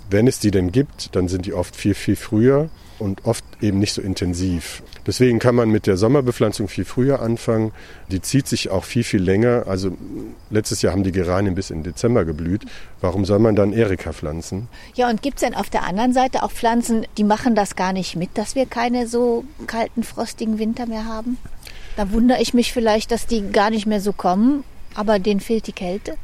wenn 0.09 0.27
es 0.27 0.39
die 0.39 0.51
denn 0.51 0.71
gibt, 0.71 1.15
dann 1.15 1.27
sind 1.27 1.45
die 1.45 1.53
oft 1.53 1.75
viel, 1.75 1.93
viel 1.93 2.15
früher 2.15 2.69
und 2.99 3.25
oft 3.25 3.43
eben 3.61 3.79
nicht 3.79 3.93
so 3.93 4.01
intensiv. 4.01 4.83
Deswegen 5.07 5.39
kann 5.39 5.55
man 5.55 5.69
mit 5.69 5.87
der 5.87 5.97
Sommerbepflanzung 5.97 6.67
viel 6.67 6.85
früher 6.85 7.21
anfangen. 7.21 7.71
Die 8.11 8.21
zieht 8.21 8.47
sich 8.47 8.69
auch 8.69 8.83
viel, 8.83 9.03
viel 9.03 9.21
länger. 9.21 9.63
Also 9.67 9.97
letztes 10.49 10.81
Jahr 10.81 10.93
haben 10.93 11.03
die 11.03 11.11
Geranien 11.11 11.55
bis 11.55 11.69
in 11.69 11.83
Dezember 11.83 12.25
geblüht. 12.25 12.65
Warum 13.01 13.25
soll 13.25 13.39
man 13.39 13.55
dann 13.55 13.73
Erika 13.73 14.13
pflanzen? 14.13 14.67
Ja, 14.93 15.09
und 15.09 15.21
gibt 15.21 15.37
es 15.37 15.41
denn 15.41 15.55
auf 15.55 15.69
der 15.69 15.83
anderen 15.83 16.13
Seite 16.13 16.43
auch 16.43 16.51
Pflanzen, 16.51 17.07
die 17.17 17.23
machen 17.23 17.55
das 17.55 17.75
gar 17.75 17.93
nicht 17.93 18.15
mit, 18.15 18.31
dass 18.35 18.55
wir 18.55 18.65
keine 18.65 19.07
so 19.07 19.45
kalten, 19.65 20.03
frostigen 20.03 20.59
Winter 20.59 20.85
mehr 20.85 21.05
haben? 21.05 21.37
Da 21.99 22.13
wundere 22.13 22.41
ich 22.41 22.53
mich 22.53 22.71
vielleicht, 22.71 23.11
dass 23.11 23.27
die 23.27 23.51
gar 23.51 23.69
nicht 23.69 23.85
mehr 23.85 23.99
so 23.99 24.13
kommen, 24.13 24.63
aber 24.95 25.19
denen 25.19 25.41
fehlt 25.41 25.67
die 25.67 25.73
Kälte. 25.73 26.15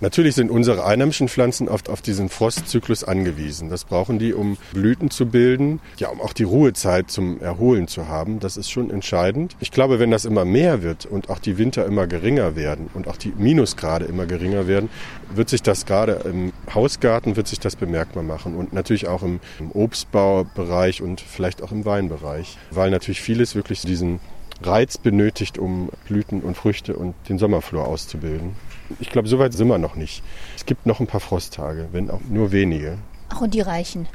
Natürlich 0.00 0.34
sind 0.34 0.50
unsere 0.50 0.84
einheimischen 0.84 1.26
Pflanzen 1.26 1.70
oft 1.70 1.88
auf 1.88 2.02
diesen 2.02 2.28
Frostzyklus 2.28 3.02
angewiesen. 3.02 3.70
Das 3.70 3.84
brauchen 3.84 4.18
die, 4.18 4.34
um 4.34 4.58
Blüten 4.74 5.10
zu 5.10 5.24
bilden, 5.24 5.80
ja, 5.96 6.08
um 6.08 6.20
auch 6.20 6.34
die 6.34 6.42
Ruhezeit 6.42 7.10
zum 7.10 7.40
Erholen 7.40 7.88
zu 7.88 8.08
haben. 8.08 8.40
Das 8.40 8.58
ist 8.58 8.70
schon 8.70 8.90
entscheidend. 8.90 9.56
Ich 9.60 9.70
glaube, 9.70 9.98
wenn 9.98 10.10
das 10.10 10.26
immer 10.26 10.44
mehr 10.44 10.82
wird 10.82 11.06
und 11.06 11.30
auch 11.30 11.38
die 11.38 11.56
Winter 11.56 11.86
immer 11.86 12.06
geringer 12.06 12.54
werden 12.54 12.90
und 12.92 13.08
auch 13.08 13.16
die 13.16 13.32
Minusgrade 13.34 14.04
immer 14.04 14.26
geringer 14.26 14.66
werden, 14.66 14.90
wird 15.34 15.48
sich 15.48 15.62
das 15.62 15.86
gerade 15.86 16.20
im 16.26 16.52
Hausgarten 16.74 17.36
wird 17.36 17.48
sich 17.48 17.58
das 17.58 17.74
bemerkbar 17.74 18.22
machen 18.22 18.54
und 18.54 18.74
natürlich 18.74 19.08
auch 19.08 19.22
im, 19.22 19.40
Obstbaubereich 19.72 21.00
und 21.00 21.22
vielleicht 21.22 21.62
auch 21.62 21.72
im 21.72 21.86
Weinbereich, 21.86 22.58
weil 22.70 22.90
natürlich 22.90 23.22
vieles 23.22 23.54
wirklich 23.54 23.80
diesen 23.80 24.20
Reiz 24.62 24.98
benötigt, 24.98 25.58
um 25.58 25.90
Blüten 26.06 26.40
und 26.40 26.56
Früchte 26.56 26.96
und 26.96 27.14
den 27.28 27.38
Sommerflor 27.38 27.86
auszubilden. 27.86 28.54
Ich 29.00 29.10
glaube, 29.10 29.28
so 29.28 29.38
weit 29.38 29.52
sind 29.52 29.68
wir 29.68 29.78
noch 29.78 29.96
nicht. 29.96 30.22
Es 30.56 30.66
gibt 30.66 30.86
noch 30.86 31.00
ein 31.00 31.06
paar 31.06 31.20
Frosttage, 31.20 31.88
wenn 31.92 32.10
auch 32.10 32.20
nur 32.28 32.52
wenige. 32.52 32.98
Ach, 33.28 33.40
und 33.40 33.54
die 33.54 33.60
reichen? 33.60 34.06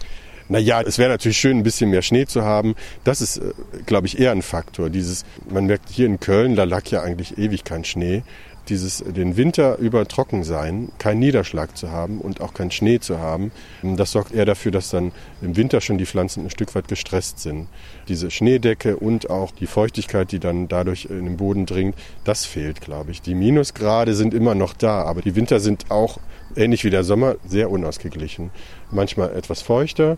Naja, 0.49 0.81
es 0.81 0.97
wäre 0.97 1.10
natürlich 1.10 1.38
schön, 1.38 1.57
ein 1.57 1.63
bisschen 1.63 1.89
mehr 1.89 2.01
Schnee 2.01 2.25
zu 2.25 2.43
haben. 2.43 2.75
Das 3.03 3.21
ist, 3.21 3.38
äh, 3.38 3.51
glaube 3.86 4.07
ich, 4.07 4.19
eher 4.19 4.31
ein 4.31 4.41
Faktor. 4.41 4.89
Dieses, 4.89 5.25
man 5.49 5.65
merkt 5.65 5.89
hier 5.89 6.05
in 6.05 6.19
Köln, 6.19 6.55
da 6.55 6.63
lag 6.63 6.88
ja 6.88 7.01
eigentlich 7.01 7.38
ewig 7.38 7.63
kein 7.63 7.83
Schnee 7.83 8.23
dieses 8.69 8.99
den 8.99 9.38
Winter 9.38 9.77
über 9.77 10.08
trocken 10.08 10.43
sein, 10.43 10.89
keinen 10.97 11.19
Niederschlag 11.19 11.77
zu 11.77 11.91
haben 11.91 12.19
und 12.19 12.41
auch 12.41 12.53
keinen 12.53 12.71
Schnee 12.71 12.99
zu 12.99 13.19
haben, 13.19 13.51
das 13.82 14.12
sorgt 14.12 14.34
eher 14.34 14.45
dafür, 14.45 14.71
dass 14.71 14.89
dann 14.89 15.12
im 15.41 15.56
Winter 15.56 15.82
schon 15.82 15.97
die 15.97 16.06
Pflanzen 16.06 16.45
ein 16.45 16.49
Stück 16.49 16.75
weit 16.75 16.88
gestresst 16.88 17.39
sind. 17.39 17.67
Diese 18.08 18.32
Schneedecke 18.32 18.97
und 18.97 19.30
auch 19.30 19.51
die 19.51 19.67
Feuchtigkeit, 19.67 20.32
die 20.32 20.39
dann 20.39 20.67
dadurch 20.67 21.06
in 21.06 21.25
den 21.25 21.38
Boden 21.38 21.65
dringt, 21.65 21.95
das 22.23 22.45
fehlt, 22.45 22.82
glaube 22.82 23.12
ich. 23.12 23.21
Die 23.21 23.36
Minusgrade 23.36 24.13
sind 24.15 24.34
immer 24.34 24.56
noch 24.56 24.73
da, 24.73 25.03
aber 25.03 25.21
die 25.21 25.36
Winter 25.36 25.60
sind 25.60 25.89
auch 25.89 26.19
ähnlich 26.56 26.84
wie 26.84 26.89
der 26.89 27.03
Sommer 27.03 27.36
sehr 27.45 27.69
unausgeglichen. 27.69 28.51
Manchmal 28.91 29.36
etwas 29.36 29.62
feuchter, 29.62 30.17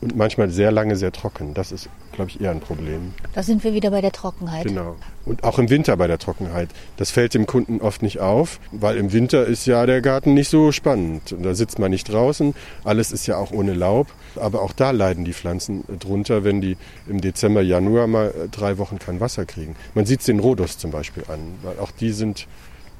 und 0.00 0.16
manchmal 0.16 0.48
sehr 0.50 0.72
lange 0.72 0.96
sehr 0.96 1.12
trocken. 1.12 1.52
Das 1.54 1.72
ist, 1.72 1.88
glaube 2.12 2.30
ich, 2.30 2.40
eher 2.40 2.50
ein 2.50 2.60
Problem. 2.60 3.12
Da 3.34 3.42
sind 3.42 3.64
wir 3.64 3.74
wieder 3.74 3.90
bei 3.90 4.00
der 4.00 4.12
Trockenheit. 4.12 4.64
Genau. 4.64 4.96
Und 5.26 5.44
auch 5.44 5.58
im 5.58 5.68
Winter 5.68 5.96
bei 5.96 6.06
der 6.06 6.18
Trockenheit. 6.18 6.70
Das 6.96 7.10
fällt 7.10 7.34
dem 7.34 7.46
Kunden 7.46 7.80
oft 7.80 8.02
nicht 8.02 8.20
auf, 8.20 8.60
weil 8.72 8.96
im 8.96 9.12
Winter 9.12 9.44
ist 9.44 9.66
ja 9.66 9.84
der 9.84 10.00
Garten 10.00 10.32
nicht 10.32 10.48
so 10.48 10.72
spannend. 10.72 11.32
Und 11.32 11.42
da 11.42 11.54
sitzt 11.54 11.78
man 11.78 11.90
nicht 11.90 12.10
draußen. 12.10 12.54
Alles 12.84 13.12
ist 13.12 13.26
ja 13.26 13.36
auch 13.36 13.52
ohne 13.52 13.74
Laub. 13.74 14.06
Aber 14.36 14.62
auch 14.62 14.72
da 14.72 14.90
leiden 14.90 15.24
die 15.24 15.34
Pflanzen 15.34 15.84
drunter, 15.98 16.44
wenn 16.44 16.60
die 16.60 16.76
im 17.06 17.20
Dezember, 17.20 17.60
Januar 17.60 18.06
mal 18.06 18.32
drei 18.50 18.78
Wochen 18.78 18.98
kein 18.98 19.20
Wasser 19.20 19.44
kriegen. 19.44 19.76
Man 19.94 20.06
sieht 20.06 20.20
es 20.20 20.26
den 20.26 20.40
Rhodus 20.40 20.78
zum 20.78 20.90
Beispiel 20.90 21.24
an, 21.28 21.40
weil 21.62 21.78
auch 21.78 21.90
die 21.90 22.12
sind 22.12 22.46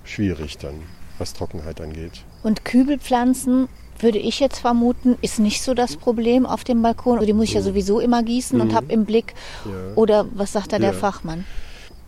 schwierig 0.04 0.58
dann, 0.58 0.74
was 1.18 1.32
Trockenheit 1.32 1.80
angeht. 1.80 2.24
Und 2.42 2.64
Kübelpflanzen 2.64 3.68
würde 4.02 4.18
ich 4.18 4.40
jetzt 4.40 4.58
vermuten, 4.58 5.16
ist 5.20 5.38
nicht 5.38 5.62
so 5.62 5.74
das 5.74 5.96
Problem 5.96 6.46
auf 6.46 6.64
dem 6.64 6.82
Balkon. 6.82 7.14
Also 7.14 7.26
die 7.26 7.32
muss 7.32 7.44
ich 7.46 7.54
ja 7.54 7.62
sowieso 7.62 8.00
immer 8.00 8.22
gießen 8.22 8.58
mhm. 8.58 8.64
und 8.64 8.74
habe 8.74 8.92
im 8.92 9.04
Blick. 9.04 9.34
Ja. 9.64 9.96
Oder 9.96 10.26
was 10.34 10.52
sagt 10.52 10.72
da 10.72 10.76
ja. 10.76 10.82
der 10.82 10.94
Fachmann? 10.94 11.44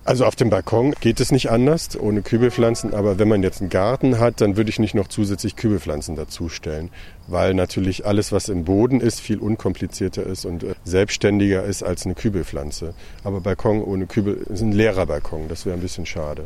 Also 0.05 0.27
auf 0.27 0.35
dem 0.35 0.51
Balkon 0.51 0.95
geht 1.01 1.21
es 1.21 1.31
nicht 1.31 1.51
anders 1.51 1.97
ohne 1.99 2.23
Kübelpflanzen, 2.23 2.93
aber 2.93 3.21
wenn 3.21 3.29
man 3.29 3.45
jetzt 3.45 3.61
einen 3.61 3.71
Garten 3.71 4.19
hat, 4.19 4.41
dann 4.41 4.57
würde 4.57 4.69
ich 4.69 4.81
nicht 4.81 4.97
noch 4.97 5.07
zusätzlich 5.07 5.55
Kübelpflanzen 5.55 6.17
dazustellen, 6.17 6.91
weil 7.27 7.55
natürlich 7.55 8.07
alles, 8.07 8.33
was 8.33 8.49
im 8.49 8.65
Boden 8.65 9.01
ist, 9.01 9.21
viel 9.21 9.39
unkomplizierter 9.39 10.25
ist 10.25 10.45
und 10.45 10.63
äh, 10.63 10.75
selbstständiger 10.85 11.65
ist 11.65 11.83
als 11.83 12.05
eine 12.05 12.15
Kübelpflanze. 12.15 12.95
Aber 13.25 13.41
Balkon 13.41 13.83
ohne 13.83 14.07
Kübel 14.07 14.35
ist 14.49 14.63
ein 14.63 14.73
leerer 14.73 15.07
Balkon, 15.07 15.49
das 15.49 15.67
wäre 15.67 15.77
ein 15.77 15.83
bisschen 15.83 16.07
schade. 16.07 16.45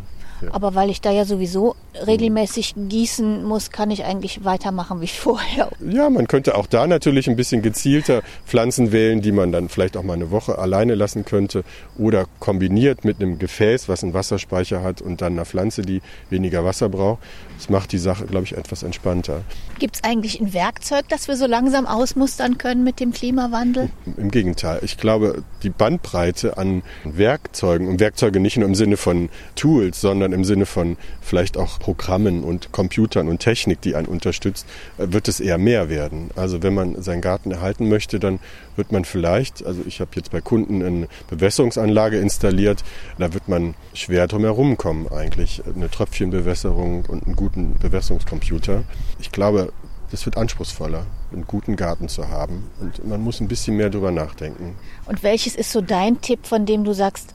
Aber 0.52 0.74
weil 0.74 0.90
ich 0.90 1.00
da 1.00 1.10
ja 1.10 1.24
sowieso 1.24 1.76
regelmäßig 2.06 2.74
gießen 2.76 3.44
muss, 3.44 3.70
kann 3.70 3.90
ich 3.90 4.04
eigentlich 4.04 4.44
weitermachen 4.44 5.00
wie 5.00 5.06
vorher. 5.06 5.70
Ja, 5.80 6.10
man 6.10 6.26
könnte 6.26 6.56
auch 6.56 6.66
da 6.66 6.86
natürlich 6.86 7.28
ein 7.28 7.36
bisschen 7.36 7.62
gezielter 7.62 8.22
Pflanzen 8.46 8.92
wählen, 8.92 9.22
die 9.22 9.32
man 9.32 9.52
dann 9.52 9.68
vielleicht 9.68 9.96
auch 9.96 10.02
mal 10.02 10.14
eine 10.14 10.30
Woche 10.30 10.58
alleine 10.58 10.94
lassen 10.94 11.24
könnte 11.24 11.64
oder 11.96 12.26
kombiniert 12.38 13.04
mit 13.04 13.20
einem 13.20 13.38
Gefäß, 13.38 13.88
was 13.88 14.02
einen 14.02 14.14
Wasserspeicher 14.14 14.82
hat 14.82 15.00
und 15.00 15.20
dann 15.20 15.34
einer 15.34 15.46
Pflanze, 15.46 15.82
die 15.82 16.02
weniger 16.30 16.64
Wasser 16.64 16.88
braucht. 16.88 17.22
Das 17.56 17.70
macht 17.70 17.92
die 17.92 17.98
Sache, 17.98 18.26
glaube 18.26 18.44
ich, 18.44 18.56
etwas 18.56 18.82
entspannter. 18.82 19.42
Gibt 19.78 19.96
es 19.96 20.04
eigentlich 20.04 20.40
ein 20.40 20.52
Werkzeug, 20.66 21.04
das 21.08 21.28
wir 21.28 21.36
so 21.36 21.46
langsam 21.46 21.86
ausmustern 21.86 22.58
können 22.58 22.82
mit 22.82 22.98
dem 22.98 23.12
Klimawandel? 23.12 23.88
Im 24.16 24.32
Gegenteil. 24.32 24.80
Ich 24.82 24.98
glaube, 24.98 25.44
die 25.62 25.70
Bandbreite 25.70 26.58
an 26.58 26.82
Werkzeugen 27.04 27.86
und 27.86 28.00
Werkzeuge 28.00 28.40
nicht 28.40 28.56
nur 28.56 28.66
im 28.66 28.74
Sinne 28.74 28.96
von 28.96 29.28
Tools, 29.54 30.00
sondern 30.00 30.32
im 30.32 30.42
Sinne 30.42 30.66
von 30.66 30.96
vielleicht 31.20 31.56
auch 31.56 31.78
Programmen 31.78 32.42
und 32.42 32.72
Computern 32.72 33.28
und 33.28 33.38
Technik, 33.38 33.80
die 33.80 33.94
einen 33.94 34.08
unterstützt, 34.08 34.66
äh, 34.98 35.06
wird 35.10 35.28
es 35.28 35.38
eher 35.38 35.56
mehr 35.56 35.88
werden. 35.88 36.30
Also 36.34 36.64
wenn 36.64 36.74
man 36.74 37.00
seinen 37.00 37.20
Garten 37.20 37.52
erhalten 37.52 37.88
möchte, 37.88 38.18
dann 38.18 38.40
wird 38.74 38.90
man 38.90 39.04
vielleicht, 39.04 39.64
also 39.64 39.82
ich 39.86 40.00
habe 40.00 40.10
jetzt 40.16 40.32
bei 40.32 40.40
Kunden 40.40 40.82
eine 40.82 41.06
Bewässerungsanlage 41.30 42.18
installiert, 42.18 42.82
da 43.18 43.32
wird 43.32 43.46
man 43.46 43.74
schwer 43.94 44.26
drum 44.26 44.42
herum 44.42 44.76
kommen 44.76 45.06
eigentlich. 45.12 45.62
Eine 45.72 45.88
Tröpfchenbewässerung 45.88 47.04
und 47.06 47.24
einen 47.24 47.36
guten 47.36 47.74
Bewässerungscomputer. 47.74 48.82
Ich 49.20 49.30
glaube, 49.30 49.72
das 50.16 50.24
wird 50.24 50.38
anspruchsvoller, 50.38 51.04
einen 51.30 51.46
guten 51.46 51.76
Garten 51.76 52.08
zu 52.08 52.30
haben. 52.30 52.70
Und 52.80 53.06
man 53.06 53.20
muss 53.20 53.40
ein 53.40 53.48
bisschen 53.48 53.76
mehr 53.76 53.90
darüber 53.90 54.10
nachdenken. 54.10 54.74
Und 55.04 55.22
welches 55.22 55.54
ist 55.54 55.72
so 55.72 55.82
dein 55.82 56.22
Tipp, 56.22 56.46
von 56.46 56.64
dem 56.64 56.84
du 56.84 56.94
sagst, 56.94 57.34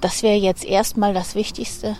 das 0.00 0.22
wäre 0.22 0.36
jetzt 0.36 0.64
erstmal 0.64 1.12
das 1.12 1.34
Wichtigste? 1.34 1.96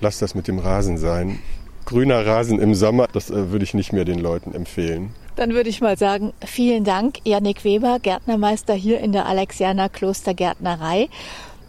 Lass 0.00 0.18
das 0.18 0.34
mit 0.34 0.48
dem 0.48 0.58
Rasen 0.58 0.96
sein. 0.96 1.40
Grüner 1.84 2.24
Rasen 2.24 2.58
im 2.58 2.74
Sommer, 2.74 3.06
das 3.12 3.28
äh, 3.28 3.50
würde 3.50 3.64
ich 3.64 3.74
nicht 3.74 3.92
mehr 3.92 4.06
den 4.06 4.18
Leuten 4.18 4.54
empfehlen. 4.54 5.10
Dann 5.36 5.52
würde 5.52 5.68
ich 5.68 5.82
mal 5.82 5.98
sagen, 5.98 6.32
vielen 6.42 6.84
Dank, 6.84 7.18
Janik 7.24 7.62
Weber, 7.62 7.98
Gärtnermeister 8.00 8.72
hier 8.72 9.00
in 9.00 9.12
der 9.12 9.26
Alexianer 9.26 9.90
Klostergärtnerei. 9.90 11.10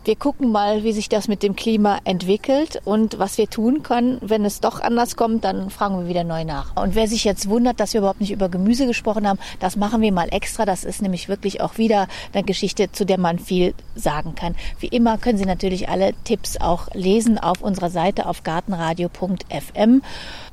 Wir 0.08 0.16
gucken 0.16 0.54
mal, 0.54 0.86
wie 0.86 0.94
sich 0.94 1.10
das 1.10 1.28
mit 1.28 1.44
dem 1.44 1.58
Klima 1.58 2.00
entwickelt 2.06 2.82
und 2.86 3.20
was 3.20 3.38
wir 3.38 3.50
tun 3.50 3.84
können. 3.84 4.20
Wenn 4.22 4.46
es 4.46 4.62
doch 4.62 4.80
anders 4.80 5.18
kommt, 5.18 5.44
dann 5.44 5.70
fragen 5.70 6.00
wir 6.00 6.08
wieder 6.08 6.24
neu 6.24 6.46
nach. 6.46 6.82
Und 6.82 6.96
wer 6.96 7.10
sich 7.10 7.26
jetzt 7.26 7.50
wundert, 7.50 7.82
dass 7.82 7.94
wir 7.94 8.00
überhaupt 8.00 8.22
nicht 8.22 8.32
über 8.32 8.48
Gemüse 8.48 8.88
gesprochen 8.88 9.28
haben, 9.28 9.38
das 9.60 9.76
machen 9.76 10.00
wir 10.00 10.14
mal 10.14 10.30
extra. 10.32 10.64
Das 10.64 10.86
ist 10.86 11.02
nämlich 11.02 11.28
wirklich 11.28 11.60
auch 11.60 11.78
wieder 11.78 12.08
eine 12.32 12.46
Geschichte, 12.46 12.90
zu 12.90 13.06
der 13.06 13.20
man 13.20 13.38
viel 13.38 13.74
sagen 13.96 14.34
kann. 14.34 14.56
Wie 14.80 14.88
immer 14.88 15.18
können 15.18 15.38
Sie 15.38 15.44
natürlich 15.44 15.90
alle 15.90 16.14
Tipps 16.24 16.56
auch 16.56 16.88
lesen 16.94 17.38
auf 17.38 17.62
unserer 17.62 17.90
Seite 17.90 18.28
auf 18.28 18.44
gartenradio.fm. 18.44 20.04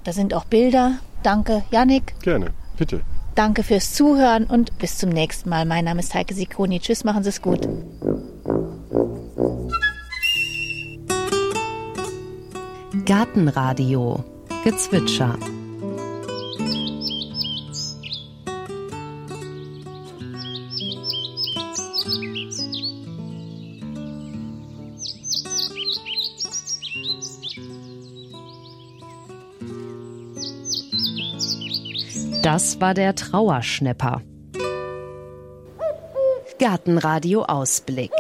Da 0.03 0.13
sind 0.13 0.35
auch 0.35 0.47
Bilder. 0.47 0.99
Danke, 1.23 1.63
Yannick. 1.71 2.21
Gerne, 2.23 2.51
bitte. 2.77 3.03
Danke 3.37 3.63
fürs 3.63 3.93
Zuhören 3.93 4.47
und 4.47 4.77
bis 4.79 4.99
zum 4.99 5.11
nächsten 5.11 5.49
Mal. 5.49 5.65
Mein 5.65 5.85
Name 5.85 6.01
ist 6.01 6.13
Heike 6.13 6.35
Sikoni. 6.35 6.81
Tschüss, 6.81 7.05
machen 7.05 7.23
Sie 7.23 7.29
es 7.29 7.41
gut. 7.41 7.69
Gartenradio 13.05 14.25
Gezwitscher 14.65 15.37
Das 32.45 32.79
war 32.79 32.93
der 32.93 33.15
Trauerschnepper. 33.15 34.21
Gartenradio 36.59 37.43
Ausblick. 37.45 38.13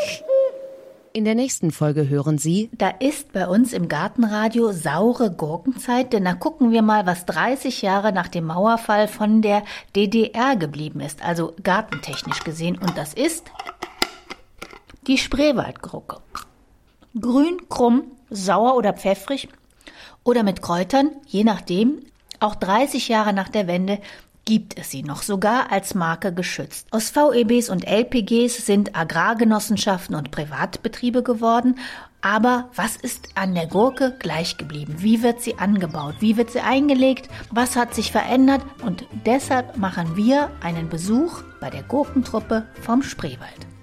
In 1.16 1.24
der 1.24 1.36
nächsten 1.36 1.70
Folge 1.70 2.08
hören 2.08 2.38
Sie. 2.38 2.70
Da 2.72 2.88
ist 2.88 3.32
bei 3.32 3.46
uns 3.46 3.72
im 3.72 3.86
Gartenradio 3.86 4.72
saure 4.72 5.30
Gurkenzeit, 5.30 6.12
denn 6.12 6.24
da 6.24 6.34
gucken 6.34 6.72
wir 6.72 6.82
mal, 6.82 7.06
was 7.06 7.24
30 7.24 7.82
Jahre 7.82 8.12
nach 8.12 8.26
dem 8.26 8.46
Mauerfall 8.46 9.06
von 9.06 9.40
der 9.40 9.62
DDR 9.94 10.56
geblieben 10.56 10.98
ist, 10.98 11.24
also 11.24 11.54
gartentechnisch 11.62 12.42
gesehen. 12.42 12.76
Und 12.76 12.98
das 12.98 13.14
ist 13.14 13.44
die 15.06 15.16
Spreewaldgurke. 15.16 16.16
Grün, 17.20 17.68
krumm, 17.68 18.10
sauer 18.28 18.74
oder 18.74 18.92
pfeffrig 18.92 19.48
oder 20.24 20.42
mit 20.42 20.62
Kräutern, 20.62 21.12
je 21.28 21.44
nachdem. 21.44 22.00
Auch 22.40 22.56
30 22.56 23.06
Jahre 23.06 23.32
nach 23.32 23.48
der 23.48 23.68
Wende 23.68 24.00
gibt 24.44 24.78
es 24.78 24.90
sie 24.90 25.02
noch 25.02 25.22
sogar 25.22 25.72
als 25.72 25.94
Marke 25.94 26.32
geschützt. 26.32 26.86
Aus 26.90 27.10
VEBs 27.14 27.70
und 27.70 27.86
LPGs 27.86 28.66
sind 28.66 28.96
Agrargenossenschaften 28.96 30.14
und 30.14 30.30
Privatbetriebe 30.30 31.22
geworden. 31.22 31.78
Aber 32.20 32.70
was 32.74 32.96
ist 32.96 33.28
an 33.34 33.54
der 33.54 33.66
Gurke 33.66 34.16
gleich 34.18 34.56
geblieben? 34.56 34.96
Wie 34.98 35.22
wird 35.22 35.42
sie 35.42 35.58
angebaut? 35.58 36.16
Wie 36.20 36.36
wird 36.36 36.50
sie 36.50 36.60
eingelegt? 36.60 37.28
Was 37.50 37.76
hat 37.76 37.94
sich 37.94 38.12
verändert? 38.12 38.62
Und 38.82 39.04
deshalb 39.26 39.76
machen 39.76 40.16
wir 40.16 40.50
einen 40.62 40.88
Besuch 40.88 41.42
bei 41.60 41.68
der 41.68 41.82
Gurkentruppe 41.82 42.66
vom 42.80 43.02
Spreewald. 43.02 43.73